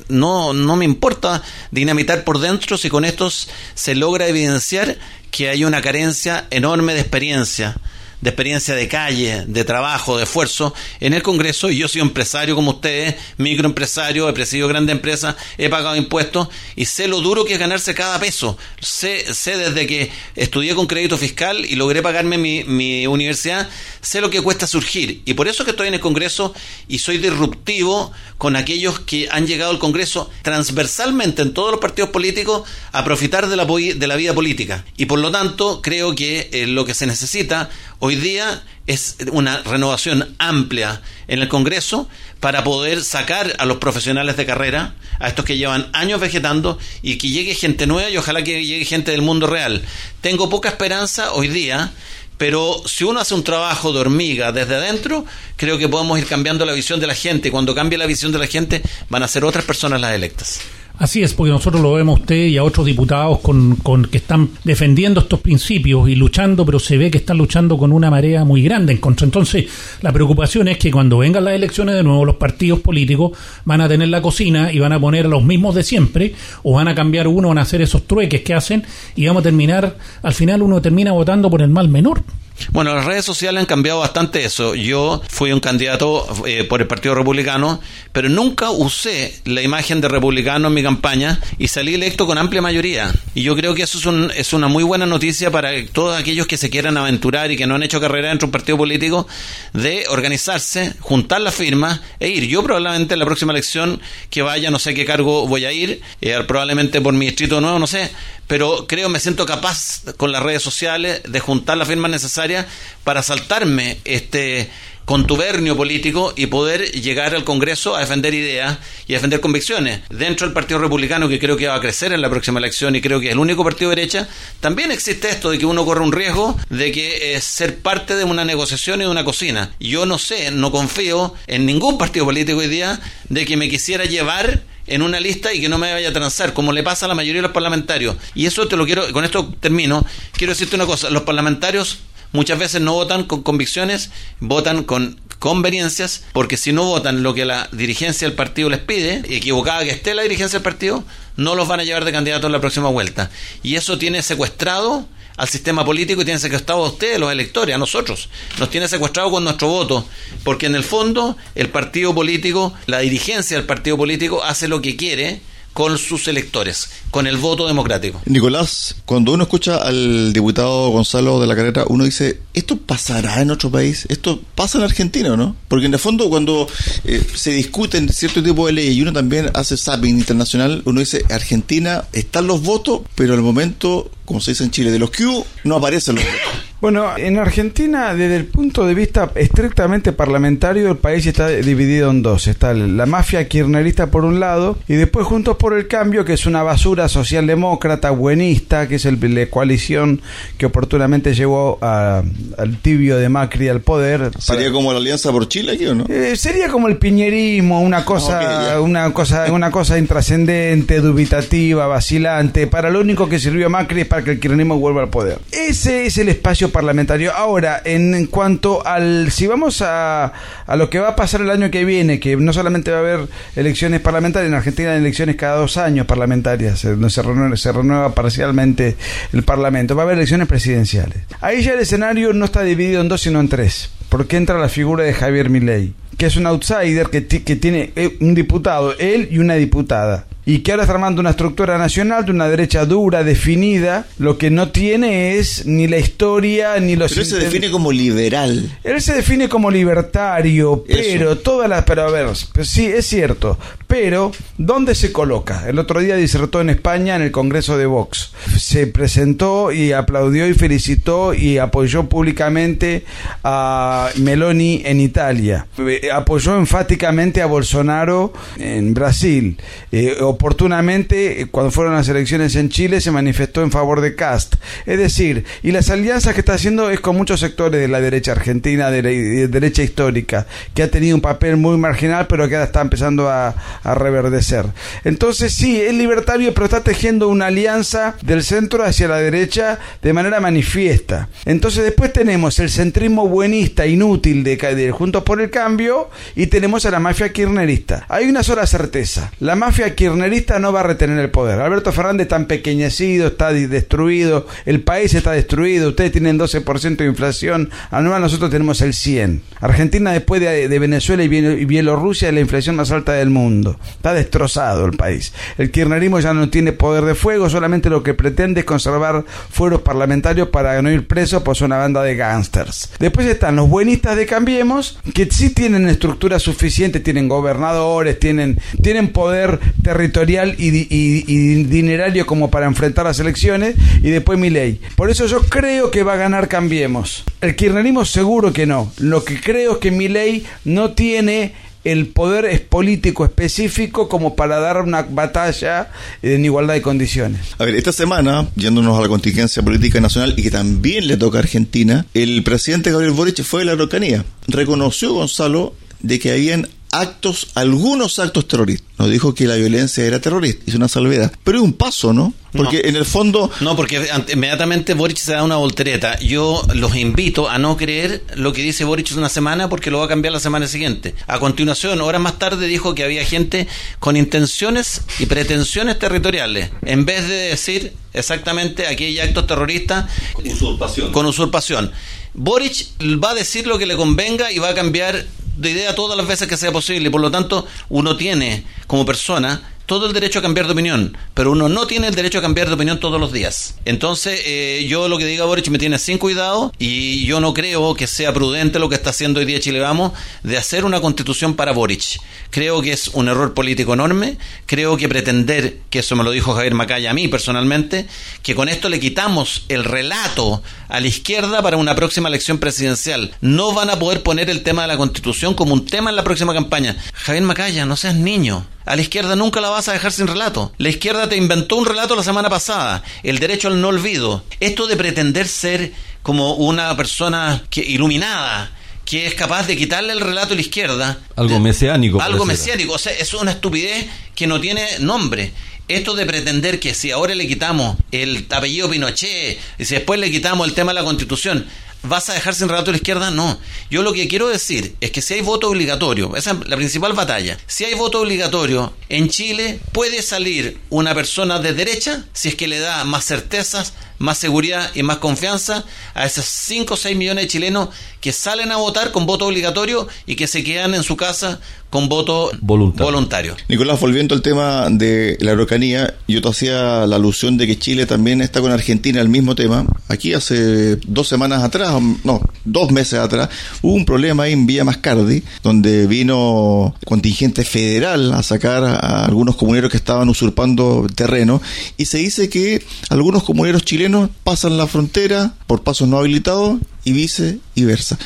no, 0.10 0.52
no 0.52 0.76
me 0.76 0.84
importa 0.84 1.43
dinamitar 1.69 2.23
por 2.23 2.39
dentro 2.39 2.76
si 2.76 2.89
con 2.89 3.06
esto 3.06 3.30
se 3.30 3.93
logra 3.93 4.26
evidenciar 4.26 4.97
que 5.30 5.49
hay 5.49 5.63
una 5.63 5.84
carencia 5.84 6.47
enorme 6.49 6.95
de 6.95 7.02
experiencia 7.02 7.76
de 8.24 8.30
experiencia 8.30 8.74
de 8.74 8.88
calle, 8.88 9.44
de 9.46 9.66
trabajo, 9.66 10.18
de 10.18 10.24
esfuerzo 10.24 10.74
en 11.02 11.14
el 11.14 11.22
Congreso 11.22 11.70
y 11.70 11.78
yo 11.78 11.90
soy 11.90 12.00
empresario 12.00 12.56
como 12.56 12.72
ustedes, 12.72 13.16
microempresario, 13.36 14.30
he 14.30 14.34
presidido 14.34 14.70
grandes 14.70 14.96
empresas, 14.96 15.36
he 15.58 15.68
pagado 15.68 15.98
impuestos 15.98 16.48
y 16.78 16.86
sé 16.86 17.10
lo 17.10 17.20
duro 17.20 17.44
que 17.44 17.54
es 17.54 17.60
ganarse 17.60 17.94
cada 17.94 18.18
peso. 18.20 18.58
Sé, 18.80 19.34
sé 19.34 19.58
desde 19.58 19.86
que 19.88 20.10
estudié 20.36 20.74
con 20.74 20.88
crédito 20.88 21.18
fiscal 21.18 21.66
y 21.66 21.76
logré 21.76 22.02
pagarme 22.02 22.38
mi, 22.38 22.64
mi 22.64 23.08
universidad, 23.08 23.68
sé 24.00 24.22
lo 24.22 24.30
que 24.30 24.42
cuesta 24.42 24.68
surgir 24.68 25.22
y 25.26 25.34
por 25.34 25.50
eso 25.50 25.66
que 25.66 25.72
estoy 25.72 25.90
en 25.90 25.96
el 25.96 26.00
Congreso 26.00 26.54
y 26.88 27.00
soy 27.00 27.18
disruptivo 27.18 28.14
con 28.38 28.56
aquellos 28.56 29.02
que 29.02 29.28
han 29.32 29.48
llegado 29.48 29.72
al 29.72 29.80
Congreso 29.80 30.32
transversalmente 30.44 31.42
en 31.42 31.54
todos 31.54 31.72
los 31.72 31.82
partidos 31.82 32.12
políticos 32.12 32.64
a 32.94 33.04
profitar 33.04 33.50
de 33.50 33.58
la, 33.58 33.66
de 33.66 34.08
la 34.08 34.16
vida 34.16 34.34
política. 34.34 34.86
Y 34.96 35.08
por 35.08 35.20
lo 35.20 35.30
tanto 35.30 35.82
creo 35.82 36.16
que 36.16 36.50
eh, 36.54 36.68
lo 36.68 36.86
que 36.86 36.94
se 36.94 37.06
necesita 37.06 37.70
hoy 38.00 38.12
día 38.15 38.63
es 38.86 39.17
una 39.32 39.62
renovación 39.63 40.36
amplia 40.39 41.02
en 41.28 41.41
el 41.41 41.47
Congreso 41.47 42.10
para 42.39 42.63
poder 42.63 43.04
sacar 43.04 43.56
a 43.60 43.65
los 43.65 43.78
profesionales 43.78 44.36
de 44.36 44.45
carrera, 44.45 44.95
a 45.19 45.30
estos 45.30 45.45
que 45.45 45.58
llevan 45.58 45.89
años 45.93 46.19
vegetando 46.19 46.78
y 47.02 47.17
que 47.17 47.30
llegue 47.30 47.56
gente 47.56 47.88
nueva 47.88 48.10
y 48.10 48.17
ojalá 48.17 48.43
que 48.43 48.65
llegue 48.65 48.86
gente 48.86 49.12
del 49.12 49.21
mundo 49.21 49.47
real. 49.47 49.82
Tengo 50.21 50.49
poca 50.49 50.69
esperanza 50.69 51.32
hoy 51.34 51.47
día 51.47 51.93
pero 52.38 52.82
si 52.86 53.04
uno 53.04 53.21
hace 53.21 53.36
un 53.36 53.43
trabajo 53.43 53.93
de 53.93 53.99
hormiga 53.99 54.52
desde 54.52 54.76
adentro, 54.76 55.26
creo 55.56 55.78
que 55.78 55.88
podemos 55.88 56.19
ir 56.19 56.26
cambiando 56.26 56.65
la 56.65 56.73
visión 56.73 56.99
de 56.99 57.08
la 57.08 57.15
gente. 57.15 57.52
Cuando 57.52 57.76
cambie 57.76 57.97
la 57.97 58.06
visión 58.06 58.32
de 58.32 58.39
la 58.39 58.47
gente, 58.47 58.82
van 59.08 59.23
a 59.23 59.28
ser 59.28 59.45
otras 59.45 59.63
personas 59.63 60.02
las 60.02 60.13
electas. 60.13 60.60
Así 60.99 61.23
es, 61.23 61.34
porque 61.34 61.51
nosotros 61.51 61.82
lo 61.82 61.93
vemos 61.93 62.19
a 62.19 62.21
usted 62.21 62.45
y 62.45 62.58
a 62.58 62.63
otros 62.63 62.86
diputados 62.86 63.39
con, 63.39 63.77
con, 63.77 64.06
que 64.06 64.17
están 64.17 64.49
defendiendo 64.63 65.21
estos 65.21 65.39
principios 65.39 66.08
y 66.08 66.15
luchando, 66.15 66.65
pero 66.67 66.79
se 66.79 66.97
ve 66.97 67.10
que 67.10 67.17
están 67.17 67.39
luchando 67.39 67.79
con 67.79 67.91
una 67.91 68.12
marea 68.12 68.45
muy 68.45 68.62
grande 68.62 68.93
en 68.93 68.99
contra. 68.99 69.25
Entonces, 69.25 69.65
la 70.01 70.12
preocupación 70.12 70.67
es 70.67 70.77
que 70.77 70.91
cuando 70.91 71.17
vengan 71.17 71.45
las 71.45 71.56
elecciones 71.56 71.95
de 71.95 72.03
nuevo, 72.03 72.25
los 72.25 72.36
partidos 72.36 72.79
políticos 72.79 73.36
van 73.65 73.82
a 73.82 73.89
tener 73.89 74.10
la 74.10 74.21
cocina 74.21 74.71
y 74.71 74.77
van 74.77 74.93
a 74.93 74.99
poner 74.99 75.25
a 75.25 75.29
los 75.29 75.43
mismos 75.43 75.73
de 75.73 75.82
siempre, 75.84 76.36
o 76.62 76.73
van 76.73 76.88
a 76.88 76.93
cambiar 76.93 77.27
uno, 77.27 77.47
van 77.47 77.58
a 77.58 77.62
hacer 77.63 77.82
esos 77.82 78.06
trueques 78.06 78.41
que 78.41 78.53
hacen, 78.53 78.84
y 79.15 79.25
vamos 79.25 79.41
a 79.41 79.45
terminar, 79.45 79.97
al 80.21 80.34
final 80.34 80.62
uno 80.62 80.79
termina 80.79 81.12
votando 81.12 81.49
por 81.49 81.63
el 81.63 81.69
mal 81.69 81.89
menor. 81.89 82.23
Bueno, 82.72 82.94
las 82.96 83.06
redes 83.06 83.26
sociales 83.26 83.60
han 83.60 83.66
cambiado 83.66 84.00
bastante 84.00 84.44
eso. 84.46 84.76
Yo 84.76 85.22
fui 85.28 85.52
un 85.52 85.60
candidato 85.60 86.26
eh, 86.46 86.63
por 86.63 86.82
el 86.82 86.88
Partido 86.88 87.16
Republicano, 87.16 87.80
pero 88.12 88.30
nunca 88.30 88.72
usé 88.72 89.39
la 89.46 89.62
imagen 89.62 90.02
de 90.02 90.08
republicano 90.08 90.68
en 90.68 90.74
mi 90.74 90.84
campaña 90.84 91.39
y 91.58 91.68
salí 91.68 91.96
electo 91.96 92.26
con 92.26 92.38
amplia 92.38 92.62
mayoría. 92.62 93.12
Y 93.36 93.44
yo 93.44 93.56
creo 93.56 93.74
que 93.76 93.84
eso 93.84 93.98
es, 93.98 94.38
es 94.38 94.54
una 94.54 94.68
muy 94.68 94.84
buena 94.84 95.06
noticia 95.06 95.52
para 95.52 95.72
todos 95.92 96.18
aquellos 96.18 96.48
que 96.48 96.58
se 96.58 96.70
quieran 96.70 96.98
aventurar 96.98 97.52
y 97.52 97.58
que 97.58 97.68
no 97.68 97.76
han 97.76 97.84
hecho 97.84 98.00
carrera 98.00 98.30
dentro 98.30 98.48
de 98.48 98.50
un 98.50 98.52
partido 98.52 98.78
político, 98.78 99.28
de 99.74 100.06
organizarse, 100.10 100.94
juntar 101.00 101.42
las 101.42 101.56
firmas 101.56 102.02
e 102.20 102.30
ir. 102.30 102.48
Yo 102.48 102.63
probablemente 102.63 103.13
en 103.13 103.20
la 103.20 103.26
próxima 103.26 103.52
elección 103.52 104.00
que 104.30 104.42
vaya, 104.42 104.72
no 104.72 104.80
sé 104.80 104.94
qué 104.94 105.06
cargo 105.06 105.48
voy 105.48 105.66
a 105.66 105.72
ir, 105.72 106.02
eh, 106.22 106.36
probablemente 106.48 107.02
por 107.02 107.13
mi 107.13 107.26
distrito 107.28 107.62
nuevo, 107.62 107.80
no 107.80 107.88
sé, 107.88 108.12
pero 108.54 108.86
creo 108.88 109.10
me 109.10 109.20
siento 109.20 109.48
capaz 109.48 110.04
con 110.16 110.32
las 110.32 110.44
redes 110.44 110.62
sociales 110.62 111.24
de 111.28 111.39
juntar 111.39 111.76
las 111.76 111.88
firmas 111.88 112.12
necesarias 112.12 112.68
para 113.04 113.24
saltarme 113.24 113.98
este 114.06 114.70
contubernio 115.06 115.76
político 115.76 116.34
y 116.36 116.46
poder 116.46 116.92
llegar 116.92 117.34
al 117.34 117.46
Congreso 117.46 117.96
a 117.96 118.02
defender 118.02 118.36
ideas 118.36 118.78
y 119.08 119.13
defender 119.13 119.42
convicciones. 119.42 120.02
Dentro 120.12 120.46
del 120.46 120.54
Partido 120.54 120.80
Republicano, 120.80 121.28
que 121.28 121.39
creo 121.39 121.58
que 121.58 121.68
va 121.68 121.74
a 121.74 121.82
crecer 121.82 122.13
en 122.13 122.22
la 122.22 122.30
próxima 122.30 122.60
elección 122.60 122.96
y 122.96 123.02
creo 123.02 123.20
que 123.20 123.30
es 123.30 123.32
el 123.32 123.39
único 123.39 123.63
partido 123.63 123.89
de 123.89 123.96
derecha, 123.96 124.30
también 124.60 124.92
existe 124.92 125.32
esto 125.32 125.50
de 125.50 125.58
que 125.58 125.66
uno 125.66 125.84
corre 125.84 126.02
un 126.02 126.12
riesgo 126.12 126.56
de 126.70 126.92
que 126.92 127.34
es 127.34 127.44
ser 127.44 127.80
parte 127.80 128.16
de 128.16 128.24
una 128.24 128.46
negociación 128.46 129.02
y 129.02 129.06
de 129.06 129.10
una 129.10 129.26
cocina. 129.26 129.72
Yo 129.80 130.06
no 130.06 130.20
sé, 130.20 130.52
no 130.52 130.72
confío 130.72 131.34
en 131.48 131.66
ningún 131.66 131.98
partido 131.98 132.26
político 132.26 132.60
hoy 132.60 132.68
día 132.68 133.00
de 133.30 133.48
que 133.48 133.58
me 133.58 133.68
quisiera 133.68 134.06
llevar 134.06 134.62
en 134.88 135.02
una 135.02 135.19
lista 135.19 135.54
y 135.54 135.62
que 135.62 135.69
no 135.69 135.78
me 135.78 135.91
vaya 135.91 136.10
a 136.10 136.13
transar, 136.13 136.54
como 136.54 136.72
le 136.72 136.84
pasa 136.84 137.06
a 137.06 137.10
la 137.10 137.15
mayoría 137.15 137.41
de 137.41 137.48
los 137.48 137.52
parlamentarios. 137.52 138.15
Y 138.36 138.46
eso 138.46 138.67
te 138.67 138.78
lo 138.78 138.86
quiero, 138.86 139.12
con 139.12 139.26
esto 139.26 139.54
termino, 139.60 140.06
quiero 140.34 140.54
decirte 140.54 140.76
una 140.76 140.86
cosa, 140.86 141.10
los 141.10 141.24
parlamentarios 141.24 142.00
muchas 142.32 142.60
veces 142.60 142.82
no 142.82 142.93
votan 142.93 143.24
con 143.24 143.43
convicciones, 143.43 144.10
votan 144.39 144.84
con 144.84 145.19
conveniencias, 145.39 146.24
porque 146.34 146.58
si 146.58 146.74
no 146.74 146.86
votan 146.86 147.24
lo 147.24 147.34
que 147.34 147.46
la 147.46 147.69
dirigencia 147.72 148.28
del 148.28 148.36
partido 148.36 148.69
les 148.69 148.80
pide, 148.80 149.24
equivocada 149.30 149.84
que 149.84 149.91
esté 149.91 150.13
la 150.15 150.24
dirigencia 150.24 150.60
del 150.60 150.63
partido, 150.63 151.04
no 151.38 151.56
los 151.56 151.67
van 151.67 151.80
a 151.80 151.84
llevar 151.84 152.06
de 152.06 152.12
candidato 152.12 152.48
en 152.48 152.54
la 152.54 152.62
próxima 152.62 152.89
vuelta. 152.89 153.30
Y 153.62 153.76
eso 153.76 153.98
tiene 153.98 154.22
secuestrado 154.22 155.08
al 155.38 155.48
sistema 155.48 155.86
político 155.86 156.22
y 156.22 156.26
tiene 156.26 156.39
secuestrado 156.39 156.86
a 156.86 156.89
ustedes, 156.89 157.19
los 157.19 157.32
electores, 157.32 157.76
a 157.76 157.78
nosotros. 157.78 158.30
Nos 158.60 158.69
tiene 158.69 158.88
secuestrado 158.88 159.32
con 159.32 159.43
nuestro 159.43 159.67
voto, 159.67 160.08
porque 160.43 160.67
en 160.67 160.76
el 160.76 160.84
fondo 160.84 161.38
el 161.56 161.69
partido 161.69 162.13
político, 162.13 162.74
la 162.86 163.00
dirigencia 163.00 163.58
del 163.58 163.65
partido 163.65 163.98
político 163.98 164.44
hace 164.44 164.67
lo 164.67 164.81
que 164.81 164.96
quiere 164.96 165.42
con 165.73 165.98
sus 165.98 166.27
electores, 166.27 166.90
con 167.10 167.27
el 167.27 167.38
voto 167.38 167.67
democrático. 167.67 168.21
Nicolás, 168.25 168.96
cuando 169.06 169.34
uno 169.34 169.44
escucha 169.44 169.77
al 169.77 170.31
diputado 170.31 170.90
Gonzalo 170.90 171.42
de 171.42 171.48
la 171.48 171.56
Carrera, 171.56 171.86
uno 171.88 172.04
dice, 172.06 172.40
¿esto 172.54 172.77
pasará 172.77 173.42
en 173.42 173.50
otro 173.50 173.71
país? 173.71 174.06
¿Esto 174.10 174.40
pasa 174.56 174.77
en 174.77 174.84
Argentina 174.84 175.36
no? 175.36 175.56
Porque 175.67 175.88
en 175.88 175.94
el 175.94 176.00
fondo 176.00 176.29
cuando 176.29 176.67
eh, 177.06 177.25
se 177.36 177.52
discuten 177.52 178.10
cierto 178.10 178.44
tipo 178.44 178.67
de 178.67 178.73
leyes 178.73 178.96
y 178.96 179.02
uno 179.02 179.12
también 179.13 179.50
hace 179.56 179.75
zapping 179.75 180.17
internacional, 180.17 180.84
uno 180.86 181.00
dice, 181.00 181.25
Argentina 181.29 182.06
están 182.13 182.46
los 182.46 182.62
votos, 182.62 183.02
pero 183.15 183.34
al 183.34 183.42
momento, 183.42 184.12
como 184.26 184.40
se 184.40 184.52
dice 184.52 184.63
en 184.63 184.71
Chile, 184.71 184.92
de 184.92 185.00
los 185.00 185.12
Q 185.12 185.46
no 185.63 185.76
aparecen 185.76 186.15
los. 186.15 186.26
Bueno, 186.84 187.15
en 187.15 187.40
Argentina, 187.40 188.13
desde 188.13 188.36
el 188.36 188.44
punto 188.44 188.86
de 188.86 188.94
vista 188.94 189.32
estrictamente 189.36 190.12
parlamentario, 190.12 190.92
el 190.92 190.98
país 190.98 191.26
está 191.26 191.48
dividido 191.48 192.12
en 192.12 192.21
dos. 192.21 192.48
Está 192.48 192.74
la 192.74 193.06
mafia 193.06 193.48
kirchnerista 193.48 194.12
por 194.12 194.26
un 194.26 194.42
lado 194.42 194.78
y 194.90 194.96
después 194.96 195.26
Juntos 195.26 195.56
por 195.56 195.78
el 195.78 195.88
Cambio, 195.88 196.26
que 196.26 196.34
es 196.34 196.46
una 196.46 196.62
basura 196.62 197.08
socialdemócrata, 197.08 198.12
buenista, 198.12 198.90
que 198.90 198.96
es 198.96 199.06
el, 199.06 199.17
la 199.34 199.46
coalición 199.46 200.19
que 200.58 200.65
oportunamente 200.65 201.34
llevó 201.34 201.80
al 201.82 202.78
tibio 202.82 203.15
de 203.15 203.30
Macri 203.30 203.69
al 203.69 203.80
poder. 203.80 204.32
¿Sería 204.40 204.69
como 204.69 204.92
la 204.92 205.00
Alianza 205.00 205.32
por 205.32 205.48
Chile 205.48 205.76
aquí 205.76 205.86
o 205.86 205.96
no? 205.96 206.04
Eh, 206.10 206.36
sería 206.36 206.67
como 206.67 206.90
el 206.90 206.98
piñerismo, 206.98 207.80
una 207.80 208.04
cosa, 208.04 208.82
una 208.82 209.13
cosa, 209.13 209.50
una 209.54 209.71
cosa 209.71 209.98
intrascendente, 209.98 211.00
dubitativa, 211.00 211.88
vacilante. 211.88 212.67
Para 212.67 212.90
lo 212.90 213.00
único 213.00 213.30
que 213.30 213.40
sirvió 213.40 213.67
a 213.67 213.69
Macri 213.69 214.02
es 214.02 214.08
para 214.14 214.24
que 214.24 214.30
el 214.30 214.40
kirchnerismo 214.40 214.78
vuelva 214.78 215.02
al 215.02 215.10
poder. 215.10 215.40
Ese 215.52 216.06
es 216.06 216.20
el 216.20 216.30
espacio 216.30 216.72
parlamentario. 216.72 217.34
Ahora, 217.34 217.82
en 217.84 218.28
cuanto 218.28 218.86
al, 218.86 219.32
si 219.32 219.48
vamos 219.48 219.82
a, 219.82 220.32
a 220.68 220.76
lo 220.76 220.88
que 220.92 221.00
va 221.00 221.10
a 221.10 221.16
pasar 221.16 221.42
el 221.42 221.50
año 221.50 221.72
que 221.72 221.84
viene, 221.84 222.20
que 222.20 222.38
no 222.38 222.54
solamente 222.54 222.92
va 222.92 222.98
a 222.98 223.00
haber 223.00 223.28
elecciones 223.56 224.02
parlamentarias, 224.02 224.52
en 224.52 224.54
Argentina 224.54 224.92
hay 224.92 225.00
elecciones 225.00 225.36
cada 225.36 225.56
dos 225.56 225.78
años 225.78 226.06
parlamentarias, 226.06 226.78
se, 226.78 227.10
se, 227.10 227.22
renueva, 227.24 227.58
se 227.58 227.72
renueva 227.72 228.14
parcialmente 228.14 228.98
el 229.34 229.42
Parlamento, 229.42 229.96
va 229.96 230.04
a 230.04 230.06
haber 230.06 230.18
elecciones 230.18 230.48
presidenciales. 230.48 231.18
Ahí 231.42 231.64
ya 231.64 231.74
el 231.74 231.80
escenario 231.80 232.34
no 232.34 232.46
está 232.46 232.62
dividido 232.62 233.02
en 233.02 233.08
dos, 233.08 233.22
sino 233.22 233.40
en 233.40 233.50
tres, 233.50 233.90
porque 234.10 234.38
entra 234.38 234.60
la 234.60 234.70
figura 234.70 235.04
de 235.06 235.14
Javier 235.16 235.50
Milei, 235.50 235.96
que 236.20 236.28
es 236.28 236.38
un 236.38 236.46
outsider 236.46 237.08
que, 237.08 237.26
que 237.26 237.56
tiene 237.56 237.94
eh, 237.96 238.16
un 238.22 238.36
diputado, 238.36 238.96
él 239.00 239.30
y 239.32 239.40
una 239.40 239.56
diputada 239.56 240.28
y 240.46 240.60
que 240.60 240.71
ahora 240.71 240.83
está 240.83 240.94
armando 240.94 241.21
una 241.21 241.31
estructura 241.31 241.77
nacional 241.77 242.25
de 242.25 242.31
una 242.31 242.48
derecha 242.48 242.85
dura, 242.85 243.23
definida, 243.23 244.06
lo 244.17 244.37
que 244.37 244.50
no 244.50 244.69
tiene 244.69 245.37
es 245.37 245.65
ni 245.65 245.87
la 245.87 245.98
historia 245.98 246.79
ni 246.79 246.96
los... 246.96 247.12
Pero 247.12 247.21
él 247.21 247.27
se 247.27 247.37
define 247.37 247.71
como 247.71 247.91
liberal. 247.91 248.77
Él 248.83 249.02
se 249.02 249.13
define 249.13 249.50
como 249.50 249.71
libertario, 249.71 250.83
pero 250.87 251.37
todas 251.37 251.69
las... 251.69 251.83
Pero 251.83 252.04
a 252.04 252.12
ver, 252.12 252.27
pues 252.54 252.67
sí, 252.67 252.85
es 252.85 253.06
cierto, 253.06 253.58
pero 253.87 254.31
¿dónde 254.58 254.96
se 254.96 255.12
coloca? 255.12 255.67
El 255.67 255.79
otro 255.79 256.00
día 256.00 256.15
disertó 256.15 256.62
en 256.62 256.69
España 256.69 257.15
en 257.15 257.21
el 257.21 257.31
Congreso 257.31 257.77
de 257.77 257.85
Vox. 257.85 258.31
Se 258.58 258.87
presentó 258.87 259.71
y 259.71 259.91
aplaudió 259.91 260.48
y 260.48 260.54
felicitó 260.54 261.33
y 261.33 261.58
apoyó 261.58 262.10
públicamente 262.10 263.06
a 263.44 264.10
Meloni 264.17 264.81
en 264.85 265.00
Italia. 265.00 265.67
Eh, 265.77 266.10
apoyó 266.12 266.58
enfáticamente 266.58 267.41
a 267.41 267.46
Bolsonaro 267.46 268.33
en 268.58 268.94
Brasil. 268.94 269.58
Eh, 269.91 270.17
oportunamente, 270.34 271.42
eh, 271.42 271.48
cuando 271.48 271.71
fueron 271.71 271.94
las 271.94 272.10
elecciones 272.10 272.56
en 272.56 272.69
Chile, 272.69 273.02
se 273.02 273.12
manifestó 273.12 273.63
en 273.63 273.71
favor 273.71 274.02
de 274.02 274.15
Cast. 274.15 274.56
Es 274.86 274.98
decir, 274.98 275.46
y 275.62 275.71
las 275.71 275.90
alianzas 275.90 276.34
que 276.34 276.42
está 276.42 276.54
haciendo 276.54 276.90
es 276.90 277.00
con 277.00 277.15
muchos 277.15 277.40
sectores 277.40 277.79
de 277.79 277.88
la 277.88 278.02
derecha 278.02 278.31
argentina, 278.31 278.92
de 278.92 279.02
la 279.04 279.10
derecha 279.48 279.84
histórica, 279.84 280.48
que 280.73 280.84
ha 280.84 280.92
tenido 280.92 281.15
un 281.15 281.21
papel 281.21 281.58
muy 281.58 281.77
marginal, 281.77 282.27
pero 282.27 282.48
que 282.50 282.56
ahora 282.56 282.65
está 282.65 282.81
empezando 282.81 283.29
a, 283.29 283.56
reverdecer. 283.84 284.65
Entonces, 285.04 285.54
sí, 285.54 285.79
es 285.79 285.94
libertario, 285.94 286.54
pero 286.54 286.65
está 286.65 286.81
tejiendo 286.81 287.29
una 287.29 287.48
alianza 287.48 288.15
del 288.21 288.44
centro 288.44 288.84
hacia 288.84 289.08
la 289.08 289.17
derecha 289.17 289.79
de 290.02 290.13
manera 290.13 290.40
manifiesta. 290.40 291.29
Entonces, 291.46 291.84
después 291.84 292.12
tenemos 292.12 292.60
el 292.60 292.69
centrismo 292.69 293.27
buenista, 293.27 293.86
inútil 293.86 294.44
de, 294.44 294.58
de 294.58 294.92
Juntos 294.92 295.23
por 295.23 295.42
el 295.42 295.50
Cambio, 295.50 296.10
y 296.36 296.48
tenemos 296.48 296.86
a 296.86 296.92
la 296.92 297.00
mafia 297.00 297.31
kirchnerista. 297.31 298.06
Hay 298.10 298.25
una 298.25 298.44
sola 298.44 298.65
certeza: 298.65 299.31
la 299.40 299.56
mafia 299.56 299.94
kirchnerista 299.96 300.23
no 300.60 300.74
va 300.74 300.82
a 300.82 300.84
retener 300.84 301.19
el 301.19 301.30
poder. 301.30 301.60
Alberto 301.60 301.92
Fernández 301.92 302.26
está 302.26 302.36
empequeñecido, 302.36 303.28
está 303.28 303.52
destruido, 303.52 304.48
el 304.65 304.82
país 304.82 305.13
está 305.13 305.32
destruido, 305.32 305.90
ustedes 305.90 306.12
tienen 306.12 306.40
12% 306.40 306.98
de 306.98 307.06
inflación 307.06 307.69
anual, 307.92 308.21
nosotros 308.21 308.50
tenemos 308.50 308.82
el 308.82 308.94
100%. 308.94 309.42
Argentina 309.60 310.12
después 310.12 310.42
de, 310.42 310.80
Venezuela 310.80 311.24
y 311.24 311.30
Bielorrusia 311.30 312.28
es 312.28 312.34
la 312.34 312.42
inflación 312.42 312.76
más 312.76 312.92
alta 312.92 313.13
del 313.13 313.30
mundo. 313.30 313.80
Está 313.92 314.13
destrozado 314.13 314.86
el 314.86 314.98
país. 314.98 315.34
El 315.58 315.71
kirchnerismo 315.71 316.19
ya 316.19 316.34
no 316.34 316.50
tiene 316.50 316.74
poder 316.74 317.06
de 317.06 317.15
fuego, 317.15 317.50
solamente 317.50 317.90
lo 317.90 318.04
que 318.04 318.13
pretende 318.13 318.62
es 318.62 318.65
conservar 318.65 319.24
fueros 319.50 319.82
parlamentarios 319.82 320.50
para 320.50 320.82
no 320.82 320.92
ir 320.92 321.08
preso 321.08 321.44
por 321.44 321.54
una 321.62 321.78
banda 321.78 322.04
de 322.04 322.15
gángsters. 322.15 322.90
Después 323.00 323.28
están 323.28 323.56
los 323.56 323.69
buenistas 323.69 324.17
de 324.17 324.26
Cambiemos, 324.26 325.00
que 325.13 325.30
sí 325.32 325.52
tienen 325.52 325.88
estructura 325.88 326.40
suficiente, 326.40 327.00
tienen 327.00 327.30
gobernadores, 327.30 328.19
tienen, 328.19 328.60
tienen 328.82 329.10
poder 329.10 329.60
territorial 329.82 330.13
y, 330.58 331.64
dinerario 331.64 332.26
como 332.26 332.50
para 332.50 332.66
enfrentar 332.66 333.06
las 333.06 333.20
elecciones 333.20 333.76
y 334.02 334.10
después 334.10 334.40
mi 334.40 334.50
ley. 334.50 334.80
Por 334.96 335.10
eso 335.10 335.26
yo 335.26 335.42
creo 335.42 335.92
que 335.92 336.04
va 336.04 336.14
a 336.14 336.18
ganar 336.18 336.48
Cambiemos. 336.48 337.24
El 337.42 337.56
kirchnerismo 337.56 338.06
seguro 338.06 338.54
que 338.54 338.66
no. 338.66 338.92
Lo 339.00 339.24
que 339.24 339.40
creo 339.40 339.74
es 339.74 339.78
que 339.80 339.92
mi 339.92 340.08
ley 340.08 340.46
no 340.66 340.92
tiene 340.92 341.54
el 341.84 342.08
poder 342.08 342.46
es 342.46 342.62
político 342.62 343.26
específico 343.26 344.08
como 344.08 344.36
para 344.36 344.60
dar 344.60 344.82
una 344.82 345.04
batalla 345.04 345.92
en 346.22 346.46
igualdad 346.46 346.76
de 346.76 346.82
condiciones. 346.82 347.42
A 347.58 347.66
ver, 347.66 347.76
esta 347.76 347.92
semana, 347.92 348.48
yéndonos 348.56 348.98
a 348.98 349.02
la 349.02 349.08
contingencia 349.08 349.62
política 349.64 350.00
nacional 350.00 350.34
y 350.38 350.44
que 350.44 350.52
también 350.52 351.08
le 351.08 351.18
toca 351.18 351.40
a 351.40 351.42
Argentina, 351.42 352.06
el 352.14 352.44
presidente 352.44 352.92
Gabriel 352.92 353.14
Boric 353.14 353.44
fue 353.44 353.62
de 353.62 353.66
la 353.66 353.72
Araucanía. 353.74 354.24
Reconoció, 354.48 355.14
Gonzalo, 355.14 355.74
de 356.02 356.20
que 356.20 356.32
habían 356.32 356.68
actos, 356.94 357.48
algunos 357.56 358.19
actos 358.19 358.48
terroristas. 358.48 358.87
No 358.98 359.08
dijo 359.08 359.33
que 359.33 359.48
la 359.48 359.56
violencia 359.56 360.06
era 360.06 360.19
terrorista, 360.19 360.63
hizo 360.67 360.77
una 360.77 360.87
salvedad. 360.87 361.31
Pero 361.44 361.58
es 361.58 361.63
un 361.63 361.73
paso, 361.73 362.13
¿no? 362.13 362.33
Porque 362.56 362.81
en 362.85 362.96
el 362.96 363.06
fondo... 363.06 363.50
No, 363.62 363.75
porque 363.75 364.08
inmediatamente 364.31 364.94
Boric 364.94 365.17
se 365.17 365.33
da 365.33 365.44
una 365.44 365.56
voltereta. 365.56 366.19
Yo 366.19 366.63
los 366.75 366.96
invito 366.96 367.50
a 367.50 367.58
no 367.58 367.75
creer 367.77 368.23
lo 368.35 368.54
que 368.54 368.62
dice 368.62 368.83
Boric 368.83 369.12
una 369.17 369.29
semana 369.29 369.69
porque 369.69 369.89
lo 369.89 369.98
va 370.00 370.06
a 370.06 370.08
cambiar 370.08 370.33
la 370.33 370.39
semana 370.39 370.67
siguiente. 370.67 371.15
A 371.25 371.39
continuación, 371.39 372.00
horas 372.02 372.21
más 372.21 372.37
tarde, 372.37 372.67
dijo 372.67 372.94
que 372.94 373.04
había 373.04 373.25
gente 373.25 373.67
con 374.00 374.15
intenciones 374.15 375.02
y 375.17 375.25
pretensiones 375.25 375.98
territoriales. 375.98 376.69
En 376.83 377.06
vez 377.06 377.27
de 377.27 377.35
decir 377.35 377.94
exactamente 378.13 378.85
aquí 378.85 379.06
hay 379.06 379.19
actos 379.19 379.48
terroristas 379.48 380.06
usurpación. 380.46 381.12
con 381.12 381.25
usurpación. 381.25 381.91
Boric 382.34 382.88
va 383.23 383.31
a 383.31 383.36
decir 383.36 383.67
lo 383.67 383.77
que 383.77 383.86
le 383.86 383.96
convenga 383.96 384.52
y 384.52 384.60
va 384.60 384.69
a 384.69 384.73
cambiar 384.73 385.25
de 385.58 385.71
idea 385.71 385.96
todas 385.96 386.17
las 386.17 386.27
veces 386.27 386.48
que 386.48 386.58
sea 386.58 386.71
posible. 386.71 387.12
Por 387.12 387.21
lo 387.21 387.31
tanto, 387.31 387.67
uno 387.90 388.17
tiene 388.17 388.63
como 388.88 389.06
persona 389.06 389.73
todo 389.86 390.08
el 390.08 390.13
derecho 390.13 390.40
a 390.40 390.42
cambiar 390.42 390.67
de 390.67 390.73
opinión, 390.73 391.17
pero 391.34 391.52
uno 391.52 391.69
no 391.69 391.88
tiene 391.88 392.08
el 392.08 392.15
derecho 392.15 392.40
a 392.40 392.42
cambiar 392.42 392.67
de 392.67 392.75
opinión 392.75 393.00
todos 393.00 393.19
los 393.19 393.31
días. 393.31 393.75
Entonces, 393.86 394.42
eh, 394.46 394.86
yo 394.88 395.08
lo 395.08 395.17
que 395.17 395.25
diga 395.25 395.46
Boric 395.46 395.67
me 395.67 395.77
tiene 395.77 396.00
sin 396.00 396.17
cuidado 396.17 396.71
y 396.79 397.25
yo 397.25 397.40
no 397.40 397.54
creo 397.54 397.94
que 397.96 398.08
sea 398.08 398.34
prudente 398.34 398.79
lo 398.79 398.90
que 398.90 398.96
está 398.96 399.10
haciendo 399.10 399.40
hoy 399.40 399.46
día 399.46 399.60
Chile 399.60 399.79
Vamos 399.79 400.13
de 400.44 400.58
hacer 400.58 400.86
una 400.86 401.02
constitución 401.02 401.56
para 401.56 401.73
Boric. 401.73 402.19
Creo 402.50 402.81
que 402.81 402.94
es 402.94 403.10
un 403.10 403.27
error 403.27 403.54
político 403.54 403.94
enorme. 403.94 404.38
Creo 404.65 404.96
que 404.98 405.10
pretender, 405.10 405.79
que 405.90 406.00
eso 406.00 406.15
me 406.15 406.23
lo 406.23 406.31
dijo 406.31 406.54
Javier 406.54 406.73
Macaya 406.73 407.12
a 407.12 407.13
mí 407.13 407.27
personalmente, 407.27 408.08
que 408.42 408.56
con 408.56 408.69
esto 408.69 408.90
le 408.90 409.00
quitamos 409.00 409.65
el 409.69 409.84
relato 409.84 410.62
a 410.88 411.00
la 411.00 411.08
izquierda 411.08 411.62
para 411.62 411.77
una 411.77 411.96
próxima 411.96 412.29
elección 412.29 412.60
presidencial. 412.60 413.34
No 413.42 413.73
van 413.73 413.90
a 413.90 414.00
poder 414.00 414.23
poner 414.23 414.50
el 414.50 414.63
tema 414.63 414.84
de 414.84 414.90
la 414.90 414.98
constitución 414.98 415.54
como 415.56 415.73
un 415.73 415.86
tema 415.86 416.10
en 416.10 416.15
la 416.15 416.23
próxima 416.23 416.54
campaña. 416.54 416.96
Javier 417.13 417.44
Macaya, 417.44 417.86
no 417.86 417.96
seas 417.96 418.15
niño. 418.15 418.65
A 418.86 418.96
la 418.96 419.02
izquierda 419.02 419.36
nunca 419.36 419.62
la 419.62 419.69
vas 419.69 419.88
a 419.88 419.94
dejar 419.94 420.12
sin 420.12 420.27
relato. 420.27 420.73
La 420.77 420.90
izquierda 420.90 421.29
te 421.29 421.38
inventó 421.38 421.77
un 421.77 421.86
relato 421.86 422.15
la 422.15 422.23
semana 422.23 422.50
pasada, 422.50 423.04
el 423.23 423.40
derecho 423.40 423.69
al 423.69 423.79
no 423.79 423.90
olvido. 423.90 424.44
Esto 424.60 424.88
de 424.88 424.98
pretender 424.98 425.48
ser 425.48 425.94
como 426.21 426.56
una 426.56 426.96
persona 426.98 427.63
que, 427.69 427.81
iluminada, 427.81 428.71
que 429.06 429.27
es 429.27 429.36
capaz 429.36 429.67
de 429.67 429.77
quitarle 429.77 430.13
el 430.13 430.19
relato 430.19 430.54
a 430.54 430.56
la 430.56 430.62
izquierda. 430.62 431.19
Algo 431.36 431.60
mesiánico. 431.60 432.21
Algo 432.21 432.46
mesiánico. 432.46 432.94
O 432.94 432.98
sea, 432.98 433.13
es 433.13 433.34
una 433.34 433.52
estupidez 433.52 434.06
que 434.36 434.48
no 434.48 434.60
tiene 434.60 434.86
nombre. 435.00 435.54
Esto 435.88 436.15
de 436.15 436.25
pretender 436.25 436.79
que 436.79 436.94
si 436.94 437.12
ahora 437.12 437.36
le 437.36 437.48
quitamos 437.48 437.98
el 438.12 438.48
apellido 438.50 438.90
Pinochet 438.90 439.60
y 439.77 439.86
si 439.86 439.96
después 439.96 440.19
le 440.19 440.31
quitamos 440.31 440.67
el 440.67 440.73
tema 440.73 440.94
de 440.94 441.00
la 441.00 441.06
constitución, 441.06 441.67
¿Vas 442.04 442.29
a 442.29 442.33
dejar 442.33 442.54
sin 442.54 442.67
relato 442.67 442.89
a 442.89 442.93
la 442.93 442.97
izquierda? 442.97 443.31
No. 443.31 443.58
Yo 443.89 444.04
lo 444.04 444.12
que 444.12 444.27
quiero 444.27 444.49
decir 444.49 444.95
es 444.99 445.12
que 445.12 445.21
si 445.21 445.35
hay 445.35 445.41
voto 445.41 445.69
obligatorio, 445.69 446.35
esa 446.35 446.51
es 446.51 446.67
la 446.67 446.75
principal 446.75 447.13
batalla, 447.13 447.58
si 447.65 447.85
hay 447.85 447.93
voto 447.93 448.19
obligatorio 448.19 448.93
en 449.08 449.29
Chile, 449.29 449.79
puede 449.93 450.21
salir 450.21 450.79
una 450.89 451.15
persona 451.15 451.60
de 451.60 451.73
derecha 451.73 452.25
si 452.33 452.49
es 452.49 452.56
que 452.56 452.67
le 452.67 452.79
da 452.79 453.06
más 453.06 453.23
certezas, 453.25 453.93
más 454.20 454.38
seguridad 454.38 454.92
y 454.96 455.04
más 455.04 455.18
confianza 455.18 455.84
a 456.14 456.26
esos 456.26 456.46
5 456.46 456.94
o 456.94 456.98
6 456.98 457.16
millones 457.18 457.46
de 457.46 457.48
chilenos 457.48 457.90
que 458.22 458.32
salen 458.32 458.72
a 458.72 458.78
votar 458.78 459.12
con 459.12 459.26
voto 459.26 459.48
obligatorio 459.48 460.08
y 460.26 460.36
que 460.36 460.48
se 460.48 460.64
quedan 460.64 460.94
en 460.94 461.04
su 461.04 461.18
casa 461.18 461.60
con 461.90 462.10
voto 462.10 462.50
voluntario. 462.62 463.56
Nicolás, 463.68 464.00
volviendo 464.00 464.34
al 464.34 464.42
tema 464.42 464.88
de 464.90 465.38
la 465.42 465.52
Araucanía, 465.52 466.16
yo 466.28 466.42
te 466.42 466.50
hacía 466.50 467.06
la 467.06 467.18
alusión 467.18 467.56
de 467.58 467.68
que 467.68 467.78
Chile 467.78 468.08
también 468.08 468.42
está 468.42 468.62
con 468.62 468.72
Argentina 468.72 469.22
el 469.22 469.30
mismo 469.30 469.54
tema. 469.54 469.86
Aquí 470.08 470.34
hace 470.34 470.96
dos 470.96 471.28
semanas 471.28 471.62
atrás, 471.62 471.94
no, 472.24 472.42
dos 472.66 472.92
meses 472.92 473.20
atrás, 473.20 473.50
hubo 473.84 473.94
un 473.94 474.06
problema 474.06 474.44
ahí 474.44 474.54
en 474.54 474.66
Villa 474.66 474.84
Mascardi, 474.84 475.44
donde 475.62 476.08
vino 476.08 476.96
contingente 477.06 477.64
federal 477.64 478.34
a 478.34 478.42
sacar 478.42 478.84
a 478.84 479.26
algunos 479.26 479.56
comuneros 479.56 479.92
que 479.92 479.98
estaban 479.98 480.30
usurpando 480.30 481.06
terreno 481.14 481.62
y 481.98 482.06
se 482.06 482.18
dice 482.18 482.50
que 482.50 482.84
algunos 483.10 483.44
comuneros 483.44 483.86
chilenos 483.86 484.13
pasan 484.44 484.78
la 484.78 484.88
frontera 484.88 485.54
por 485.68 485.84
pasos 485.84 486.08
no 486.08 486.18
habilitados 486.18 486.80
y 487.04 487.14
viceversa. 487.14 488.18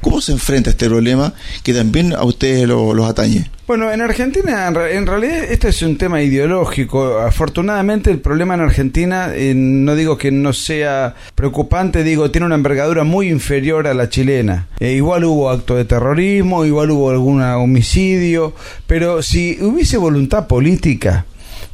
¿Cómo 0.00 0.20
se 0.20 0.32
enfrenta 0.32 0.70
este 0.70 0.86
problema 0.86 1.32
que 1.62 1.72
también 1.72 2.12
a 2.12 2.24
ustedes 2.24 2.68
los 2.68 3.08
atañe? 3.08 3.50
Bueno, 3.66 3.90
en 3.90 4.00
Argentina, 4.00 4.68
en 4.68 5.06
realidad, 5.06 5.42
este 5.42 5.70
es 5.70 5.82
un 5.82 5.98
tema 5.98 6.22
ideológico. 6.22 7.18
Afortunadamente, 7.18 8.12
el 8.12 8.20
problema 8.20 8.54
en 8.54 8.60
Argentina, 8.60 9.32
eh, 9.34 9.54
no 9.56 9.96
digo 9.96 10.16
que 10.16 10.30
no 10.30 10.52
sea 10.52 11.16
preocupante, 11.34 12.04
digo, 12.04 12.30
tiene 12.30 12.46
una 12.46 12.54
envergadura 12.54 13.02
muy 13.02 13.28
inferior 13.28 13.88
a 13.88 13.94
la 13.94 14.08
chilena. 14.08 14.68
Eh, 14.78 14.92
igual 14.92 15.24
hubo 15.24 15.50
acto 15.50 15.74
de 15.74 15.84
terrorismo, 15.84 16.64
igual 16.64 16.92
hubo 16.92 17.10
algún 17.10 17.42
homicidio, 17.42 18.54
pero 18.86 19.20
si 19.20 19.58
hubiese 19.60 19.96
voluntad 19.96 20.46
política, 20.46 21.24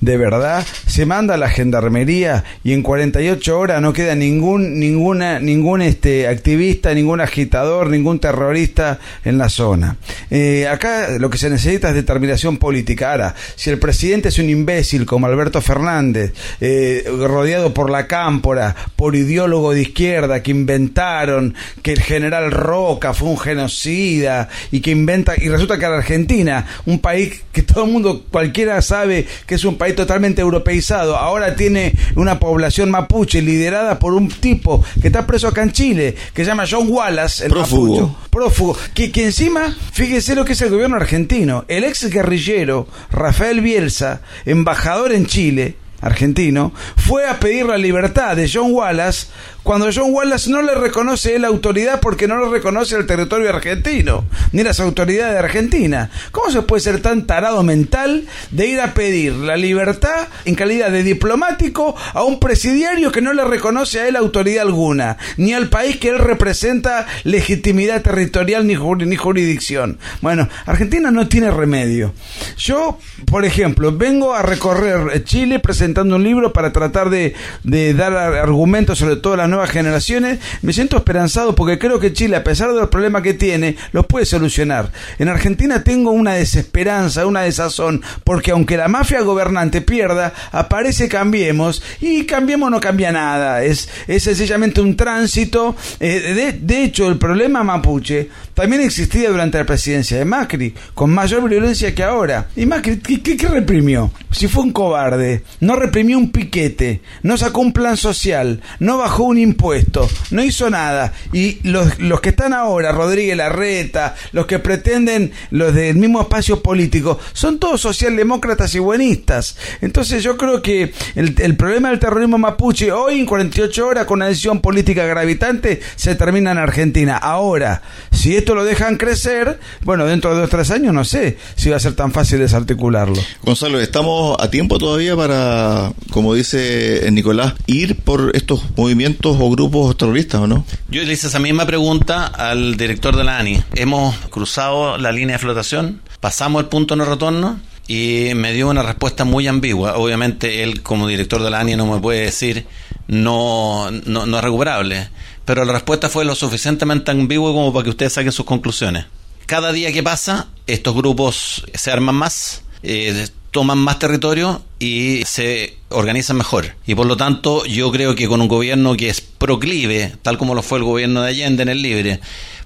de 0.02 0.16
verdad, 0.16 0.66
se 0.88 1.06
manda 1.06 1.34
a 1.34 1.36
la 1.36 1.48
gendarmería 1.48 2.42
y 2.64 2.72
en 2.72 2.82
48 2.82 3.58
horas 3.58 3.80
no 3.80 3.92
queda 3.92 4.16
ningún, 4.16 4.80
ninguna, 4.80 5.38
ningún 5.38 5.80
este, 5.80 6.26
activista, 6.26 6.92
ningún 6.92 7.20
agitador, 7.20 7.88
ningún 7.88 8.18
terrorista 8.18 8.98
en 9.24 9.38
la 9.38 9.48
zona. 9.48 9.96
Eh, 10.28 10.66
acá 10.66 11.18
lo 11.20 11.30
que 11.30 11.38
se 11.38 11.48
necesita 11.48 11.90
es 11.90 11.94
determinación 11.94 12.56
política. 12.56 13.12
Ahora, 13.12 13.34
si 13.54 13.70
el 13.70 13.78
presidente 13.78 14.30
es 14.30 14.38
un 14.40 14.50
imbécil 14.50 15.06
como 15.06 15.26
Alberto 15.26 15.60
Fernández, 15.60 16.32
eh, 16.60 17.04
rodeado 17.06 17.72
por 17.72 17.88
la 17.88 18.08
cámpora, 18.08 18.74
por 18.96 19.14
ideólogo 19.14 19.72
de 19.72 19.82
izquierda 19.82 20.42
que 20.42 20.50
inventaron 20.50 21.54
que 21.80 21.92
el 21.92 22.00
general 22.00 22.50
Roca 22.50 23.14
fue 23.14 23.28
un 23.28 23.38
genocida 23.38 24.48
y 24.72 24.80
que 24.80 24.90
inventa, 24.90 25.34
y 25.36 25.48
resulta 25.48 25.78
que 25.78 25.82
la 25.82 25.98
Argentina, 25.98 26.66
un 26.86 26.98
país 26.98 27.44
que 27.52 27.62
todo 27.62 27.84
el 27.84 27.92
mundo, 27.92 28.24
cualquiera 28.28 28.82
sabe 28.82 29.26
que 29.46 29.54
es 29.54 29.64
un 29.64 29.76
país 29.78 29.91
totalmente 29.92 30.40
europeizado, 30.40 31.16
ahora 31.16 31.56
tiene 31.56 31.92
una 32.16 32.38
población 32.38 32.90
mapuche 32.90 33.42
liderada 33.42 33.98
por 33.98 34.14
un 34.14 34.28
tipo 34.28 34.84
que 35.00 35.08
está 35.08 35.26
preso 35.26 35.48
acá 35.48 35.62
en 35.62 35.72
Chile, 35.72 36.16
que 36.34 36.44
se 36.44 36.50
llama 36.50 36.64
John 36.68 36.86
Wallace, 36.88 37.44
el 37.44 37.50
prófugo. 37.50 38.16
prófugo, 38.30 38.76
que, 38.94 39.10
que 39.10 39.24
encima, 39.24 39.74
fíjese 39.92 40.34
lo 40.34 40.44
que 40.44 40.52
es 40.52 40.62
el 40.62 40.70
gobierno 40.70 40.96
argentino, 40.96 41.64
el 41.68 41.84
ex 41.84 42.08
guerrillero 42.10 42.86
Rafael 43.10 43.60
Bielsa, 43.60 44.22
embajador 44.44 45.12
en 45.12 45.26
Chile, 45.26 45.76
argentino, 46.02 46.72
fue 46.96 47.26
a 47.26 47.38
pedir 47.38 47.64
la 47.66 47.78
libertad 47.78 48.36
de 48.36 48.50
John 48.52 48.72
Wallace 48.72 49.28
cuando 49.62 49.88
John 49.94 50.12
Wallace 50.12 50.50
no 50.50 50.62
le 50.62 50.74
reconoce 50.74 51.38
la 51.38 51.48
autoridad 51.48 52.00
porque 52.00 52.26
no 52.26 52.44
le 52.44 52.50
reconoce 52.50 52.96
el 52.96 53.06
territorio 53.06 53.48
argentino, 53.48 54.24
ni 54.52 54.62
las 54.62 54.80
autoridades 54.80 55.34
de 55.34 55.38
Argentina. 55.38 56.10
¿Cómo 56.30 56.50
se 56.50 56.62
puede 56.62 56.80
ser 56.80 57.00
tan 57.00 57.26
tarado 57.26 57.62
mental 57.62 58.26
de 58.50 58.66
ir 58.66 58.80
a 58.80 58.94
pedir 58.94 59.34
la 59.34 59.56
libertad 59.56 60.28
en 60.44 60.54
calidad 60.54 60.90
de 60.90 61.02
diplomático 61.02 61.94
a 62.14 62.24
un 62.24 62.40
presidiario 62.40 63.12
que 63.12 63.22
no 63.22 63.32
le 63.32 63.44
reconoce 63.44 64.00
a 64.00 64.08
él 64.08 64.16
autoridad 64.16 64.62
alguna, 64.62 65.16
ni 65.36 65.52
al 65.52 65.68
país 65.68 65.96
que 65.96 66.08
él 66.08 66.18
representa 66.18 67.06
legitimidad 67.24 68.02
territorial 68.02 68.66
ni, 68.66 68.74
ni 68.74 69.16
jurisdicción? 69.16 69.98
Bueno, 70.20 70.48
Argentina 70.66 71.10
no 71.10 71.28
tiene 71.28 71.50
remedio. 71.50 72.12
Yo, 72.56 72.98
por 73.26 73.44
ejemplo, 73.44 73.96
vengo 73.96 74.34
a 74.34 74.42
recorrer 74.42 75.24
Chile 75.24 75.60
presentando 75.60 76.16
un 76.16 76.24
libro 76.24 76.52
para 76.52 76.72
tratar 76.72 77.10
de, 77.10 77.34
de 77.62 77.94
dar 77.94 78.14
argumentos 78.14 78.98
sobre 78.98 79.16
todo 79.16 79.36
la 79.36 79.48
nuevas 79.52 79.70
generaciones, 79.70 80.40
me 80.62 80.72
siento 80.72 80.96
esperanzado 80.96 81.54
porque 81.54 81.78
creo 81.78 82.00
que 82.00 82.12
Chile, 82.12 82.36
a 82.36 82.44
pesar 82.44 82.72
de 82.72 82.80
los 82.80 82.88
problemas 82.88 83.22
que 83.22 83.34
tiene, 83.34 83.76
los 83.92 84.06
puede 84.06 84.26
solucionar. 84.26 84.90
En 85.18 85.28
Argentina 85.28 85.84
tengo 85.84 86.10
una 86.10 86.34
desesperanza, 86.34 87.26
una 87.26 87.42
desazón, 87.42 88.02
porque 88.24 88.50
aunque 88.50 88.76
la 88.76 88.88
mafia 88.88 89.20
gobernante 89.20 89.80
pierda, 89.80 90.32
aparece 90.50 91.08
Cambiemos 91.08 91.82
y 92.00 92.24
Cambiemos 92.24 92.70
no 92.70 92.80
cambia 92.80 93.12
nada. 93.12 93.62
Es, 93.62 93.88
es 94.08 94.22
sencillamente 94.22 94.80
un 94.80 94.96
tránsito. 94.96 95.76
Eh, 96.00 96.58
de, 96.60 96.84
hecho, 96.84 97.08
el 97.08 97.18
problema 97.18 97.62
mapuche 97.62 98.28
también 98.54 98.82
existía 98.82 99.30
durante 99.30 99.58
la 99.58 99.64
presidencia 99.64 100.18
de 100.18 100.24
Macri, 100.24 100.74
con 100.94 101.10
mayor 101.10 101.48
violencia 101.48 101.94
que 101.94 102.02
ahora. 102.02 102.48
¿Y 102.56 102.66
Macri 102.66 102.98
qué, 102.98 103.36
qué 103.36 103.48
reprimió? 103.48 104.10
Si 104.30 104.48
fue 104.48 104.62
un 104.62 104.72
cobarde, 104.72 105.44
no 105.60 105.76
reprimió 105.76 106.18
un 106.18 106.30
piquete, 106.30 107.02
no 107.22 107.36
sacó 107.36 107.60
un 107.60 107.72
plan 107.72 107.96
social, 107.96 108.60
no 108.78 108.98
bajó 108.98 109.24
un 109.24 109.38
impuesto, 109.42 110.08
no 110.30 110.42
hizo 110.42 110.70
nada. 110.70 111.12
Y 111.32 111.58
los, 111.68 111.98
los 111.98 112.20
que 112.20 112.30
están 112.30 112.52
ahora, 112.52 112.92
Rodríguez 112.92 113.36
Larreta, 113.36 114.14
los 114.32 114.46
que 114.46 114.58
pretenden 114.58 115.32
los 115.50 115.74
del 115.74 115.96
mismo 115.96 116.22
espacio 116.22 116.62
político, 116.62 117.18
son 117.32 117.58
todos 117.58 117.80
socialdemócratas 117.80 118.74
y 118.74 118.78
buenistas. 118.78 119.56
Entonces 119.80 120.22
yo 120.22 120.36
creo 120.36 120.62
que 120.62 120.92
el, 121.14 121.34
el 121.38 121.56
problema 121.56 121.90
del 121.90 121.98
terrorismo 121.98 122.38
mapuche 122.38 122.92
hoy 122.92 123.20
en 123.20 123.26
48 123.26 123.86
horas 123.86 124.06
con 124.06 124.18
una 124.18 124.28
decisión 124.28 124.60
política 124.60 125.04
gravitante 125.04 125.80
se 125.96 126.14
termina 126.14 126.52
en 126.52 126.58
Argentina. 126.58 127.16
Ahora, 127.16 127.82
si 128.10 128.36
esto 128.36 128.54
lo 128.54 128.64
dejan 128.64 128.96
crecer, 128.96 129.58
bueno, 129.82 130.06
dentro 130.06 130.30
de 130.30 130.36
dos 130.36 130.46
o 130.46 130.48
tres 130.48 130.70
años 130.70 130.94
no 130.94 131.04
sé 131.04 131.38
si 131.56 131.70
va 131.70 131.76
a 131.76 131.80
ser 131.80 131.94
tan 131.94 132.12
fácil 132.12 132.38
desarticularlo. 132.38 133.20
Gonzalo, 133.42 133.80
estamos 133.80 134.36
a 134.38 134.50
tiempo 134.50 134.78
todavía 134.78 135.16
para, 135.16 135.92
como 136.10 136.34
dice 136.34 137.08
Nicolás, 137.10 137.54
ir 137.66 137.96
por 137.96 138.32
estos 138.34 138.62
movimientos 138.76 139.31
o 139.40 139.50
grupos 139.50 139.96
terroristas 139.96 140.40
o 140.40 140.46
no? 140.46 140.64
Yo 140.88 141.02
le 141.02 141.12
hice 141.12 141.26
esa 141.26 141.38
misma 141.38 141.66
pregunta 141.66 142.26
al 142.26 142.76
director 142.76 143.16
de 143.16 143.24
la 143.24 143.38
ANI. 143.38 143.62
Hemos 143.74 144.16
cruzado 144.30 144.98
la 144.98 145.12
línea 145.12 145.36
de 145.36 145.38
flotación, 145.40 146.00
pasamos 146.20 146.62
el 146.62 146.68
punto 146.68 146.96
no 146.96 147.04
retorno 147.04 147.60
y 147.86 148.30
me 148.34 148.52
dio 148.52 148.68
una 148.68 148.82
respuesta 148.82 149.24
muy 149.24 149.46
ambigua. 149.46 149.96
Obviamente 149.96 150.62
él 150.62 150.82
como 150.82 151.08
director 151.08 151.42
de 151.42 151.50
la 151.50 151.60
ANI 151.60 151.76
no 151.76 151.86
me 151.86 152.00
puede 152.00 152.20
decir 152.20 152.66
no, 153.08 153.90
no, 153.90 154.26
no 154.26 154.38
es 154.38 154.44
recuperable, 154.44 155.08
pero 155.44 155.64
la 155.64 155.72
respuesta 155.72 156.08
fue 156.08 156.24
lo 156.24 156.34
suficientemente 156.34 157.10
ambigua 157.10 157.52
como 157.52 157.72
para 157.72 157.84
que 157.84 157.90
ustedes 157.90 158.12
saquen 158.12 158.32
sus 158.32 158.46
conclusiones. 158.46 159.06
Cada 159.46 159.72
día 159.72 159.92
que 159.92 160.02
pasa, 160.02 160.48
estos 160.66 160.94
grupos 160.94 161.64
se 161.74 161.90
arman 161.90 162.14
más, 162.14 162.62
eh, 162.82 163.28
toman 163.52 163.78
más 163.78 163.98
territorio 163.98 164.62
y 164.78 165.22
se 165.26 165.76
organizan 165.90 166.38
mejor. 166.38 166.74
Y 166.86 166.96
por 166.96 167.06
lo 167.06 167.16
tanto, 167.16 167.64
yo 167.66 167.92
creo 167.92 168.16
que 168.16 168.26
con 168.26 168.40
un 168.40 168.48
gobierno 168.48 168.96
que 168.96 169.10
es 169.10 169.20
proclive, 169.20 170.14
tal 170.22 170.38
como 170.38 170.54
lo 170.54 170.62
fue 170.62 170.78
el 170.78 170.84
gobierno 170.84 171.22
de 171.22 171.28
Allende 171.28 171.62
en 171.62 171.68
el 171.68 171.82
Libre, 171.82 172.20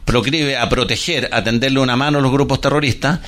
proclive 0.04 0.56
a 0.56 0.68
proteger, 0.68 1.28
a 1.32 1.42
tenderle 1.42 1.80
una 1.80 1.96
mano 1.96 2.18
a 2.18 2.22
los 2.22 2.30
grupos 2.30 2.60
terroristas, 2.60 3.18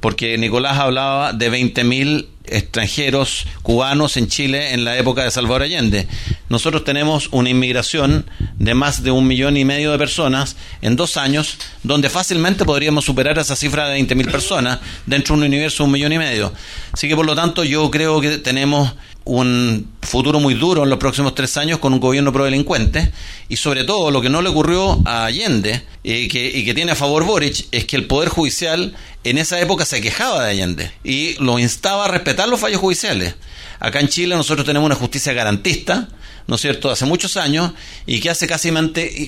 porque 0.00 0.38
Nicolás 0.38 0.78
hablaba 0.78 1.32
de 1.32 1.50
20.000 1.50 2.26
extranjeros 2.50 3.46
cubanos 3.62 4.16
en 4.16 4.28
Chile 4.28 4.72
en 4.72 4.84
la 4.84 4.96
época 4.96 5.24
de 5.24 5.30
Salvador 5.30 5.62
Allende. 5.62 6.08
Nosotros 6.48 6.84
tenemos 6.84 7.28
una 7.30 7.50
inmigración 7.50 8.30
de 8.58 8.74
más 8.74 9.02
de 9.02 9.10
un 9.10 9.26
millón 9.26 9.56
y 9.56 9.64
medio 9.64 9.92
de 9.92 9.98
personas 9.98 10.56
en 10.80 10.96
dos 10.96 11.16
años, 11.16 11.58
donde 11.82 12.08
fácilmente 12.08 12.64
podríamos 12.64 13.04
superar 13.04 13.38
esa 13.38 13.56
cifra 13.56 13.88
de 13.88 14.00
20.000 14.00 14.30
personas 14.30 14.78
dentro 15.06 15.34
de 15.34 15.42
un 15.42 15.46
universo 15.46 15.82
de 15.82 15.86
un 15.86 15.92
millón 15.92 16.12
y 16.12 16.18
medio. 16.18 16.52
Así 16.92 17.08
que 17.08 17.16
por 17.16 17.26
lo 17.26 17.34
tanto 17.34 17.64
yo 17.64 17.90
creo 17.90 18.20
que 18.20 18.38
tenemos 18.38 18.92
un 19.28 19.86
futuro 20.00 20.40
muy 20.40 20.54
duro 20.54 20.84
en 20.84 20.90
los 20.90 20.98
próximos 20.98 21.34
tres 21.34 21.58
años 21.58 21.80
con 21.80 21.92
un 21.92 22.00
gobierno 22.00 22.32
pro-delincuente 22.32 23.12
y 23.50 23.56
sobre 23.56 23.84
todo 23.84 24.10
lo 24.10 24.22
que 24.22 24.30
no 24.30 24.40
le 24.40 24.48
ocurrió 24.48 25.02
a 25.04 25.26
Allende 25.26 25.82
y 26.02 26.28
que, 26.28 26.46
y 26.48 26.64
que 26.64 26.72
tiene 26.72 26.92
a 26.92 26.94
favor 26.94 27.24
Boric 27.24 27.66
es 27.70 27.84
que 27.84 27.96
el 27.96 28.06
Poder 28.06 28.30
Judicial 28.30 28.94
en 29.24 29.36
esa 29.36 29.60
época 29.60 29.84
se 29.84 30.00
quejaba 30.00 30.44
de 30.44 30.52
Allende 30.52 30.92
y 31.04 31.34
lo 31.42 31.58
instaba 31.58 32.06
a 32.06 32.08
respetar 32.08 32.48
los 32.48 32.58
fallos 32.58 32.80
judiciales. 32.80 33.34
Acá 33.80 34.00
en 34.00 34.08
Chile 34.08 34.34
nosotros 34.34 34.66
tenemos 34.66 34.86
una 34.86 34.94
justicia 34.94 35.34
garantista 35.34 36.08
¿no 36.48 36.54
es 36.54 36.62
cierto?, 36.62 36.90
hace 36.90 37.04
muchos 37.04 37.36
años 37.36 37.72
y 38.06 38.20
que 38.20 38.30
hace 38.30 38.46
casi, 38.46 38.72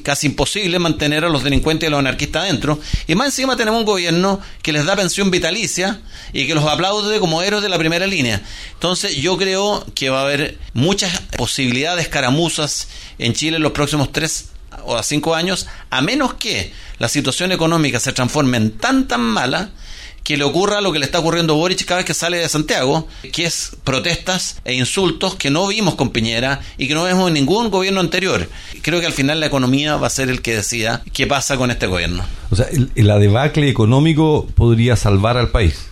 casi 0.03 0.27
imposible 0.27 0.79
mantener 0.79 1.25
a 1.25 1.29
los 1.29 1.45
delincuentes 1.45 1.87
y 1.87 1.89
a 1.89 1.91
los 1.91 1.99
anarquistas 2.01 2.45
adentro. 2.45 2.81
Y 3.07 3.15
más 3.15 3.27
encima 3.27 3.57
tenemos 3.57 3.81
un 3.81 3.87
gobierno 3.87 4.41
que 4.63 4.73
les 4.73 4.87
da 4.87 4.97
pensión 4.97 5.31
vitalicia 5.31 6.01
y 6.33 6.47
que 6.47 6.55
los 6.55 6.65
aplaude 6.65 7.21
como 7.21 7.43
héroes 7.43 7.63
de 7.63 7.69
la 7.69 7.77
primera 7.79 8.07
línea. 8.07 8.41
Entonces 8.73 9.17
yo 9.17 9.37
creo 9.37 9.87
que 9.95 10.09
va 10.09 10.21
a 10.21 10.25
haber 10.25 10.59
muchas 10.73 11.21
posibilidades 11.37 12.09
caramuzas 12.09 12.89
en 13.19 13.35
Chile 13.35 13.59
en 13.59 13.63
los 13.63 13.73
próximos 13.73 14.11
tres 14.13 14.47
o 14.87 15.03
cinco 15.03 15.35
años, 15.35 15.67
a 15.91 16.01
menos 16.01 16.35
que 16.35 16.73
la 16.99 17.09
situación 17.09 17.53
económica 17.53 18.01
se 18.01 18.15
transforme 18.15 18.57
en 18.57 18.79
tan 18.79 19.07
tan 19.07 19.21
mala 19.21 19.71
que 20.25 20.37
le 20.37 20.45
ocurra 20.45 20.81
lo 20.81 20.93
que 20.93 20.99
le 20.99 21.07
está 21.07 21.19
ocurriendo 21.19 21.55
a 21.55 21.57
Boric 21.57 21.85
cada 21.85 21.99
vez 21.99 22.07
que 22.07 22.15
sale 22.15 22.39
de 22.39 22.49
Santiago, 22.49 23.09
que 23.33 23.45
es 23.45 23.77
protestas 23.85 24.57
e 24.65 24.75
insultos 24.75 25.35
que 25.35 25.51
no 25.51 25.67
vimos 25.67 25.95
con 25.95 26.11
Piñera 26.11 26.61
y 26.79 26.89
que 26.89 26.95
no 26.95 27.05
vemos 27.05 27.29
en 27.29 27.35
ningún 27.35 27.71
gobierno 27.71 28.01
anterior. 28.01 28.49
Creo 28.83 29.01
que 29.01 29.07
al 29.07 29.13
final 29.13 29.41
la 29.41 29.47
economía 29.47 29.97
va 29.97 30.07
a 30.07 30.11
ser 30.11 30.31
el 30.31 30.43
que 30.43 30.55
decida 30.55 31.03
qué 31.13 31.27
pasa 31.27 31.57
con 31.57 31.71
este 31.71 31.87
gobierno. 31.87 32.25
O 32.51 32.57
sea, 32.57 32.67
el, 32.67 32.91
el 32.95 33.07
debacle 33.21 33.69
económico 33.69 34.47
podría 34.55 34.97
salvar 34.97 35.37
al 35.37 35.49
país. 35.49 35.91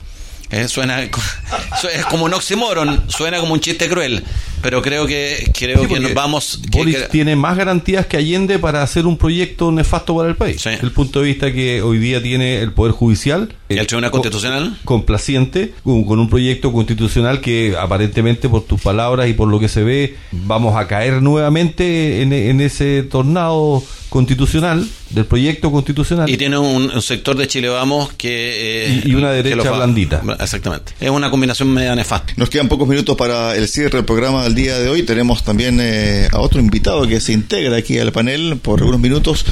Eh, 0.51 0.67
suena 0.67 1.03
es 1.93 2.07
como 2.07 2.25
un 2.25 2.33
oxímoron, 2.33 3.05
suena 3.11 3.39
como 3.39 3.53
un 3.53 3.61
chiste 3.61 3.89
cruel, 3.89 4.25
pero 4.63 4.83
creo 4.83 5.07
que 5.07 5.51
creo 5.57 5.87
que 5.87 6.01
nos 6.01 6.15
vamos. 6.15 6.61
Boris 6.71 7.09
tiene 7.11 7.37
más 7.37 7.57
garantías 7.57 8.07
que 8.07 8.17
Allende 8.17 8.59
para 8.59 8.83
hacer 8.83 9.07
un 9.07 9.17
proyecto 9.17 9.71
nefasto 9.73 10.17
para 10.17 10.29
el 10.29 10.37
país. 10.37 10.65
El 10.67 10.91
punto 10.93 11.21
de 11.21 11.27
vista 11.27 11.53
que 11.53 11.83
hoy 11.83 11.99
día 11.99 12.23
tiene 12.23 12.61
el 12.61 12.73
poder 12.73 12.93
judicial, 12.93 13.55
¿Y 13.69 13.79
el 13.79 13.87
Tribunal 13.87 14.11
Constitucional, 14.11 14.79
complaciente 14.85 15.75
con, 15.85 16.19
un 16.19 16.29
proyecto 16.29 16.73
constitucional 16.73 17.41
que 17.41 17.75
aparentemente 17.79 18.49
por 18.49 18.65
tus 18.65 18.81
palabras 18.81 19.29
y 19.29 19.35
por 19.35 19.49
lo 19.49 19.61
que 19.61 19.69
se 19.69 19.83
ve 19.83 20.17
vamos 20.33 20.77
a 20.77 20.87
caer 20.87 21.23
nuevamente 21.23 22.23
en, 22.23 22.33
en 22.33 22.61
ese 22.61 23.03
tornado 23.03 23.83
constitucional, 24.09 24.89
del 25.11 25.25
proyecto 25.27 25.71
constitucional. 25.71 26.29
Y 26.29 26.37
tiene 26.37 26.59
un, 26.59 27.01
sector 27.03 27.37
de 27.37 27.47
Chile 27.47 27.69
Vamos 27.69 28.13
que... 28.15 28.87
Eh, 28.87 29.03
y, 29.05 29.15
una 29.15 29.31
derecha 29.31 29.71
blandita. 29.71 30.23
Exactamente. 30.41 30.93
Es 31.01 31.11
una 31.11 31.31
combinación 31.31 31.73
media 31.73 31.95
nefasta. 31.95 32.33
Nos 32.37 32.51
quedan 32.51 32.69
pocos 32.69 32.89
minutos 32.89 33.17
para 33.17 33.55
el 33.57 33.69
cierre 33.69 33.99
del 33.99 34.05
programa 34.05 34.48
del 34.49 34.55
día 34.55 34.79
de 34.79 34.89
hoy. 34.89 35.03
Tenemos 35.03 35.45
también 35.45 35.79
eh, 35.79 36.27
a 36.33 36.41
otro 36.41 36.59
invitado 36.59 37.07
que 37.07 37.21
se 37.21 37.33
integra 37.33 37.77
aquí 37.77 37.99
al 37.99 38.13
panel 38.13 38.57
por 38.57 38.83
unos 38.83 38.99
minutos. 38.99 39.45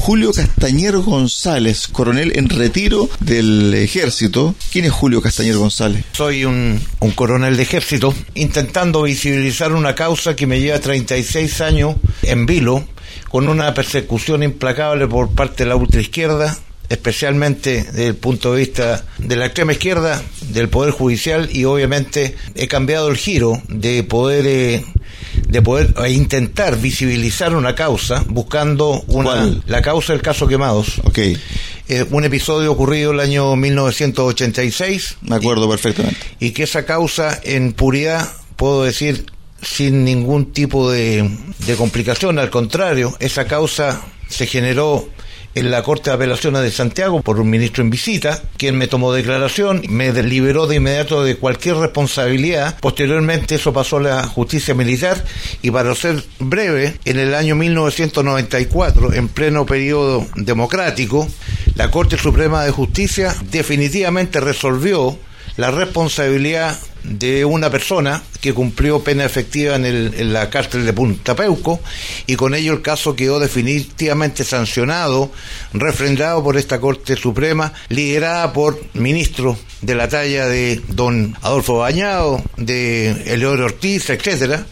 Julio 0.00 0.32
Castañer 0.32 0.96
González, 0.98 1.86
coronel 1.86 2.32
en 2.34 2.48
retiro 2.48 3.08
del 3.20 3.72
ejército. 3.74 4.56
¿Quién 4.72 4.86
es 4.86 4.90
Julio 4.90 5.22
Castañer 5.22 5.56
González? 5.56 6.04
Soy 6.12 6.44
un, 6.44 6.80
un 6.98 7.10
coronel 7.12 7.56
de 7.56 7.62
ejército 7.62 8.12
intentando 8.34 9.02
visibilizar 9.02 9.72
una 9.72 9.94
causa 9.94 10.34
que 10.34 10.48
me 10.48 10.60
lleva 10.60 10.80
36 10.80 11.60
años 11.60 11.94
en 12.22 12.44
vilo 12.46 12.84
con 13.28 13.48
una 13.48 13.72
persecución 13.72 14.42
implacable 14.42 15.06
por 15.06 15.30
parte 15.30 15.62
de 15.62 15.68
la 15.68 15.76
ultraizquierda, 15.76 16.58
especialmente 16.90 17.84
desde 17.84 18.08
el 18.08 18.16
punto 18.16 18.52
de 18.52 18.58
vista 18.58 19.04
de 19.16 19.36
la 19.36 19.46
extrema 19.46 19.72
izquierda, 19.72 20.22
del 20.50 20.68
Poder 20.68 20.92
Judicial, 20.92 21.48
y 21.52 21.64
obviamente 21.64 22.36
he 22.54 22.68
cambiado 22.68 23.08
el 23.08 23.16
giro 23.16 23.62
de 23.68 24.02
poder, 24.02 24.46
eh, 24.46 24.84
de 25.48 25.62
poder 25.62 25.94
eh, 26.04 26.10
intentar 26.10 26.76
visibilizar 26.76 27.54
una 27.54 27.74
causa, 27.74 28.24
buscando 28.28 29.02
una, 29.06 29.62
la 29.66 29.80
causa 29.80 30.12
del 30.12 30.20
caso 30.20 30.46
Quemados. 30.46 31.00
Okay. 31.04 31.38
Eh, 31.88 32.04
un 32.10 32.24
episodio 32.24 32.70
ocurrido 32.70 33.12
el 33.12 33.20
año 33.20 33.56
1986. 33.56 35.16
Me 35.22 35.36
acuerdo 35.36 35.68
perfectamente. 35.68 36.20
Y 36.38 36.50
que 36.50 36.64
esa 36.64 36.84
causa, 36.84 37.40
en 37.42 37.72
puridad, 37.72 38.28
puedo 38.56 38.84
decir, 38.84 39.26
sin 39.62 40.04
ningún 40.04 40.52
tipo 40.52 40.90
de, 40.90 41.28
complicación, 41.76 42.38
al 42.38 42.50
contrario, 42.50 43.16
esa 43.20 43.46
causa 43.46 44.02
se 44.28 44.46
generó 44.46 45.08
en 45.54 45.70
la 45.70 45.82
Corte 45.82 46.10
de 46.10 46.16
Apelaciones 46.16 46.62
de 46.62 46.70
Santiago 46.70 47.22
por 47.22 47.40
un 47.40 47.50
ministro 47.50 47.82
en 47.82 47.90
visita, 47.90 48.42
quien 48.56 48.76
me 48.76 48.86
tomó 48.86 49.12
declaración, 49.12 49.82
me 49.88 50.12
liberó 50.22 50.66
de 50.66 50.76
inmediato 50.76 51.24
de 51.24 51.36
cualquier 51.36 51.76
responsabilidad. 51.76 52.78
Posteriormente 52.80 53.56
eso 53.56 53.72
pasó 53.72 53.96
a 53.96 54.02
la 54.02 54.22
justicia 54.24 54.74
militar 54.74 55.24
y 55.62 55.70
para 55.70 55.94
ser 55.94 56.22
breve, 56.38 56.96
en 57.04 57.18
el 57.18 57.34
año 57.34 57.56
1994, 57.56 59.12
en 59.12 59.28
pleno 59.28 59.66
periodo 59.66 60.26
democrático, 60.36 61.28
la 61.74 61.90
Corte 61.90 62.16
Suprema 62.16 62.64
de 62.64 62.70
Justicia 62.70 63.34
definitivamente 63.50 64.40
resolvió 64.40 65.18
la 65.60 65.70
responsabilidad 65.70 66.78
de 67.04 67.44
una 67.44 67.68
persona 67.68 68.22
que 68.40 68.54
cumplió 68.54 69.04
pena 69.04 69.26
efectiva 69.26 69.76
en, 69.76 70.32
la 70.32 70.48
cárcel 70.48 70.86
de 70.86 70.94
Punta 70.94 71.36
Peuco 71.36 71.80
y 72.26 72.36
con 72.36 72.54
ello 72.54 72.72
el 72.72 72.80
caso 72.80 73.14
quedó 73.14 73.38
definitivamente 73.38 74.42
sancionado, 74.42 75.30
refrendado 75.74 76.42
por 76.42 76.56
esta 76.56 76.80
Corte 76.80 77.14
Suprema, 77.14 77.74
liderada 77.90 78.54
por 78.54 78.80
ministros 78.94 79.58
de 79.82 79.94
la 79.94 80.08
talla 80.08 80.46
de 80.46 80.80
don 80.88 81.36
Adolfo 81.42 81.76
Bañado, 81.76 82.42
de 82.56 83.10
Eleodoro 83.30 83.66
Ortiz, 83.66 84.08
etcétera, 84.08 84.64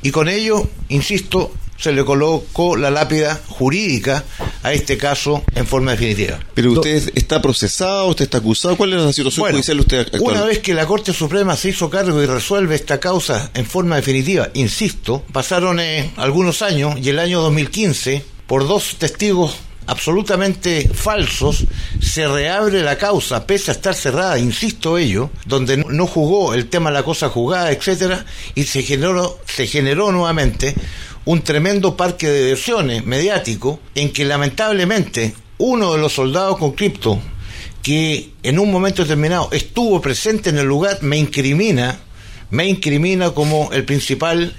y 0.00 0.12
con 0.12 0.28
ello, 0.28 0.68
insisto, 0.88 1.52
se 1.78 1.92
le 1.92 2.04
colocó 2.04 2.76
la 2.76 2.90
lápida 2.90 3.40
jurídica 3.48 4.24
a 4.62 4.72
este 4.72 4.96
caso 4.96 5.42
en 5.54 5.66
forma 5.66 5.92
definitiva. 5.92 6.38
Pero 6.54 6.72
usted 6.72 7.10
está 7.14 7.40
procesado, 7.40 8.06
usted 8.08 8.24
está 8.24 8.38
acusado, 8.38 8.76
¿cuál 8.76 8.92
es 8.94 9.00
la 9.00 9.12
situación 9.12 9.50
judicial 9.50 9.80
usted 9.80 10.00
actual? 10.00 10.22
Una 10.22 10.44
vez 10.44 10.58
que 10.60 10.74
la 10.74 10.86
Corte 10.86 11.12
Suprema 11.12 11.56
se 11.56 11.70
hizo 11.70 11.90
cargo 11.90 12.22
y 12.22 12.26
resuelve 12.26 12.74
esta 12.74 12.98
causa 12.98 13.50
en 13.54 13.66
forma 13.66 13.96
definitiva, 13.96 14.48
insisto, 14.54 15.22
pasaron 15.32 15.80
eh, 15.80 16.10
algunos 16.16 16.62
años 16.62 16.94
y 17.02 17.08
el 17.10 17.18
año 17.18 17.40
2015, 17.42 18.24
por 18.46 18.66
dos 18.66 18.96
testigos 18.98 19.56
absolutamente 19.86 20.88
falsos, 20.92 21.64
se 22.00 22.26
reabre 22.26 22.82
la 22.82 22.98
causa, 22.98 23.46
pese 23.46 23.70
a 23.70 23.74
estar 23.74 23.94
cerrada, 23.94 24.38
insisto 24.38 24.98
ello, 24.98 25.30
donde 25.44 25.76
no 25.76 26.06
jugó 26.06 26.54
el 26.54 26.68
tema 26.68 26.90
la 26.90 27.02
cosa 27.02 27.28
jugada, 27.28 27.70
etcétera, 27.70 28.24
y 28.54 28.64
se 28.64 28.82
generó, 28.82 29.38
se 29.46 29.66
generó 29.66 30.12
nuevamente 30.12 30.74
un 31.24 31.42
tremendo 31.42 31.96
parque 31.96 32.28
de 32.28 32.44
versiones 32.50 33.04
mediático 33.04 33.80
en 33.94 34.12
que 34.12 34.24
lamentablemente 34.24 35.34
uno 35.58 35.92
de 35.92 35.98
los 35.98 36.12
soldados 36.12 36.58
con 36.58 36.72
cripto 36.72 37.20
que 37.82 38.32
en 38.42 38.58
un 38.58 38.70
momento 38.70 39.02
determinado 39.02 39.48
estuvo 39.52 40.00
presente 40.00 40.50
en 40.50 40.58
el 40.58 40.66
lugar 40.66 40.98
me 41.02 41.18
incrimina 41.18 42.00
me 42.50 42.66
incrimina 42.66 43.30
como 43.30 43.70
el 43.72 43.84
principal 43.84 44.54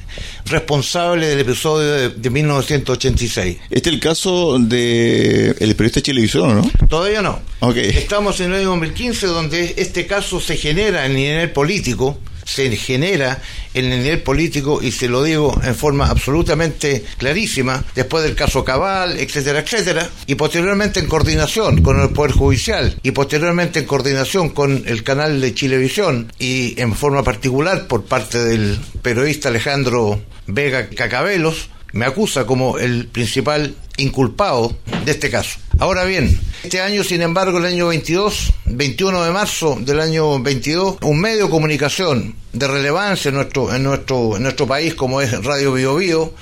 responsable 0.45 1.27
del 1.27 1.39
episodio 1.39 2.09
de, 2.09 2.29
1986. 2.29 3.57
¿Este 3.69 3.89
es 3.89 3.95
el 3.95 3.99
caso 3.99 4.57
de 4.59 5.55
el 5.59 5.75
periodista 5.75 6.01
Chilevisión, 6.01 6.55
no? 6.55 6.87
Todavía 6.87 7.21
no. 7.21 7.39
Estamos 7.75 8.39
en 8.39 8.51
el 8.51 8.59
año 8.59 8.69
2015 8.69 9.27
donde 9.27 9.75
este 9.77 10.07
caso 10.07 10.39
se 10.39 10.57
genera 10.57 11.05
en 11.05 11.11
el 11.11 11.17
nivel 11.17 11.51
político 11.51 12.17
se 12.47 12.75
genera 12.77 13.41
en 13.73 13.91
el 13.91 14.01
nivel 14.01 14.23
político 14.23 14.79
y 14.81 14.91
se 14.91 15.09
lo 15.09 15.21
digo 15.21 15.59
en 15.63 15.75
forma 15.75 16.07
absolutamente 16.07 17.03
clarísima, 17.17 17.83
después 17.93 18.23
del 18.23 18.35
caso 18.35 18.63
Cabal, 18.63 19.19
etcétera, 19.19 19.59
etcétera, 19.59 20.09
y 20.25 20.35
posteriormente 20.35 20.99
en 20.99 21.07
coordinación 21.07 21.83
con 21.83 21.99
el 21.99 22.09
Poder 22.09 22.31
Judicial 22.31 22.97
y 23.03 23.11
posteriormente 23.11 23.79
en 23.79 23.85
coordinación 23.85 24.49
con 24.49 24.83
el 24.87 25.03
canal 25.03 25.41
de 25.41 25.53
Chilevisión 25.53 26.31
y 26.39 26.79
en 26.79 26.95
forma 26.95 27.23
particular 27.23 27.87
por 27.87 28.05
parte 28.05 28.43
del 28.43 28.79
periodista 29.01 29.49
Alejandro 29.49 30.21
Vega 30.47 30.89
Cacabelos, 30.89 31.69
me 31.91 32.05
acusa 32.05 32.45
como 32.45 32.77
el 32.77 33.07
principal 33.07 33.75
inculpado 33.97 34.77
de 35.05 35.11
este 35.11 35.29
caso. 35.29 35.59
Ahora 35.79 36.05
bien, 36.05 36.39
este 36.63 36.81
año, 36.81 37.03
sin 37.03 37.21
embargo, 37.21 37.59
el 37.59 37.65
año 37.65 37.87
22, 37.87 38.51
21 38.65 39.23
de 39.23 39.31
marzo 39.31 39.77
del 39.79 39.99
año 39.99 40.41
22, 40.41 40.97
un 41.03 41.19
medio 41.19 41.45
de 41.45 41.49
comunicación 41.51 42.33
de 42.51 42.67
relevancia 42.67 43.29
en 43.29 43.35
nuestro, 43.35 43.73
en 43.73 43.83
nuestro, 43.83 44.37
en 44.37 44.43
nuestro 44.43 44.65
país 44.65 44.95
como 44.95 45.21
es 45.21 45.31
Radio 45.43 45.73
Bio 45.73 45.95
Bio, 45.97 46.33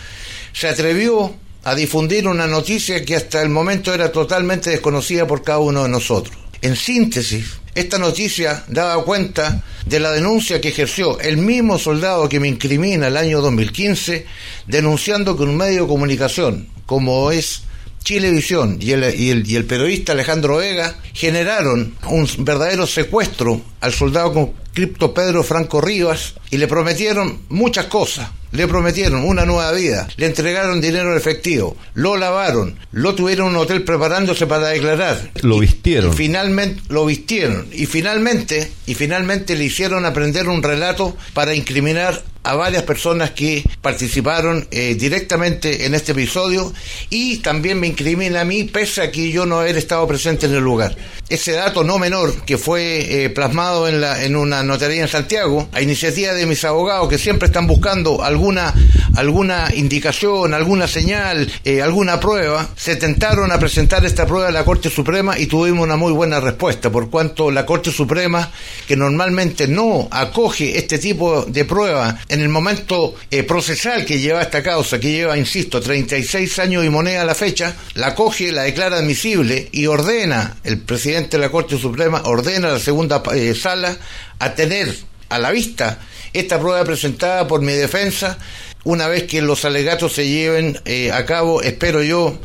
se 0.54 0.70
atrevió 0.70 1.36
a 1.66 1.76
difundir 1.76 2.30
una 2.30 2.48
noticia 2.48 3.04
que 3.04 3.18
hasta 3.18 3.42
el 3.42 3.50
momento 3.50 3.94
era 3.94 4.10
totalmente 4.10 4.70
desconocida 4.70 5.28
por 5.28 5.44
cada 5.44 5.60
uno 5.60 5.84
de 5.84 5.90
nosotros. 5.90 6.38
En 6.62 6.78
síntesis, 6.78 7.58
esta 7.76 7.98
noticia 7.98 8.64
daba 8.70 9.04
cuenta 9.04 9.66
de 9.86 10.00
la 10.00 10.12
denuncia 10.12 10.62
que 10.62 10.70
ejerció 10.70 11.20
el 11.20 11.36
mismo 11.36 11.78
soldado 11.78 12.30
que 12.30 12.40
me 12.40 12.48
incrimina 12.48 13.08
el 13.08 13.18
año 13.18 13.42
2015, 13.42 14.26
denunciando 14.66 15.36
que 15.36 15.44
un 15.44 15.58
medio 15.58 15.82
de 15.82 15.88
comunicación 15.90 16.70
como 16.86 17.32
es 17.32 17.64
Chilevisión 18.06 18.78
y 18.80 18.92
el, 18.92 19.20
y, 19.20 19.32
el, 19.32 19.50
y 19.50 19.56
el 19.56 19.66
periodista 19.66 20.12
Alejandro 20.12 20.58
Vega 20.58 20.96
generaron 21.12 21.96
un 22.08 22.30
verdadero 22.38 22.86
secuestro 22.86 23.60
al 23.82 23.94
soldado 23.94 24.32
con 24.32 24.54
cripto 24.76 25.12
Pedro 25.12 25.42
Franco 25.42 25.82
Rivas 25.82 26.36
y 26.52 26.58
le 26.58 26.68
prometieron 26.68 27.40
muchas 27.50 27.86
cosas. 27.86 28.30
Le 28.52 28.68
prometieron 28.68 29.26
una 29.26 29.44
nueva 29.44 29.72
vida, 29.72 30.08
le 30.18 30.28
entregaron 30.28 30.80
dinero 30.80 31.12
en 31.12 31.18
efectivo, 31.18 31.76
lo 31.94 32.16
lavaron, 32.16 32.78
lo 32.92 33.16
tuvieron 33.16 33.48
en 33.48 33.56
un 33.56 33.62
hotel 33.64 33.84
preparándose 33.84 34.46
para 34.46 34.68
declarar. 34.68 35.32
Lo 35.42 35.60
vistieron. 35.60 36.14
Y, 36.14 36.16
finalmente 36.16 36.82
lo 36.88 37.06
vistieron 37.06 37.68
y 37.74 37.88
finalmente 37.88 38.72
y 38.86 38.94
finalmente 38.94 39.58
le 39.58 39.66
hicieron 39.66 40.06
aprender 40.06 40.48
un 40.48 40.62
relato 40.62 41.18
para 41.34 41.56
incriminar 41.56 42.24
a 42.46 42.56
varias 42.56 42.84
personas 42.84 43.32
que 43.32 43.64
participaron 43.82 44.68
eh, 44.72 44.96
directamente 44.96 45.86
en 45.86 45.96
este 45.96 46.12
episodio 46.12 46.72
y 47.10 47.38
también 47.38 47.80
me 47.80 47.88
incrimina 47.88 48.42
a 48.42 48.46
mí, 48.46 48.64
pese 48.66 49.02
a 49.02 49.12
que 49.12 49.32
yo 49.32 49.46
no 49.46 49.60
haber 49.60 49.78
estado 49.78 50.08
presente 50.08 50.46
en 50.46 50.54
el 50.54 50.64
lugar. 50.64 50.96
Ese 51.28 51.54
dato 51.54 51.84
no 51.84 51.98
menor 51.98 52.46
que 52.46 52.58
fue 52.58 53.24
eh, 53.24 53.30
plasmado 53.32 53.88
en, 53.88 54.00
la, 54.00 54.24
en 54.24 54.36
una 54.36 54.62
notaría 54.62 55.02
en 55.02 55.08
Santiago, 55.08 55.68
a 55.72 55.82
iniciativa 55.82 56.34
de 56.34 56.46
mis 56.46 56.64
abogados 56.64 57.10
que 57.10 57.18
siempre 57.18 57.48
están 57.48 57.66
buscando 57.66 58.24
alguna, 58.24 58.74
alguna 59.16 59.72
indicación, 59.74 60.54
alguna 60.54 60.88
señal, 60.88 61.52
eh, 61.64 61.82
alguna 61.82 62.20
prueba, 62.20 62.70
se 62.76 62.96
tentaron 62.96 63.52
a 63.52 63.60
presentar 63.60 64.06
esta 64.06 64.28
prueba 64.28 64.50
a 64.50 64.52
la 64.52 64.64
Corte 64.64 64.90
Suprema 64.90 65.38
y 65.40 65.48
tuvimos 65.48 65.84
una 65.84 65.96
muy 65.96 66.14
buena 66.14 66.40
respuesta, 66.40 66.92
por 66.92 67.10
cuanto 67.10 67.50
la 67.50 67.66
Corte 67.66 67.92
Suprema, 67.92 68.52
que 68.88 68.96
normalmente 68.96 69.68
no 69.68 70.08
acoge 70.12 70.78
este 70.78 71.00
tipo 71.00 71.44
de 71.46 71.66
prueba 71.66 72.20
en 72.36 72.42
el 72.42 72.50
momento 72.50 73.16
eh, 73.32 73.44
procesal 73.44 74.06
que 74.06 74.20
lleva 74.20 74.42
esta 74.42 74.62
causa, 74.62 75.00
que 75.00 75.12
lleva, 75.12 75.38
insisto, 75.38 75.80
36 75.80 76.60
años 76.60 76.86
y 76.86 76.90
moneda 76.90 77.22
a 77.22 77.26
la 77.26 77.34
fecha, 77.34 77.76
la 77.94 78.08
acoge, 78.08 78.52
la 78.52 78.64
declara 78.64 78.98
admisible 78.98 79.70
y 79.72 79.86
ordena, 79.86 80.58
el 80.66 80.80
presidente 80.80 81.38
de 81.38 81.44
la 81.44 81.50
Corte 81.50 81.78
Suprema 81.78 82.24
ordena 82.26 82.68
a 82.68 82.74
la 82.74 82.80
segunda 82.80 83.24
eh, 83.34 83.56
sala 83.56 83.98
a 84.40 84.54
tener 84.54 84.94
a 85.30 85.40
la 85.40 85.52
vista 85.52 86.00
esta 86.34 86.60
prueba 86.60 86.84
presentada 86.84 87.48
por 87.48 87.62
mi 87.62 87.72
defensa 87.72 88.38
una 88.84 89.08
vez 89.08 89.24
que 89.24 89.42
los 89.42 89.64
alegatos 89.64 90.14
se 90.14 90.28
lleven 90.28 90.78
eh, 90.84 91.12
a 91.12 91.26
cabo, 91.26 91.62
espero 91.62 92.04
yo 92.04 92.38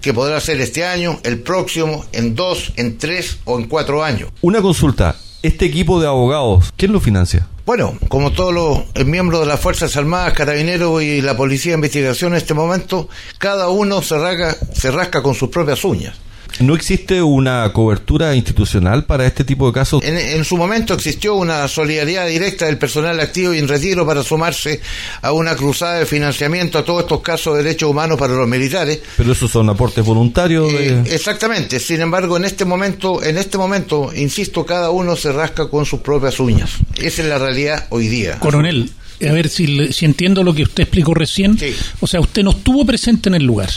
que 0.00 0.14
podrá 0.14 0.40
ser 0.40 0.60
este 0.60 0.84
año, 0.84 1.20
el 1.24 1.40
próximo, 1.40 2.06
en 2.12 2.34
dos, 2.34 2.72
en 2.76 2.96
tres 2.96 3.38
o 3.44 3.58
en 3.58 3.68
cuatro 3.68 4.02
años. 4.02 4.30
Una 4.40 4.62
consulta, 4.62 5.14
este 5.46 5.66
equipo 5.66 6.00
de 6.00 6.06
abogados, 6.06 6.72
¿quién 6.76 6.92
lo 6.92 7.00
financia? 7.00 7.46
Bueno, 7.64 7.98
como 8.08 8.32
todos 8.32 8.54
los 8.54 9.06
miembros 9.06 9.40
de 9.40 9.46
las 9.46 9.60
Fuerzas 9.60 9.96
Armadas, 9.96 10.34
Carabineros 10.34 11.02
y 11.02 11.20
la 11.20 11.36
Policía 11.36 11.72
de 11.72 11.78
Investigación 11.78 12.32
en 12.32 12.38
este 12.38 12.54
momento, 12.54 13.08
cada 13.38 13.68
uno 13.68 14.02
se 14.02 14.16
rasca, 14.18 15.22
con 15.22 15.34
sus 15.34 15.48
propias 15.48 15.84
uñas. 15.84 16.16
¿No 16.60 16.74
existe 16.74 17.22
una 17.22 17.70
cobertura 17.72 18.34
institucional 18.34 19.04
para 19.04 19.26
este 19.26 19.44
tipo 19.44 19.66
de 19.66 19.72
casos? 19.72 20.02
En, 20.02 20.44
su 20.44 20.56
momento 20.56 20.94
existió 20.94 21.34
una 21.34 21.68
solidaridad 21.68 22.26
directa 22.26 22.66
del 22.66 22.78
personal 22.78 23.18
activo 23.20 23.52
y 23.52 23.58
en 23.58 23.68
retiro 23.68 24.06
para 24.06 24.22
sumarse 24.22 24.80
a 25.22 25.32
una 25.32 25.54
cruzada 25.54 25.98
de 25.98 26.06
financiamiento 26.06 26.78
a 26.78 26.84
todos 26.84 27.02
estos 27.02 27.20
casos 27.20 27.56
de 27.56 27.62
derechos 27.62 27.90
humanos 27.90 28.18
para 28.18 28.34
los 28.34 28.48
militares. 28.48 29.00
Pero 29.16 29.32
esos 29.32 29.50
son 29.50 29.68
aportes 29.68 30.04
voluntarios. 30.04 30.72
Eh, 30.72 31.02
exactamente. 31.10 31.78
Sin 31.78 32.00
embargo, 32.00 32.36
en 32.36 32.44
este 32.44 32.64
momento, 32.64 33.22
en 33.22 33.36
este 33.36 33.58
momento, 33.58 34.10
insisto, 34.14 34.64
cada 34.64 34.90
uno 34.90 35.16
se 35.16 35.32
rasca 35.32 35.68
con 35.68 35.84
sus 35.84 36.00
propias 36.00 36.40
uñas. 36.40 36.70
Esa 36.96 37.22
es 37.22 37.28
la 37.28 37.38
realidad 37.38 37.86
hoy 37.90 38.08
día. 38.08 38.38
Coronel, 38.38 38.90
a 39.20 39.32
ver 39.32 39.48
si, 39.48 39.92
si 39.92 40.04
entiendo 40.04 40.42
lo 40.42 40.54
que 40.54 40.62
usted 40.62 40.84
explicó 40.84 41.14
recién. 41.14 41.58
O 42.00 42.06
sea, 42.06 42.20
usted 42.20 42.42
no 42.42 42.50
estuvo 42.50 42.84
presente 42.84 43.28
en 43.28 43.34
el 43.34 43.44
lugar. 43.44 43.70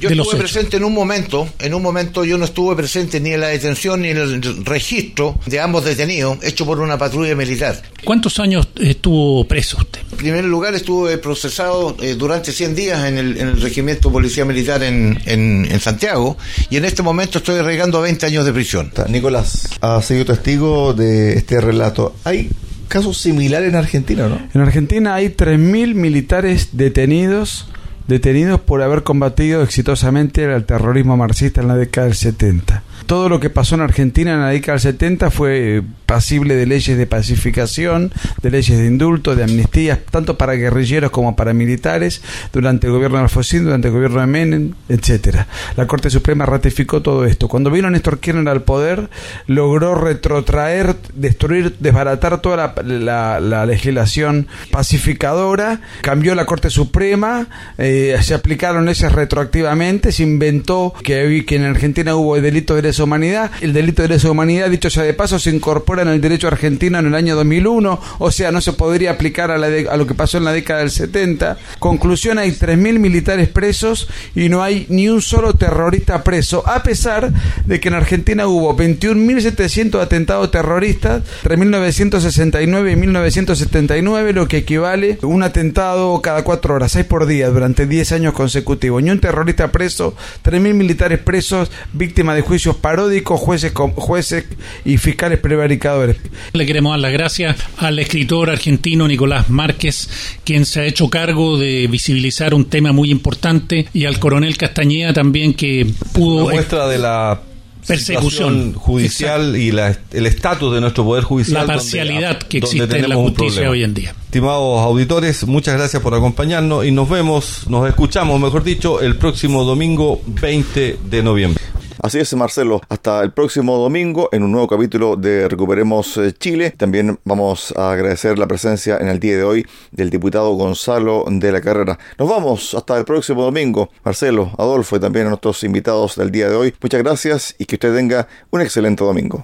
Yo 0.00 0.08
estuve 0.10 0.36
presente 0.36 0.76
en 0.76 0.84
un 0.84 0.94
momento, 0.94 1.48
en 1.58 1.74
un 1.74 1.82
momento 1.82 2.24
yo 2.24 2.38
no 2.38 2.44
estuve 2.44 2.76
presente 2.76 3.20
ni 3.20 3.32
en 3.32 3.40
la 3.40 3.48
detención 3.48 4.02
ni 4.02 4.08
en 4.08 4.16
el 4.16 4.64
registro 4.64 5.38
de 5.46 5.60
ambos 5.60 5.84
detenidos 5.84 6.38
hecho 6.42 6.64
por 6.66 6.80
una 6.80 6.98
patrulla 6.98 7.34
militar. 7.34 7.82
¿Cuántos 8.04 8.38
años 8.38 8.68
estuvo 8.80 9.44
preso 9.46 9.78
usted? 9.78 10.00
En 10.12 10.16
primer 10.16 10.44
lugar 10.44 10.74
estuve 10.74 11.18
procesado 11.18 11.96
eh, 12.00 12.14
durante 12.14 12.52
100 12.52 12.74
días 12.74 13.08
en 13.08 13.18
el, 13.18 13.38
en 13.38 13.48
el 13.48 13.60
Regimiento 13.60 14.10
Policía 14.12 14.44
Militar 14.44 14.82
en, 14.82 15.18
en, 15.26 15.80
Santiago 15.80 16.36
y 16.70 16.76
en 16.76 16.84
este 16.84 17.02
momento 17.02 17.38
estoy 17.38 17.60
regando 17.60 18.00
20 18.00 18.26
años 18.26 18.44
de 18.44 18.52
prisión. 18.52 18.92
Nicolás, 19.08 19.68
ha 19.80 20.00
sido 20.02 20.24
testigo 20.24 20.92
de 20.92 21.34
este 21.34 21.60
relato. 21.60 22.14
¿Hay 22.24 22.50
casos 22.88 23.18
similares 23.18 23.68
en 23.68 23.76
Argentina, 23.76 24.28
no? 24.28 24.40
En 24.52 24.60
Argentina 24.60 25.14
hay 25.14 25.28
3.000 25.28 25.94
militares 25.94 26.70
detenidos 26.72 27.66
detenidos 28.08 28.60
por 28.60 28.82
haber 28.82 29.04
combatido 29.04 29.62
exitosamente 29.62 30.44
el 30.44 30.64
terrorismo 30.64 31.16
marxista 31.16 31.60
en 31.60 31.68
la 31.68 31.76
década 31.76 32.08
del 32.08 32.16
70 32.16 32.82
todo 33.08 33.30
lo 33.30 33.40
que 33.40 33.48
pasó 33.48 33.74
en 33.74 33.80
Argentina 33.80 34.34
en 34.34 34.40
la 34.40 34.48
década 34.48 34.74
del 34.74 34.82
70 34.82 35.30
fue 35.30 35.82
pasible 36.04 36.54
de 36.54 36.66
leyes 36.66 36.96
de 36.96 37.06
pacificación, 37.06 38.12
de 38.42 38.50
leyes 38.50 38.78
de 38.78 38.86
indulto, 38.86 39.34
de 39.34 39.44
amnistías, 39.44 39.98
tanto 40.10 40.36
para 40.36 40.52
guerrilleros 40.52 41.10
como 41.10 41.34
para 41.34 41.54
militares, 41.54 42.20
durante 42.52 42.86
el 42.86 42.92
gobierno 42.92 43.16
de 43.16 43.24
Alfonsín, 43.24 43.64
durante 43.64 43.88
el 43.88 43.94
gobierno 43.94 44.20
de 44.20 44.26
Menem, 44.26 44.74
etcétera. 44.90 45.46
La 45.76 45.86
Corte 45.86 46.10
Suprema 46.10 46.44
ratificó 46.44 47.00
todo 47.00 47.24
esto. 47.24 47.48
Cuando 47.48 47.70
vino 47.70 47.90
Néstor 47.90 48.20
Kirchner 48.20 48.46
al 48.46 48.62
poder, 48.62 49.08
logró 49.46 49.94
retrotraer, 49.94 50.94
destruir, 51.14 51.76
desbaratar 51.80 52.42
toda 52.42 52.74
la, 52.84 53.66
legislación 53.66 54.48
pacificadora, 54.70 55.80
cambió 56.02 56.34
la 56.34 56.44
Corte 56.44 56.68
Suprema, 56.68 57.46
eh, 57.78 57.97
se 58.20 58.34
aplicaron 58.34 58.84
leyes 58.84 59.10
retroactivamente, 59.12 60.12
se 60.12 60.22
inventó 60.22 60.94
que, 61.02 61.44
que 61.46 61.56
en 61.56 61.64
Argentina 61.64 62.14
hubo 62.16 62.40
delito 62.40 62.74
de 62.74 62.82
lesa 62.82 63.04
humanidad. 63.04 63.50
El 63.60 63.72
delito 63.72 64.02
de 64.02 64.08
lesa 64.08 64.30
humanidad, 64.30 64.70
dicho 64.70 64.90
sea 64.90 65.02
de 65.02 65.14
paso, 65.14 65.38
se 65.38 65.50
incorpora 65.50 66.02
en 66.02 66.08
el 66.08 66.20
derecho 66.20 66.48
argentino 66.48 66.98
en 66.98 67.06
el 67.06 67.14
año 67.14 67.36
2001, 67.36 68.00
o 68.18 68.30
sea, 68.30 68.50
no 68.50 68.60
se 68.60 68.72
podría 68.72 69.12
aplicar 69.12 69.50
a, 69.50 69.54
a 69.54 69.96
lo 69.96 70.06
que 70.06 70.14
pasó 70.14 70.38
en 70.38 70.44
la 70.44 70.52
década 70.52 70.80
del 70.80 70.90
70. 70.90 71.58
Conclusión, 71.78 72.38
hay 72.38 72.50
3.000 72.50 72.98
militares 72.98 73.48
presos 73.48 74.08
y 74.34 74.48
no 74.48 74.62
hay 74.62 74.86
ni 74.88 75.08
un 75.08 75.22
solo 75.22 75.54
terrorista 75.54 76.22
preso, 76.22 76.62
a 76.66 76.82
pesar 76.82 77.32
de 77.64 77.80
que 77.80 77.88
en 77.88 77.94
Argentina 77.94 78.46
hubo 78.46 78.76
21.700 78.76 80.00
atentados 80.00 80.50
terroristas 80.50 81.22
entre 81.42 81.56
1969 81.56 82.92
y 82.92 82.96
1979, 82.96 84.32
lo 84.32 84.48
que 84.48 84.58
equivale 84.58 85.18
a 85.22 85.26
un 85.26 85.42
atentado 85.42 86.20
cada 86.22 86.42
cuatro 86.44 86.74
horas, 86.74 86.92
seis 86.92 87.04
por 87.04 87.26
día, 87.26 87.48
durante 87.48 87.86
10 87.88 88.12
años 88.12 88.34
consecutivos. 88.34 89.02
Ni 89.02 89.10
un 89.10 89.20
terrorista 89.20 89.72
preso, 89.72 90.14
3.000 90.44 90.74
militares 90.74 91.18
presos, 91.18 91.70
víctimas 91.92 92.36
de 92.36 92.42
juicios 92.42 92.76
paródicos, 92.76 93.40
jueces, 93.40 93.72
jueces 93.74 94.44
y 94.84 94.98
fiscales 94.98 95.38
prevaricadores. 95.38 96.16
Le 96.52 96.66
queremos 96.66 96.92
dar 96.92 97.00
las 97.00 97.12
gracias 97.12 97.56
al 97.78 97.98
escritor 97.98 98.50
argentino 98.50 99.08
Nicolás 99.08 99.50
Márquez, 99.50 100.08
quien 100.44 100.64
se 100.64 100.80
ha 100.80 100.84
hecho 100.84 101.08
cargo 101.08 101.58
de 101.58 101.86
visibilizar 101.88 102.54
un 102.54 102.66
tema 102.66 102.92
muy 102.92 103.10
importante, 103.10 103.88
y 103.92 104.04
al 104.04 104.18
coronel 104.18 104.56
Castañeda 104.56 105.12
también, 105.12 105.54
que 105.54 105.86
pudo... 106.12 106.50
muestra 106.50 106.88
de 106.88 106.98
la 106.98 107.40
persecución 107.88 108.74
judicial 108.74 109.56
y 109.56 109.70
el 109.70 110.26
estatus 110.26 110.74
de 110.74 110.80
nuestro 110.80 111.04
poder 111.04 111.24
judicial. 111.24 111.66
La 111.66 111.74
parcialidad 111.74 112.38
que 112.38 112.58
existe 112.58 112.98
en 112.98 113.08
la 113.08 113.16
justicia 113.16 113.70
hoy 113.70 113.82
en 113.82 113.94
día. 113.94 114.14
Estimados 114.26 114.80
auditores, 114.80 115.46
muchas 115.46 115.76
gracias 115.76 116.02
por 116.02 116.14
acompañarnos 116.14 116.84
y 116.84 116.90
nos 116.90 117.08
vemos, 117.08 117.64
nos 117.68 117.88
escuchamos, 117.88 118.38
mejor 118.40 118.62
dicho, 118.62 119.00
el 119.00 119.16
próximo 119.16 119.64
domingo 119.64 120.20
20 120.26 120.98
de 121.10 121.22
noviembre. 121.22 121.62
Así 122.00 122.18
es, 122.20 122.32
Marcelo. 122.34 122.80
Hasta 122.88 123.22
el 123.24 123.32
próximo 123.32 123.76
domingo 123.76 124.28
en 124.30 124.44
un 124.44 124.52
nuevo 124.52 124.68
capítulo 124.68 125.16
de 125.16 125.48
Recuperemos 125.48 126.16
eh, 126.18 126.32
Chile. 126.32 126.72
También 126.76 127.18
vamos 127.24 127.74
a 127.76 127.90
agradecer 127.90 128.38
la 128.38 128.46
presencia 128.46 128.98
en 128.98 129.08
el 129.08 129.18
día 129.18 129.36
de 129.36 129.42
hoy 129.42 129.66
del 129.90 130.08
diputado 130.08 130.52
Gonzalo 130.52 131.24
de 131.28 131.50
la 131.50 131.60
Carrera. 131.60 131.98
Nos 132.16 132.28
vamos 132.28 132.74
hasta 132.74 132.96
el 132.96 133.04
próximo 133.04 133.42
domingo. 133.42 133.90
Marcelo, 134.04 134.52
Adolfo 134.58 134.96
y 134.96 135.00
también 135.00 135.26
a 135.26 135.30
nuestros 135.30 135.64
invitados 135.64 136.14
del 136.14 136.30
día 136.30 136.48
de 136.48 136.54
hoy. 136.54 136.74
Muchas 136.80 137.02
gracias 137.02 137.56
y 137.58 137.64
que 137.64 137.74
usted 137.74 137.92
tenga 137.92 138.28
un 138.50 138.60
excelente 138.60 139.02
domingo. 139.02 139.42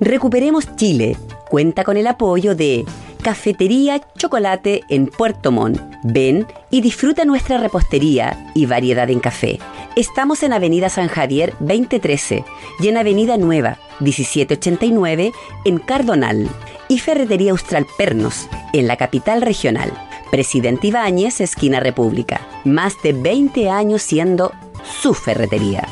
Recuperemos 0.00 0.76
Chile. 0.76 1.16
Cuenta 1.50 1.82
con 1.82 1.96
el 1.96 2.06
apoyo 2.06 2.54
de 2.54 2.84
Cafetería 3.24 4.02
Chocolate 4.18 4.82
en 4.90 5.06
Puerto 5.06 5.50
Montt. 5.50 5.80
Ven 6.02 6.46
y 6.70 6.82
disfruta 6.82 7.24
nuestra 7.24 7.56
repostería 7.56 8.50
y 8.54 8.66
variedad 8.66 9.08
en 9.08 9.18
café. 9.18 9.58
Estamos 9.96 10.42
en 10.42 10.52
Avenida 10.52 10.90
San 10.90 11.08
Javier 11.08 11.54
2013 11.60 12.44
y 12.80 12.88
en 12.88 12.98
Avenida 12.98 13.38
Nueva 13.38 13.78
1789 14.00 15.32
en 15.64 15.78
Cardonal. 15.78 16.50
Y 16.88 16.98
Ferretería 16.98 17.52
Austral 17.52 17.86
Pernos 17.96 18.46
en 18.74 18.86
la 18.86 18.98
capital 18.98 19.40
regional. 19.40 19.90
Presidente 20.30 20.88
Ibáñez, 20.88 21.40
esquina 21.40 21.80
República. 21.80 22.42
Más 22.64 23.00
de 23.02 23.14
20 23.14 23.70
años 23.70 24.02
siendo 24.02 24.52
su 25.00 25.14
ferretería. 25.14 25.88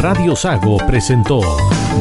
Radio 0.00 0.34
Sago 0.34 0.78
presentó 0.78 1.42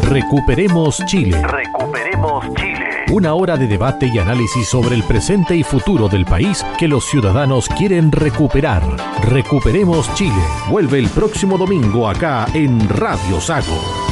Recuperemos 0.04 1.04
Chile. 1.06 1.42
Recuperemos 1.46 2.46
Chile. 2.56 3.04
Una 3.12 3.34
hora 3.34 3.58
de 3.58 3.68
debate 3.68 4.10
y 4.14 4.18
análisis 4.20 4.70
sobre 4.70 4.96
el 4.96 5.04
presente 5.04 5.54
y 5.54 5.64
futuro 5.64 6.08
del 6.08 6.24
país 6.24 6.66
que 6.78 6.88
los 6.88 7.04
ciudadanos 7.04 7.68
quieren 7.68 8.10
recuperar. 8.14 8.84
Recuperemos 9.24 10.14
Chile. 10.14 10.42
Vuelve 10.70 10.98
el 10.98 11.10
próximo 11.10 11.58
domingo 11.58 12.08
acá 12.08 12.46
en 12.54 12.88
Radio 12.88 13.42
Sago. 13.42 14.09